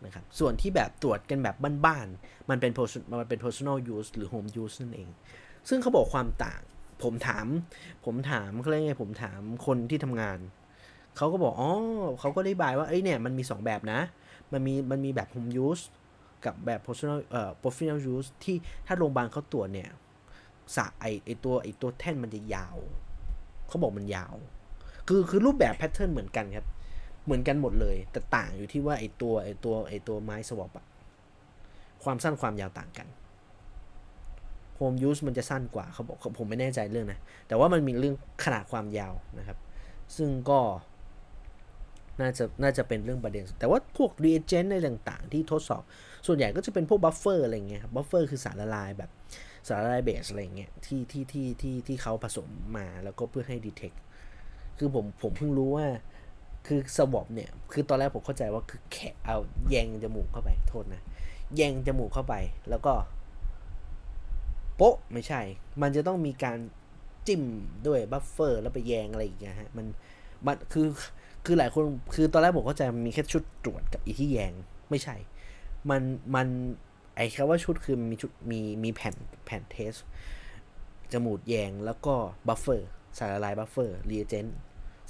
[0.06, 1.56] นะครับส่วนที่แบบตรวจกันแบบ
[1.86, 2.72] บ้านๆมันเป็น
[3.20, 5.10] มันเป็น personal use หรือ home use นั่นเอง
[5.70, 6.62] ซึ่งเขาบอกความต่าง
[7.04, 7.48] ผมถาม
[8.06, 10.40] ผมถามเขาเรียกไงผมถามคนที่ทำงาน
[11.18, 11.72] เขาก็บอกอ๋อ
[12.20, 14.02] เขาก็ได้บายว่าเอ้เนี่ยมันมี 2 แบบนะ
[14.54, 15.84] มันมีมันมีแบบ home use
[16.46, 18.56] กับแบบ personal เอ่อ professional use ที่
[18.88, 19.90] ถ้าโรงพยาบาลเขาตรวจเนี่ย
[20.76, 22.78] สะไอไอตัวไอตัวแท่นมันจะยาว
[23.76, 24.36] เขาบอกมันยาว
[25.08, 26.66] คือคือรูปแบบ pattern เหมือนกันครับ
[27.26, 30.86] เหมือนกันหมดเลย แต่ต่างอยู่ที่ว่าไอตัวไอตัวไอตัวไม้ swab อะ
[32.04, 33.08] ความสั้นความยาวต่างกัน
[34.76, 39.58] home use มันจะสั้นกว่าเขาบอกผมไม่แน่ใจเรื่องนะ แต่ว่ามันมีเรื่องขนาดความยาวนะครับ
[40.18, 40.60] ซึ่งก็
[42.22, 45.84] น่าจะน่าจะเป็นเรื่องประเด็น แต่ว่าพวก reagent ในต่าง ๆ ที่ทดสอบ
[46.28, 49.10] ส่วนใหญ่ก็จะเป็นพวก buffer อะไรเงี้ยครับ buffer คือสารละลายแบบ
[49.68, 52.48] สารละลายเบสอะไรเงี้ยที่ที่ที่ที่ที่เขาผสม
[52.78, 53.94] มาแล้วก็เพื่อให้ detect
[54.78, 55.88] คือผมผมเพิ่งรู้ว่า
[56.68, 59.38] คือ swab เนี่ย คือตอนแรกผมเข้าใจว่าคือแค่เอา
[59.70, 61.02] แยงจมูกเข้าไปโทษนะ
[61.56, 62.36] แยงจมูกเข้าไป
[62.70, 62.94] แล้วก็
[64.76, 65.42] โป๊ะไม่ใช่
[65.82, 66.58] มันจะต้องมีการ
[67.28, 67.44] จิ้ม
[67.88, 69.86] ด้วย buffer แล้วไปแยงอะไรอีกนะฮะมัน
[70.46, 70.88] มันคือ
[71.46, 71.84] คือหลายคน
[72.16, 74.54] คือตอนแรกผมเข้าใจมันมีแค่ชุดตรวจกับอีที่แยง
[74.90, 75.16] ไม่ใช่
[75.90, 76.02] มัน
[76.36, 76.48] มัน
[77.16, 79.94] ไอ้คำว่าชุดคือมีชุดมีมีแผ่นแผ่น test
[81.12, 82.16] จมูกแยงแล้วก็
[82.48, 84.58] buffer สารละลาย buffer reagent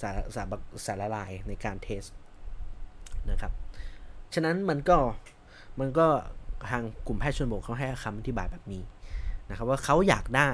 [0.02, 0.48] สารสาร
[0.86, 2.04] สารละลายในการ test
[3.32, 3.52] นะครับ
[4.34, 4.98] ฉะนั้นมันก็
[5.80, 6.08] มันก็
[6.70, 8.84] ทางกลุ่มแพทย์ชนบทเขาให้คำอธิบายแบบนี้
[9.50, 10.50] นะครับว่าเขาอยากได้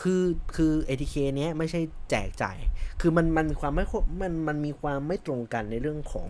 [0.00, 0.22] คือ
[0.56, 1.80] คือ ATK เนี้ยไม่ใช่
[2.10, 2.58] แจกจ่าย
[3.00, 3.84] คือมันมันมีความไม่
[4.20, 6.28] มันมันมีความไม่ตรงกันในเรื่องของ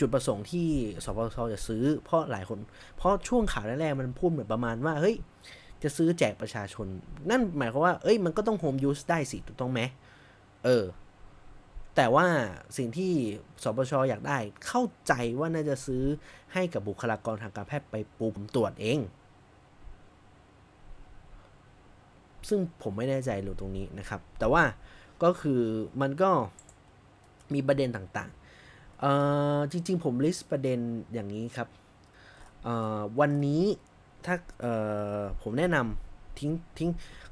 [0.00, 0.68] จุดประสงค์ที่
[1.04, 2.58] สปสจะซื้อ เพราะหลายคน
[2.96, 5.16] เพราะช่วงข่าวแรกๆมันพูดเหมือนประมาณว่าเฮ้ย
[5.82, 6.86] จะซื้อแจกประชาชน
[7.30, 9.80] นั่นหมายความว่า เอ้ยมันก็ต้องโฮมยูสได้สิถูกต้องไหม
[10.64, 10.84] เออ
[11.96, 12.26] แต่ว่า
[12.76, 13.12] สิ่งที่
[13.62, 16.02] สปชอยากได้ เข้าใจว่าน่าจะซื้อ
[16.54, 18.98] ให้กับบุคลากรทางการแพทย์ไปปุ่มตรวจเอง
[22.48, 24.62] ซึ่งผมไม่แน่ใจหรือตรงนี้นะครับ แต่ว่า
[25.22, 25.60] ก็คือ
[26.00, 26.30] มันก็
[27.54, 28.45] มีประเด็นต่างๆ
[29.00, 29.12] เอ่
[29.56, 30.78] อจริง ๆ ผมลิสต์ประเด็น
[31.12, 31.68] อย่างนี้ครับ
[32.64, 33.62] เอ่อวันนี้
[34.26, 34.72] ถ้าเอ่
[35.18, 36.90] อผมแนะนำทิ้งทิ้ง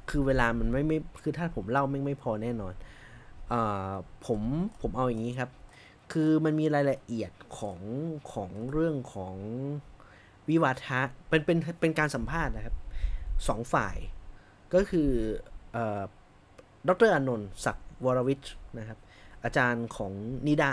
[0.09, 2.73] คือเวลามันไม่ไม่คือถ้าผมเล่าไม่ไม่พอแน่นอน
[3.49, 3.91] เอ่อ
[4.25, 4.41] ผม
[4.81, 5.49] ผมเอาอย่างนี้ครับ
[6.11, 7.79] คือมันมีรายละเอียดของ
[8.31, 9.35] ของเรื่องของ
[10.49, 10.99] วิวาทะ
[11.29, 12.75] เป็นเป็นเป็นการสัมภาษณ์นะครับ
[13.47, 13.95] สองฝ่าย
[14.73, 15.09] ก็คือ
[15.73, 16.01] เอ่อ
[16.87, 18.43] ดรอานนท์ศักดิ์วรวิช
[18.79, 18.99] นะครับ
[19.43, 20.11] อาจารย์ของ
[20.47, 20.71] นิดา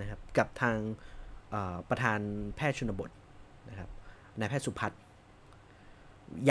[0.00, 0.76] นะครับกับทาง
[1.88, 2.20] ประธาน
[2.56, 3.10] แพทย์ชนบท
[3.68, 3.88] นะครับ
[4.38, 5.00] นายแพทย์สุพัฒน์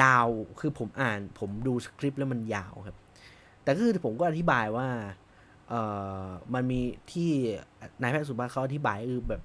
[0.01, 0.27] ยาว
[0.59, 2.97] คือผมอ่านผมดูสคริปต์แล้วมันยาวครับ
[3.63, 4.87] แต่คือผมก็อธิบายว่า
[6.53, 6.79] มันมี
[7.11, 7.29] ที่
[8.01, 9.41] นายแพทย์สุพัฒน์เขาอธิบายคือแบบ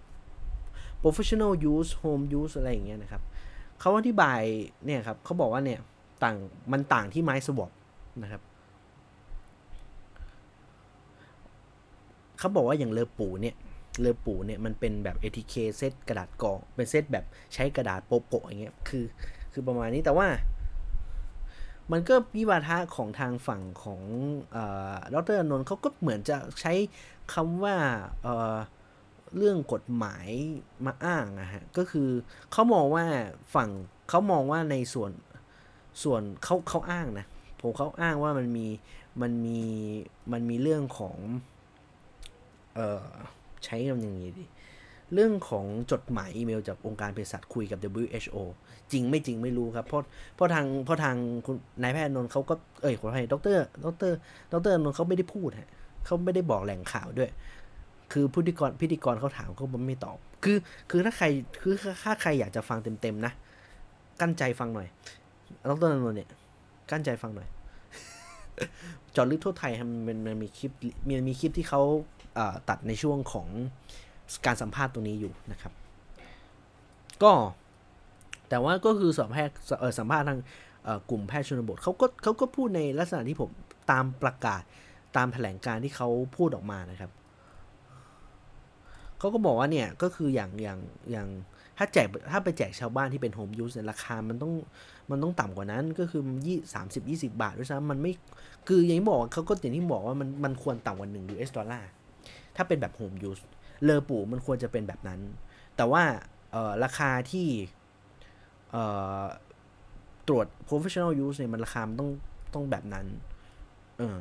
[1.03, 3.23] professional use home use อะไรอย่างเงี้ยนะครับ
[3.81, 4.41] เขาอธิบาย
[4.85, 5.81] เนี่ยครับเขาบอกว่าเนี่ย
[6.23, 6.37] ต่าง
[6.73, 7.71] มันต่างที่ไม้สวอป
[8.23, 8.43] นะครับ
[12.39, 13.57] เขาบอกว่าอย่างเลอปูเนี่ย
[14.01, 17.25] เลอปูเนี่ยมันเป็นแบบ ATK เซตกระดาษกอง เป็นเซตแบบ
[17.55, 19.05] ใช้กระดาษโปโปะอย่างเงี้ยคือ
[19.53, 20.29] คือประมาณนี้แต่ว่า
[21.93, 24.01] มันก็วิวาทะของทางฝั่งของ
[25.15, 26.73] ดรอนนท์เขาก็เหมือนจะใช้
[27.35, 27.77] คำว่า
[28.23, 30.29] เเรื่องกฎหมาย
[30.87, 32.09] มาอ้างนะฮะ ก็คือ
[32.53, 33.05] เขามองว่า
[33.55, 33.71] ฝั่ง
[34.09, 35.13] เขามองว่าในส่วน
[36.03, 37.27] ส่วนเขาเขาอ้างนะ
[37.61, 38.67] ผมเขาอ้างว่ามันมี
[39.23, 39.61] มันมี
[40.33, 41.17] มันมีเรื่องของ
[42.75, 43.09] เอ่อ
[43.65, 44.45] ใช้คำอย่างนี้ดิ
[45.15, 48.37] เรื่องของจดหมายอีเมลจากองค์การเภสัชคุยกับ WHO
[48.93, 50.03] จริงไม่จริงไม่รู้ครับ เพราะ
[50.35, 54.13] เพราะทางเพราะทางคุณนายแพทย์นนท์เขาก็เอ่ยขอให้ดรดร
[54.53, 55.69] ดรนนท์เขาไม่ได้พูดฮะ
[56.07, 57.31] เขาไม่ได้บอกแหล่งข่าวด้วย
[58.13, 60.57] คือพิธีกรพิธีกรเขาถามเขาไม่ตอบ คือ
[60.91, 61.27] คือถ้าใคร
[61.61, 63.33] คือถ้าใครอยากจะฟังเต็มๆนะ
[64.21, 64.89] กั้นใจฟังหน่อย
[65.69, 66.29] ดรนนท์เนี่ย
[66.91, 67.49] กั้นใจฟังหน่อย
[69.17, 69.73] จอดลึกทั่วไทย
[70.07, 70.71] มันมันมีคลิป
[71.09, 71.83] มีมีคลิปที่เขา
[72.69, 73.49] ตัดในช่วงของ
[74.47, 75.73] การสัมภาษณ์ตรงนี้อยู่นะครับ
[77.23, 77.33] ก็
[78.49, 79.55] แต่ว่าก็คือสัมภาษณ์
[79.99, 80.41] สัมภาษณ์ทาง
[81.11, 83.51] กลุ่มแพทย์ชนบทเขาก็เขาก็พูดในลักษณะที่ผม
[83.91, 84.63] ตามประกาศ
[85.17, 87.11] ตามแถลงการณ์ที่เขาพูดออกมานะครับ
[89.19, 90.79] เขาก็บอกว่าเนี่ยก็คืออย่างอย่าง
[91.11, 91.29] อย่าง
[91.79, 94.53] ถ้าแจกถ้าไปแจกชาวบ้านที่เป็น home use เนี่ยราคามันต้อง
[95.11, 98.13] มันต้องต่ำกว่านั้นก็คือยี่สามสิบยี่สิบบาทด้วยซ้ำมันไม่
[98.69, 101.89] คืออย่างที่บอกเขาก็อย่างที่บอกว่ามันมันควรต่ำกว่าหนึ่ง US ดอลลาร์
[102.57, 103.41] ถ้าเป็นแบบโฮมยูส
[103.85, 105.21] เลอปูมันควรจะเป็นแบบนั้น
[105.77, 106.03] แต่ว่า
[106.85, 107.49] ราคาที่
[110.29, 112.11] ตรวจ professional use เนี่ยมันราคามันต้อง
[112.55, 113.07] ต้องแบบนั้น
[113.99, 114.21] เออ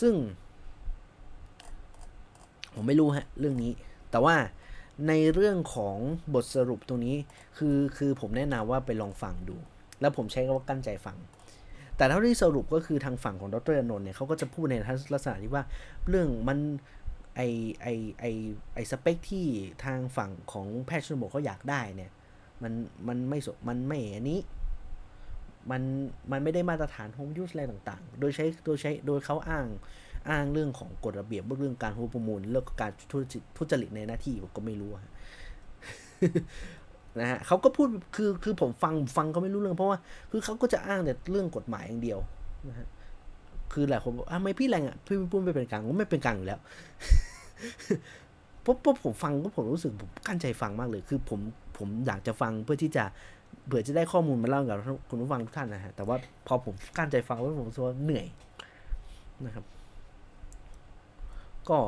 [0.00, 0.14] ซึ่ง
[2.74, 3.72] ผมไม่รู้ฮะ เรื่องนี้
[4.10, 4.36] แต่ว่า
[5.08, 5.96] ในเรื่องของ
[6.34, 7.16] บทสรุปตรงนี้
[7.58, 9.56] คือคือผมแนะนำว่าไปลองฟังดู
[10.00, 11.16] แล้วผมใช้คำว่ากั้นใจฟัง
[11.96, 14.76] แต่เท่าที่สรุปก็คือทางฝั่งของดรอนนท์เนี่ยเขาก็จะพูดใน
[15.12, 15.64] ลักษณะที่ว่า
[16.08, 16.58] เรื่องมัน
[17.36, 17.40] ไอ
[17.82, 17.86] ไอ
[18.20, 18.24] ไอ
[18.74, 19.46] ไอสเปคที่
[19.84, 22.10] ทางฝั่งของแพทย์ชนบทเขาอยากได้เนี่ย
[22.62, 22.72] มัน
[23.08, 24.40] มันไม่สมันไม่อันนี้
[25.70, 25.82] มัน
[26.30, 29.66] มันไม่ได้มาตรฐานโฮมยูสอะไรต่างๆ โดยใช้โดยใช้โดยเขาอ้าง
[30.30, 32.92] อ้างเรื่องของกฎระเบียบเรื่องการหัวประมูลเรื่องการ
[33.56, 34.90] ทุจริตในหน้าที่ผมก็ไม่รู้
[37.20, 39.98] นะฮะเขาก็พูดคือคือผมฟังฟังเขาไม่รู้เรื่องเพราะว่า
[40.30, 42.18] คือเขาก็จะอ้างแต่เรื่องกฎหมายอย่างเดียว
[42.68, 42.86] นะฮะ
[43.72, 46.60] คือหลายคนบอกอะไม่พี่แรงอะพี่พูดไม่เป็นกลางก็ไม่เป็นกลางอยู่แล้ว
[48.64, 51.40] ปุ๊บปุ๊บผมฟังก็ผมรู้สึกผมกั้นใจฟังมากเลย คือผม
[51.78, 53.04] ผมอยากจะฟังเพื่อที่จะ
[53.66, 54.76] เผื่อจะได้ข้อมูลมาเล่ากับ
[55.08, 56.16] คุณผู้ฟังทุกท่านนะฮะแต่ว่า
[56.46, 58.26] พอผมกั้นใจฟังแล้วผมรู้สึกว่าเหนื่อย
[59.46, 59.64] นะครับ
[61.68, 61.78] ก็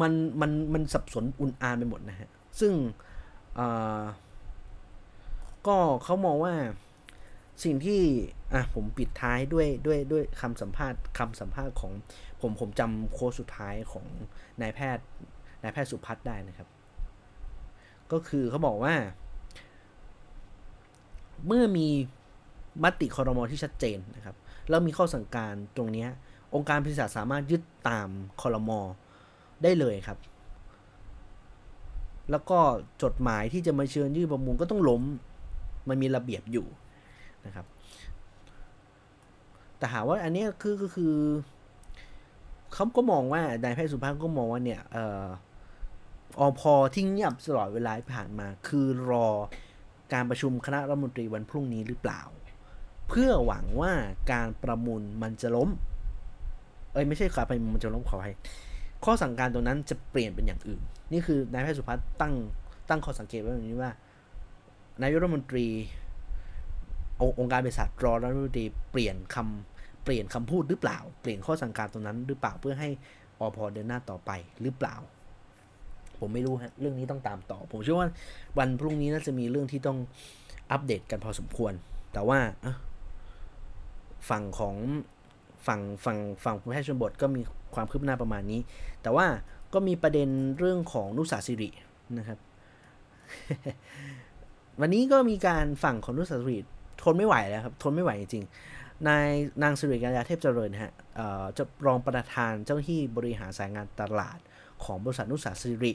[0.00, 2.28] มันมันมันสับสนอุ่นอานไปหมดนะฮะ
[2.60, 2.72] ซึ่ง
[5.66, 6.52] ก็เขามองว่า
[7.64, 8.00] สิ่งที่
[8.52, 11.92] อะผมปิดท้ายด้วยด้วยด้วยคำสัมภาษณ์คำสัมภาษณ์ของ
[12.40, 14.04] ผมผมจำโค้ดสุดท้ายของ
[14.60, 15.04] นายแพทย์
[15.62, 16.68] นายแพทย์สุพัฒน์ได้นะครับ
[18.12, 18.94] ก็คือเขาบอกว่า
[21.46, 21.88] เมื่อมี
[22.84, 24.36] มติคอรมอที่ชัดเจนนะครับ
[24.68, 26.06] แล้วมีข้อสั่งการตรงนี้
[26.54, 28.08] องค์การพิศาสามารถยึดตาม
[28.42, 28.80] คอรมอ
[29.62, 30.18] ได้เลยครับ
[32.30, 32.58] แล้วก็
[33.02, 35.02] จดหมายที่จะมาเชิญยื่นประมูลก็ต้องล้ม
[35.88, 36.66] มันมีระเบียบอยู่
[37.46, 37.66] นะครับ
[39.78, 41.14] แต่หาว่าอันนี้คือก็คือ
[42.72, 45.26] เขาก็มองว่านายแพทย์สุภาพก็มองว่าเนี่ยเออ
[46.40, 49.28] อพอที่เงียบตลอดเวลาผ่านมา คือรอ
[50.12, 52.20] การประชุมคณะรัฐมนตรีวันพรุ่งนี้หรือเปล่า
[53.08, 53.92] เพื่อหวังว่า
[54.32, 55.70] การประมูลมันจะล้ม
[56.92, 58.32] เอ้ยไม่ใช่การปมันจะล้มขอให้
[59.04, 60.80] ข้อสั่งการตรงนั้นจะเปลี่ยนเป็นอย่างอื่น
[61.12, 62.34] นี่คือนายแพทย์สุพัฒน์ตั้ง
[62.88, 63.90] ตั้งข้อสังเกตไว้แบบนี้ว่า
[65.00, 65.66] นายรัฐมนตรี
[67.38, 72.88] องค์การบริษัทรอรัฐมนตรีเปลี่ยนคำเปลี่ยนคำพูดหรือเปล่า เปลี่ยนข้อสั่งการตรงนั้นหรือเปล่าเพื่อให้
[73.40, 74.30] อพอเดินหน้าต่อไป
[74.62, 74.94] หรือเปล่า
[76.18, 78.08] ผมไม่รู้ฮะเรื่องนี้ต้องตามต่อ ผมเชื่อว่า
[78.58, 79.98] วันพรุ่งนี้น่าจะมีเรื่องที่ต้อง
[80.72, 81.72] อัปเดตกันพอสมควร
[82.12, 82.38] แต่ว่า
[84.30, 84.76] ฝั่งของ
[85.66, 87.42] ฝั่งฝั่งฝั่งแพทย์ชนบทก็มี
[87.74, 88.60] ความคืบหน้าประมาณนี้
[89.02, 89.26] แต่ว่า
[89.74, 91.70] ก็มีประเด็นเรื่องของนุสาสิริ
[92.18, 92.38] นะครับ
[94.80, 96.58] วันนี้ก็มีการฝั่งของนุสาสิริ
[97.02, 98.44] ทนไม่ไหวแล้วครับ ทนไม่ไหวจริง
[99.08, 99.28] นาย
[99.62, 100.92] นางสิริกัญญาเทพเจริญฮะ
[101.58, 104.38] จะรองประธานเจ้าหน้าที่บริหารสายงานตลาด
[104.84, 105.92] ของบริษัทนุสาสิริ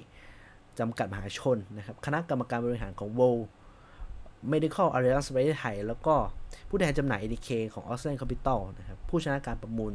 [0.79, 3.43] จำกัดมหาชนนะครับ คณะกรรมการบริหารของ World
[4.51, 6.15] Medical Alliance ประเทศไทย แล้วก็
[6.69, 9.93] ผู้แทนจำหน่าย ATK ของ Australian Capital นะครับ ผู้ชนะการประมูล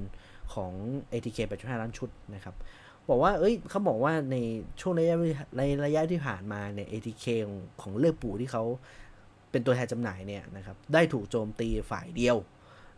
[0.55, 0.73] ของ
[1.13, 2.55] ATK 85ล้านชุดนะครับ
[3.09, 4.37] บอกว่า เอ้ย เขาบอกว่าใน
[4.81, 5.17] ช่วงระยะ
[5.59, 7.27] ในระยะที่ผ่านมาเนี่ย ATK
[7.81, 8.65] ของเลือปู่ที่เขา
[9.51, 12.37] เป็นตัวแทนจำหน่ายเนี่ยนะครับได้ถูกโจมตีฝ่ายเดียว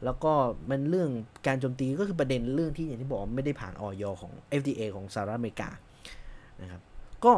[0.05, 0.32] แล้วก็
[0.70, 1.11] มันเรื่อง
[1.46, 5.70] การโจมตีก็คือประเด็นเรื่องที่อย่างที่บอกไม่ได้ผ่านออยของ FDA ของสหรัฐอเมริกา
[6.62, 6.82] นะครับ
[7.24, 7.34] ก็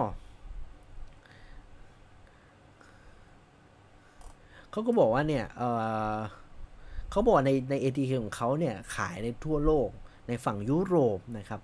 [4.70, 9.88] เขาก็บอกว่าเนี่ยเเขาบอกในใน ATK ของเขาเนี่ยขายในทั่วโลก
[10.28, 11.60] ในฝั่งยุโรปนะครับ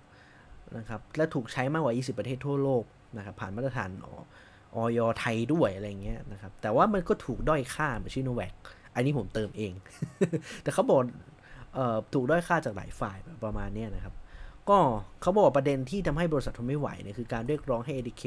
[0.76, 2.84] นะครับและถูกใช้มากกว่า 20 ประเทศทั่วโลก
[3.16, 3.90] นะครับผ่านมาตรฐาน
[4.74, 8.52] ออยไทยด้วยอะไรเงี้ยนะครับ แต่ว่ามันก็ถูกด้อยค่าเหมือนชิโนแวค
[8.94, 9.72] อันนี้ผมเติมเอง
[10.62, 11.00] แต่เขาบอก
[12.14, 14.14] ถูกด้อยค่าจากหลายฝ่ายประมาณนี้นะครับ
[14.68, 14.78] ก็
[15.22, 18.24] เขาบอกประเด็นที่ทำให้บริษัททนไม่ไหวเนี่ยคือการเรียกร้องให้ ADK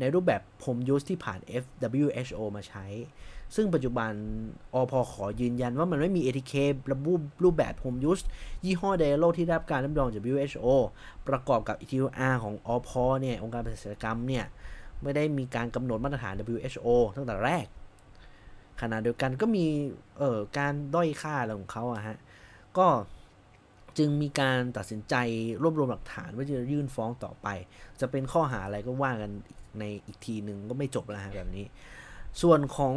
[0.00, 2.86] ในรูปแบบผมยูสที่ผ่าน FWHO มาใช้
[3.56, 4.10] ซึ่งปัจจุบัน
[4.74, 6.54] อพอขอยืนยันว่ามันไม่มี ATK
[6.92, 7.12] ระบุ
[7.44, 8.24] รูปแบบ Home Use
[8.64, 10.66] ยี่ห้อเดโลที่ได้รับการรับรองจาก WHO
[11.28, 14.44] ประกอบกับ ETR ของอพอเนี่ยองค์การเภสัชกรรมเนี่ย
[15.02, 17.66] ไม่ได้มีการกำหนดมาตรฐาน WHO ตั้งแต่แรก
[18.80, 19.64] ขณะเดียวกันก็มี
[20.18, 22.16] เอ่อการด้อยค่าอะไรของเขาอะฮะ
[22.78, 22.86] ก็
[23.98, 25.14] จึงมีการตัดสินใจ
[25.62, 27.48] รวบรวมหลักฐานว่าจะยื่นฟ้องต่อไป
[28.00, 29.30] จะเป็นข้อหาอะไรก็ว่ากัน
[29.78, 31.64] ในอีกทีหนึ่งก็ไม่จบแล้วฮะแบบนี้
[32.42, 32.94] ส่วนของ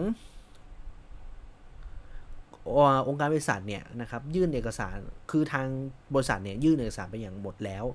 [3.07, 4.97] องค์การบริษัทเนี่ยนะครับยื่นเอกสาร
[5.31, 5.67] คือทาง
[6.13, 7.85] บริษัทเนี่ยยื่นเอกสารไปอย่างหมดแล้ว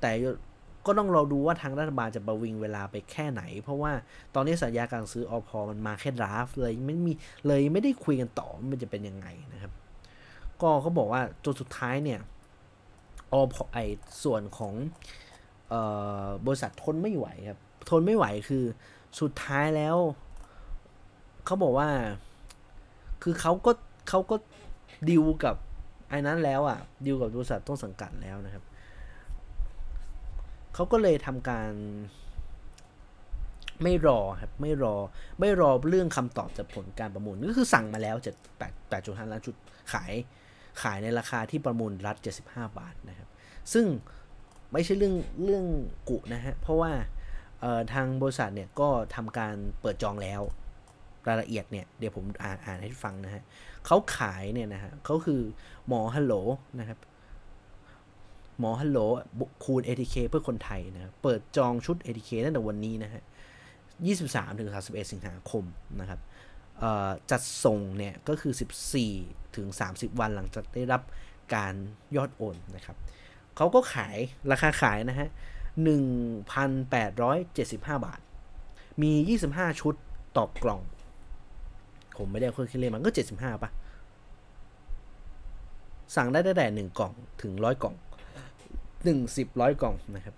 [0.00, 0.10] แต่
[0.86, 3.92] ก็ต้องรอดูว่าทางรัฐบาลจะประวิงเวลาไปแค่ไหน เพราะว่า
[4.34, 7.12] ตอนนี้สัญญาการซื้ออพอมันมาแค่ดราฟเลยไม่มี
[7.46, 9.72] เลยไม่ได้คุยกันต่อมันจะเป็นยังไงนะครับ
[10.62, 12.20] ก็เขาบอกว่าจนสุดท้ายเนี่ย
[13.32, 13.78] อพอไอ
[14.22, 14.74] ส่วนของ
[16.46, 17.60] บริษัททนไม่ไหวครับ
[17.90, 18.64] ทนไม่ไหวคือ
[19.20, 19.96] สุดท้ายแล้ว
[21.44, 21.88] เขาบอกว่า
[23.22, 23.72] คือเขาก็
[24.08, 24.36] เขาก็
[25.08, 25.56] ดิวกับ
[26.08, 28.64] ไอ้นั้นแล้วอะดิวกับบริษัทต้นสังกัดแล้วนะครับ
[30.74, 31.72] เขาก็เลยทำการ
[33.82, 34.94] ไม่รอครับไม่รอ
[35.40, 38.34] ไม่รอเรื่องคำตอบจากผลการประมูลก็คือสั่งมาแล้วเจ็ด
[38.88, 39.54] แปดจุดห้าล้านชุด
[39.92, 40.12] ขาย
[40.82, 43.28] ขายในราคาที่ประมูลรัฐ 75 บาทนะครับ
[43.72, 43.86] ซึ่ง
[44.72, 45.14] ไม่ใช่เรื่อง
[45.44, 45.64] เรื่อง
[46.08, 46.92] กุนะฮะ เพราะว่า
[47.92, 50.42] ทางบริษัทเนี่ยก็ทำการเปิดจองแล้ว
[51.28, 53.42] รายละเอียดเนี่ยเดี๋ยวผมอ่านอ่านให้ฟังนะฮะ
[53.86, 55.40] เขาขายเนี่ยนะฮะเขาคือ
[55.88, 56.34] หมอฮัลโหล
[56.80, 56.98] นะครับ
[58.58, 58.98] หมอฮัลโหล
[59.64, 63.22] คูณ ATK เพื่อคนไทยนะเปิดจองชุด ATK ตั้งแต่วันนี้นะฮะ
[63.90, 65.64] 23ถึง31 สิงหาคม
[66.00, 66.20] นะครับ
[67.30, 68.52] จัดส่งเนี่ยก็คือ
[69.04, 71.02] 14ถึง30 วันหลังจากได้รับ
[71.54, 71.74] การ
[72.16, 72.96] ยอดโอนนะครับ
[73.56, 74.16] เขาก็ขาย
[74.50, 75.28] ราคาขายนะฮะ
[76.46, 78.20] 1,875 บาท
[79.02, 79.12] มี
[79.46, 79.94] 25 ชุด
[80.36, 80.80] ต่อกล่อง
[82.18, 83.70] ผมไม่ได้เครื่องคิดเลขมันก็เจ็ดสิบห้าปะ
[86.16, 87.12] สั่งได้ตั้งแต่หนึ่งกล่อง
[87.42, 87.94] ถึงร้อยกล่อง
[89.04, 90.34] หนึ่งสิบร้อยกล่องนะครับ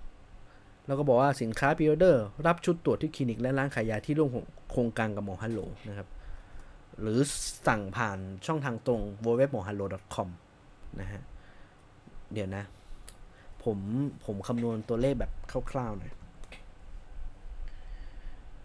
[0.87, 4.31] แล้วก็บอกว่าสินค้าพิออเดอร์ รับชุดตรวจที่คลินิกและร้านขายยาที่ร่วม
[4.71, 6.09] โครงการกับหมอฮัลโหลนะครับ
[7.01, 7.19] หรือ
[7.67, 10.29] สั่งผ่านช่องทางตรง w w w m o h a l l o c o m
[11.01, 11.23] นะฮะ
[12.33, 12.65] เดี๋ยวนะ
[13.65, 13.79] ผม
[14.25, 15.33] ผมคำนวณตัวเลขแบบ
[15.71, 16.13] คร่าวๆหน่อย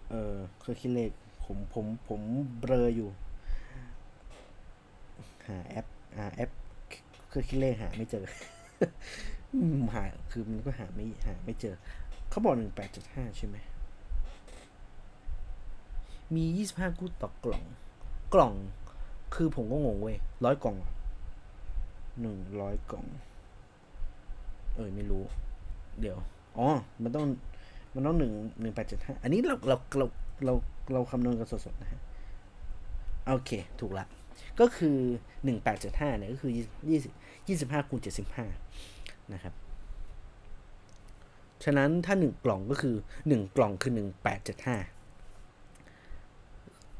[0.10, 1.12] เออเคยคิดเลข
[1.44, 2.22] ผมผมผม
[2.60, 3.10] เบลออยู่
[5.48, 5.86] หาแอป
[6.18, 6.52] หาแอป
[7.30, 8.26] เครื่อคิดเลขหาไม่เจอ
[9.94, 11.76] หาคือมันก็หาไม่หาไม่เจอ
[12.30, 13.58] เขาบอกหนึ่งแปดจุดห้าใช่ไหม
[16.36, 17.64] มี25คู่ต่อกล่อง
[18.34, 18.54] กล่อง
[19.36, 20.78] คือผมก็งงเว้ยร้อยกล่อง
[22.22, 23.06] หนึ่งร้อยกล่อง
[24.76, 25.24] เออไม่รู้
[26.00, 26.18] เดี๋ยว
[26.58, 26.68] อ๋อ
[27.04, 27.26] มันต้อง
[27.96, 30.06] มันต้องหนึ่งหนึ่งแปดจ็ดห้าอันนี้เราเราเรา
[30.46, 30.54] เรา
[30.94, 32.02] เราคำนวณกันสดๆนะฮะ
[33.28, 34.06] โอเค ถูกละ
[34.60, 34.98] ก็คือ
[35.44, 36.52] หนึ่งแปดจ็ดห้าเนี่ย ก็คือ
[36.90, 37.12] ยี่สิบ
[37.48, 38.46] ยี่สิบห้าคูณเจ็ดสิบห้า
[39.34, 39.54] นะครับ
[41.64, 42.96] ฉะนั้นถ้าหนึ่งกล่องก็คือ
[43.28, 44.78] หนึ่งกล่องคือหนึ่งแปดจ็ดห้า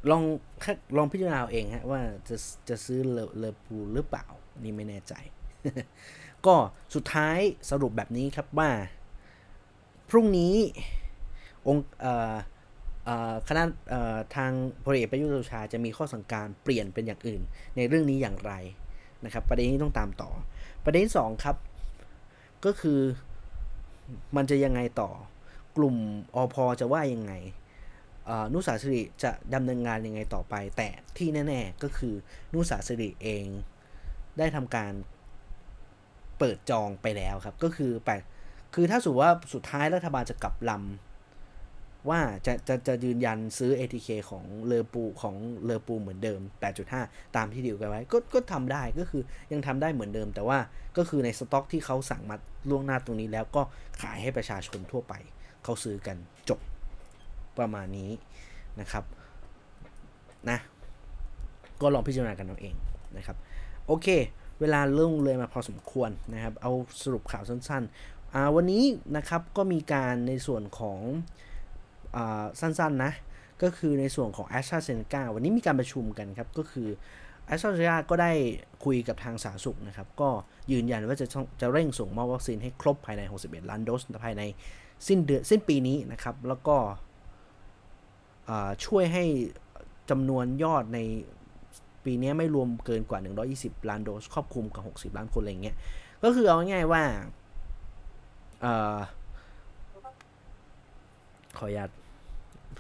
[0.10, 0.24] ลอง
[0.98, 2.36] ลองพิจารณาเองฮะว่าจะ
[2.70, 4.26] จะซื้อเลเลปูหรือเปล่า
[4.64, 5.14] นี่ไม่แน่ใจ
[6.46, 6.56] ก็
[6.96, 7.38] สุดท้าย
[7.70, 8.70] สรุปแบบนี้ครับว่า
[10.10, 10.56] พรุ่งนี้
[11.68, 11.86] องค์
[13.48, 13.64] คณะ
[14.36, 14.52] ทาง
[14.84, 17.42] พลเอกประยุทธ์โอชาจะมีข้อสั่งการเปลี่ยนเป็นอย่างอื่น
[17.76, 18.54] ในเรื่องนี้อย่างไร
[19.26, 20.32] นะครับ ประเด็นนี้ต้องตามต่อ
[20.86, 21.56] ประเด็นสองครับ
[22.66, 23.00] ก็คือ
[24.36, 25.10] มันจะยังไงต่อ
[25.78, 25.96] กลุ่ม
[26.36, 27.34] อพอจะว่ายังไง
[28.54, 32.14] นุสาสิริจะดำเนินงานยังไงต่อไป แต่ที่แน่ ๆก็คือ
[32.54, 33.46] นุสาสิริเอง
[34.38, 34.92] ได้ทำการ
[36.40, 38.10] เปิดจองไปแล้วครับ ก็คือแป
[38.76, 41.11] คือถ้าสุว่าสุดท้ายรัฐบาลจะกลับลำ
[42.10, 46.40] ว่าจะจะจะยืนยันซื้อ ATK ของเลอปูของเลอปูเหมือนเดิม
[46.88, 50.58] 8.5 ตามที่ดีลกันไว้ก็ก็ทำได้ก็คือยังทำได้เหมือนเดิม แต่ว่า
[50.98, 52.36] ก็คือในสต็อกที่เขาสั่งมา
[52.70, 53.62] ล่วงหน้าตรงนี้แล้วก็
[54.02, 55.14] ขายให้ประชาชนทั่วไป
[55.64, 56.18] เขาซื้อกัน
[56.50, 56.60] จบ
[57.60, 58.12] ประมาณนี้
[58.80, 59.04] นะครับ
[60.50, 60.60] นะ
[61.82, 62.76] ก็ลองพิจารณากันเอาเอง
[63.18, 63.38] นะครับ
[63.88, 64.08] โอเค
[64.60, 66.72] เวลาเรื่องเลยมาพอสมควรนะครับ เอา
[67.04, 68.84] สรุปข่าวสั้นๆวันนี้
[69.18, 71.00] นะครับก็มีการในส่วนของ
[72.60, 73.12] สั้นๆนะ
[73.64, 76.88] ก็คือในส่วนของ a s t r a z เซ e c a วันนี้มีการประชุมกันครับ ก็คือ
[77.54, 78.32] a s t r a z เซ e c a ก็ได้
[78.86, 80.30] คุยกับทางสาธารณสุขนะครับ ก็
[80.72, 81.28] ยืนยันว่าจะ
[81.62, 84.42] จะเร่งส่งมอบวัคซีนให้ครบภายใน 61 ล้านโดสภายใน
[85.08, 86.78] สิ้นเดือนสิ้นปีนี้นะครับ แล้วก็
[88.86, 89.26] ช่วยให้
[90.10, 91.00] จำนวนยอดใน
[92.06, 93.20] ปีนี้ไม่รวมเกินกว่า
[93.54, 95.76] 120 ล้านโดส ครอบคลุมกับ 60 ล้านคนอะไรเงี้ย
[96.24, 97.04] ก็คือเอาง่ายๆว่า
[98.64, 98.66] อ
[101.58, 101.90] ขออนุญาต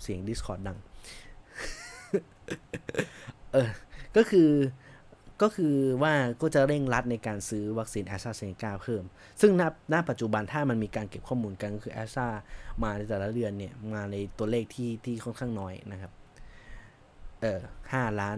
[0.04, 0.78] เสียง Discord ดัง
[3.52, 3.70] เออ
[4.16, 4.50] ก็คือ
[5.42, 9.04] ก็คือว่าก็จะเร่งรัดในการซื้อวัคซีนแอสตราเซเนกาเพิ่ม
[9.42, 9.64] ซึ่งณ
[9.94, 12.28] ณปัจจุบันถ้ามันมีการเก็บข้อมูลกันก็คือแอสตรา
[12.84, 16.12] มาในแต่ละเดือนเนี่ย มาในตัวเลขที่ที่ค่อนข้างน้อยนะครับ
[17.42, 17.60] เออ
[17.94, 18.38] ห้าล้าน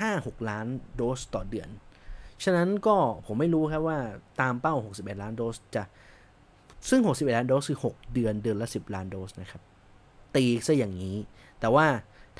[0.00, 0.66] ห้าหกล้าน
[0.96, 1.68] โดสต่อเดือน
[2.44, 2.96] ฉะนั้นก็
[3.26, 3.98] ผมไม่รู้ครับว่า
[4.40, 5.82] ตามเป้า 61 ล้านโดสจะ
[6.88, 9.62] ซึ่ง 61 ล้านโดสคือ 6 เดือน เดือนละ 10 ล้านโดสนะครับ
[10.36, 11.16] ตีซะอย่างนี้
[11.60, 11.86] แต่ว่า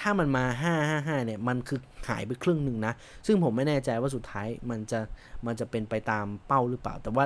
[0.01, 0.45] ถ้ามันมา
[0.85, 2.93] 555 เนี่ย มันคือหายไปครึ่งหนึ่งนะ
[3.27, 5.01] ซึ่งผมไม่แน่ใจว่าสุดท้ายมันจะ
[5.47, 7.25] มันจะเป็นไปตามเป้าหรือเปล่า แต่ว่า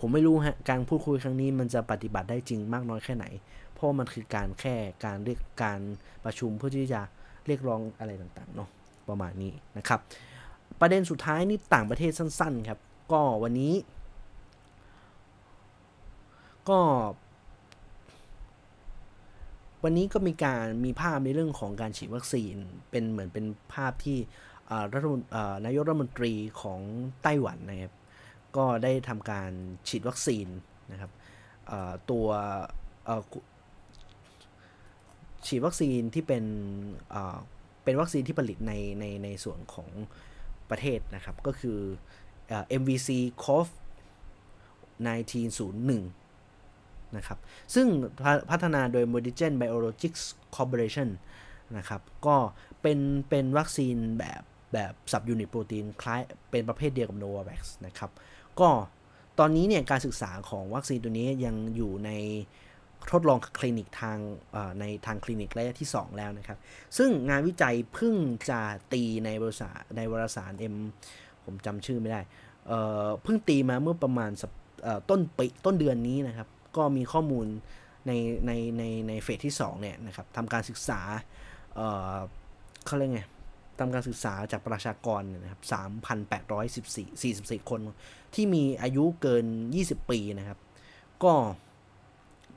[0.00, 3.26] ผมไม่รู้ฮะ การพูดคุยครั้งนี้มันจะปฏิบัติได้จริงมากน้อยแค่ไหน
[3.74, 4.74] เพราะมันคือการแค่
[5.04, 5.80] การเรียกการ
[6.24, 7.00] ประชุมเพื่อที่จะ
[7.46, 8.68] เรียกร้องอะไรต่างๆเนาะ
[9.08, 10.00] ประมาณนี้นะครับ
[10.80, 12.78] ประเด็นสุดท้ายนี่ต่างประเทศสั้น ๆ ครับ
[13.12, 13.74] ก็วันนี้
[16.68, 16.80] ก็
[19.84, 22.54] วันนี้ก็มีการมีภาพในเรื่องของการฉีดวัคซีน
[22.90, 24.18] เป็นเหมือนเป็นภาพที่
[24.92, 25.20] รัฐมน
[25.64, 26.80] นายกรัฐมนตรีของ
[27.22, 27.94] ไต้หวันนะครับ
[28.56, 29.50] ก็ได้ทำการ
[29.88, 30.46] ฉีดวัคซีน
[30.92, 31.10] นะครับ
[32.10, 32.26] ตัว
[35.46, 36.44] ฉีดวัคซีนที่เป็น
[37.84, 39.88] เป็นวัคซีนที่ผลิตในในในส่วนของ
[40.70, 41.78] ประเทศนะครับ ก็คือ
[42.80, 43.08] MVC
[43.44, 43.66] COV
[45.06, 46.19] 1901
[47.16, 47.38] นะครับ
[47.74, 47.86] ซึ่ง
[48.50, 50.22] พัฒนาโดย Modigen Biologics
[50.56, 51.08] Corporation
[51.76, 52.36] นะครับ ก็
[52.82, 54.42] เป็นเป็นวัคซีนแบบ
[54.72, 56.20] แบบสับยูนิตโปรตีนคล้าย
[56.50, 58.10] เป็นประเภทเดียวกับ Novavax นะครับ
[58.60, 58.68] ก็
[59.38, 62.10] ตอนนี้เนี่ยการศึกษาของวัคซีนตัวนี้ยังอยู่ใน
[63.10, 64.18] ทดลองคลินิกทาง
[64.80, 66.58] ในทางคลินิกระยะที่ 2 แล้วนะครับ
[66.98, 68.14] ซึ่งงานวิจัยเพิ่ง
[68.50, 68.60] จะ
[68.92, 70.76] ตีในบริษัทในวารสาร M
[71.44, 72.20] ผมจำชื่อไม่ได้
[73.22, 74.30] เพิ่งตีมาเมื่อประมาณ
[75.10, 77.46] ต้นปีต้นเดือนนี้นะครับ ก็มีข้อมูล
[78.06, 78.12] ใน
[78.46, 81.00] ในในในเฟสที่2เนี่ยนะครับทำการศึกษา
[81.74, 82.16] เอ่อ
[82.86, 83.22] เขาเรียกไง
[83.78, 85.62] ทำการศึกษาจากประชากรนะครับ
[86.40, 87.80] 3,814 44 คน
[88.34, 89.44] ที่มีอายุเกิน
[89.78, 90.58] 20 ปีนะครับ
[91.22, 91.32] ก็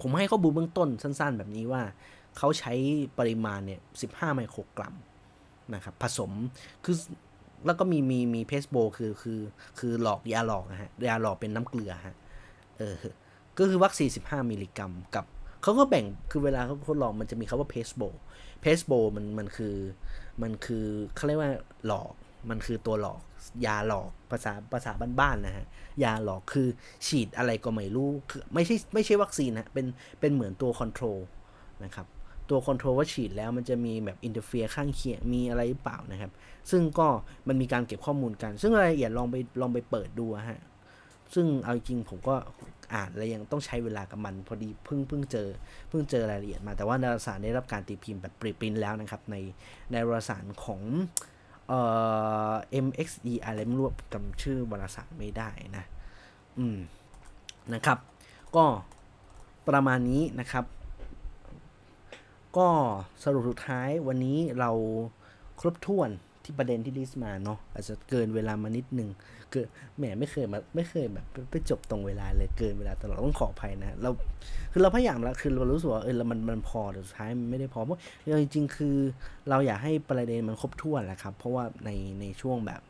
[0.02, 1.82] ผมให้ข้อมูลเบื้องต้นสั้น ๆ แบบนี้ว่า
[2.38, 2.74] เขาใช้
[3.20, 4.96] ปริมาณเนี่ย 15 ไมโครกรัม
[5.74, 6.32] นะครับผสม
[6.86, 6.96] คือ
[7.66, 9.40] แล้วก็มีมีมีเพสโบคือคือ
[9.80, 12.16] คือหลอกยาหลอกนะฮะยาหลอกเป็นน้ำเกลือฮะ
[12.80, 12.96] เออ
[13.58, 15.26] ก็คือวัคซีน 15 มิลลิกรัมกับ
[15.64, 18.04] เขาก็แบ่งคือเวลาเขาทดลองมันจะมีคาว่าเพสโบ
[18.62, 19.76] เพสโบมันมันคือ
[20.42, 20.86] มันคือ
[21.16, 21.52] เขาเรียกว่า
[21.88, 22.12] หลอก
[22.50, 23.22] มันคือตัวหลอก
[23.66, 25.66] ยาหลอกภาษาภาษาบ้านๆนะฮะ
[26.04, 26.68] ยาหลอกคือ
[27.08, 29.86] ฉีดอะไรก็ไม่รู้คือไม่ใช่ไม่ใช่วัคซีนนะเป็น
[30.20, 31.20] เป็นเหมือนตัว control
[31.84, 32.08] นะครับ
[32.50, 36.32] ตัว control ว่าฉีดแล้วมันจะมีแบบ interfere ข้างเคียงมีอะไรหรือเปล่านะครับ
[36.72, 37.08] ซึ่งก็
[37.48, 40.62] มันมีการเก็บข้อมูลกัน ซึ่งรายละเอียดลองไปลองไปเปิดดูฮะ
[41.34, 42.36] ซึ่งเอาจริงผมก็
[42.94, 45.50] อ่านแล้วยังต้องใช้เวลากับมัน พอดีเพิ่งเพิ่งเจอ
[45.90, 49.36] เพิ่งเจอรายละเอียดมาแต่ว่าดาราศาสตร์ได้รับการตีพิมพ์แบบ preprint แล้วนะครับ ใน
[49.92, 50.82] ในวารสารของ
[51.68, 51.80] เอ่
[52.52, 52.54] อ
[52.86, 55.86] MXE อะไรไม่รู้จำชื่อวารสารไม่ได้นะ
[56.60, 56.78] อืม
[57.74, 57.98] นะครับ
[58.56, 58.66] ก็
[59.68, 60.66] ประมาณนี้นะครับ
[62.58, 62.68] ก็
[63.24, 64.72] สรุปสุดท้ายวันนี้เรา
[65.60, 66.10] ครบถ้วน
[66.44, 69.10] ที่ประเด็นที่ลิสต์มาเนาะอาจจะเกินเวลามานิดนึง
[69.54, 69.68] เกิด
[69.98, 74.10] แหมไม่เคยมาไม่เคยแบบไปจบตรงเวลาเลยเกินเวลาตลอดต้องขออภัยนะเรา
[74.72, 78.00] คือเราพยายามแล้วคือเรารู้สึกว่าเออมันมันพอแต่สุดท้ายมันไม่ได้พอเพราะ
[78.42, 78.96] จริงๆ คือ
[79.50, 81.90] เราอยากให้ประเด็นมันครบถ้วนแหละครับ เพราะว่าใน
[82.20, 82.82] ในช่วงแบบ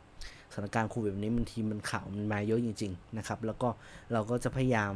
[0.52, 3.68] สถานการณ์โควิดแบบนี้บางทีมันข่าวมันมาเยอะจริง ๆ นะครับ แล้วก็
[4.12, 4.94] เราก็จะพยายาม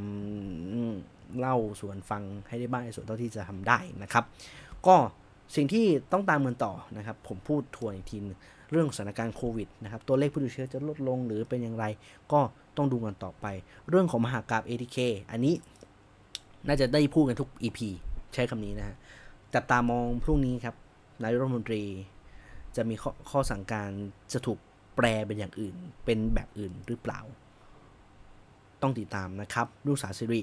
[1.38, 4.24] เล่าส่วนฟังให้ได้บ้างในส่วนเท่าที่จะทำได้นะครับ
[4.86, 4.96] ก็
[5.56, 8.38] สิ่งที่ต้องตามกันต่อนะครับ ผมพูดทวนอีกทีนึง
[8.70, 11.84] เรื่องสถานการณ์โควิดนะครับตัวเลขผู้ติดเชื้อจะลดลงหรือเป็นอย่างไร
[12.32, 12.40] ก็
[12.76, 13.46] ต้องดูกันต่อไป
[13.88, 14.98] เรื่องของมหากราบ ATK
[15.30, 15.54] อันนี้
[16.66, 17.78] น่าจะได้พูดกันทุก EP
[18.34, 18.96] ใช้คำนี้นะฮะ
[19.54, 20.74] จับตามองพรุ่งนี้ครับ
[21.22, 21.82] นายรัฐมนตรี
[22.76, 23.90] จะมีข้อข้อสั่งการ
[24.32, 24.58] จะถูก
[24.96, 25.74] แปลเป็นอย่างอื่น
[26.04, 27.20] เป็นแบบอื่นหรือเปล่า
[28.82, 30.40] ต้องติดตามนะครับลูกสาสิริ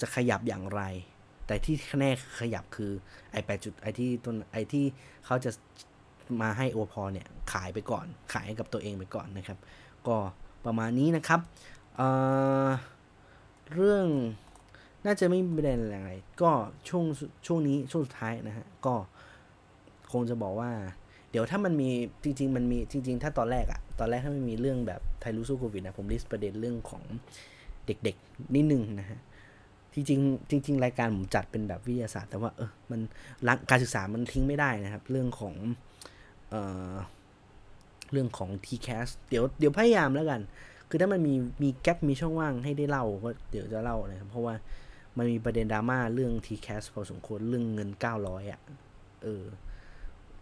[0.00, 0.82] จะขยับอย่างไร
[1.46, 2.10] แต่ที่แน่
[2.40, 2.92] ขยับคือ
[3.32, 4.84] ไอแปดจุดไอที่ต้นไอที่
[5.24, 5.50] เขาจะ
[6.40, 9.58] มาให้โอพอเนี่ยขายไปก่อน ขายกับตัวเองไปก่อนนะครับ
[10.06, 10.16] ก็
[10.66, 11.40] ประมาณนี้นะครับ
[11.96, 14.04] เเรื่อง
[15.04, 16.12] น่าจะไม่มีประเด็นอะไร
[16.42, 16.50] ก็
[16.88, 17.04] ช่วง
[17.46, 18.94] ช่วงนี้ช่วงสุดท้ายนะฮะก็
[20.12, 20.70] คงจะบอกว่า
[21.30, 21.90] เดี๋ยวถ้ามันมี
[22.24, 27.02] จริง ๆ มันมีจริง ๆ ถ้าตอนแรกอะตอนแรกถ้าไม่มีเรื่องแบบไทยรู้สู้โควิดนะผมลิสต์ประเด็นเรื่องของ
[27.86, 29.20] เด็กๆ นิดนึงนะฮะ
[29.94, 33.00] จริงๆจริง ๆ รายการผมจัดเป็นแบบวิทยาศาสตร์ แต่ว่าเออมัน
[33.70, 35.54] การศึกษามันทิ้งไม่ได้นะครับ เรื่องของ
[36.50, 40.40] เเรื่องของ TCAS เดี๋ยวเดี๋ยวพยายามแล้วกัน
[40.88, 44.54] คือถ้ามันมีมีแกลบมีช่องว่างให้ได้เล่าก็เดี๋ยวจะเล่านะครับ เพราะว่า
[45.16, 47.90] มันมีประเด็นดราม่าเรื่อง TCAS พอสมควรเรื่องเงิน
[48.20, 48.60] 900อะ
[49.22, 49.44] เออ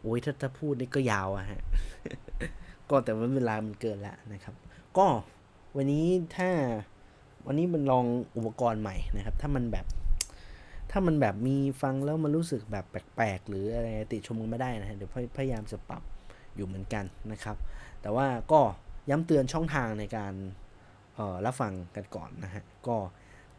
[0.01, 1.62] โอ้ยถ้าถ้าพูดนี่ก็ยาวอะฮะ
[2.90, 4.55] ก็แต่ว่าเวลามันเกินแล้วนะครับ
[4.97, 5.06] ก็
[5.76, 6.06] วันนี้
[6.36, 6.51] ถ้า
[7.47, 8.05] วันนี้มันลอง
[8.36, 9.86] อุปกรณ์ใหม่นะครับ ถ้ามันแบบ
[10.96, 16.02] ถ้ามันแบบมีฟังแล้วมันรู้สึกแบบแปลกๆ หรืออะไรติชมกันไม่ได้นะฮะเดี๋ยวพยายามจะปรับ
[16.56, 17.56] อยู่เหมือนกันนะครับ
[18.02, 18.60] แต่ว่าก็
[19.10, 20.34] ย้ำเตือนช่องทางในการ
[21.46, 22.96] รับฟังกันก่อนนะฮะก็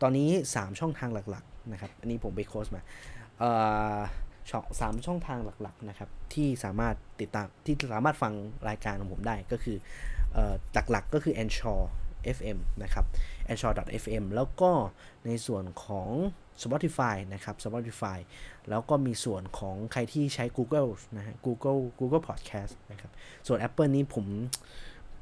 [0.01, 2.81] ตอนนี้ 3 ช่องทางหลักๆนะครับอันนี้ผมไปโค้ชมา
[4.49, 8.33] ช่องสามช่องทางหลักๆนะครับที่สามารถติดตามที่สามารถฟัง
[8.69, 9.77] รายการของผมได้ก็คือ
[10.91, 11.81] หลักๆก็คือ a n c h o r
[12.37, 13.05] FM นะครับ
[13.51, 13.73] a n c h o r
[14.03, 14.71] FM แล้วก็
[15.25, 16.09] ในส่วนของ
[16.63, 18.17] Spotify นะครับ Spotify
[18.69, 23.11] แล้วก็มีส่วนของใครที่ใช้ Google นะฮะ Google Google Podcast นะครับ
[23.47, 24.25] ส่วน Apple นี้ผม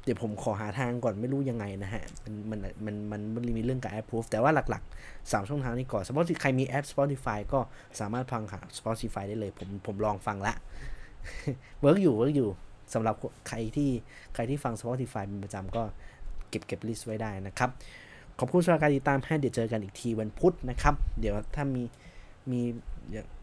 [0.04, 7.60] เดี๋ยวผมขอหาทางก่อนไม่รู้ยังไงนะฮะ มันมันมันมันมันมีเรื่องกับ approve แต่ว่าหลักๆ 3 ช่องทางนี้ก่อน Spotify ใครมีแอป Spotify ก็
[8.00, 10.54] สามารถฟังหา Spotify ได้เลย ผมผมลองฟังละ
[11.80, 12.50] work อยู่ work อยู่
[12.94, 13.14] สำหรับ
[13.48, 13.90] ใครที่
[14.34, 15.82] ใครที่ฟัง Spotify เป็นประจำก็
[16.50, 17.70] เก็บเก็บลิสต์ไว้ได้นะครับ
[18.38, 21.82] ขอบคุณสำหรับการติดตามให้เดี๋ยวเจอกันอีกทีวันพุธนะครับ เดี๋ยวถ้ามี
[22.50, 22.60] มี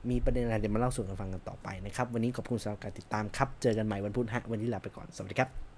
[0.10, 5.70] มีประเด็นอะไรเดี๋ยวมาเล่าสู่กันฟังกันต่อไปนะครับ วันนี้ขอบคุณสำหรับการติดตามครับ เจอกันใหม่วันพุธฮะวันนี้ลาไปก่อน สวัสดีครับ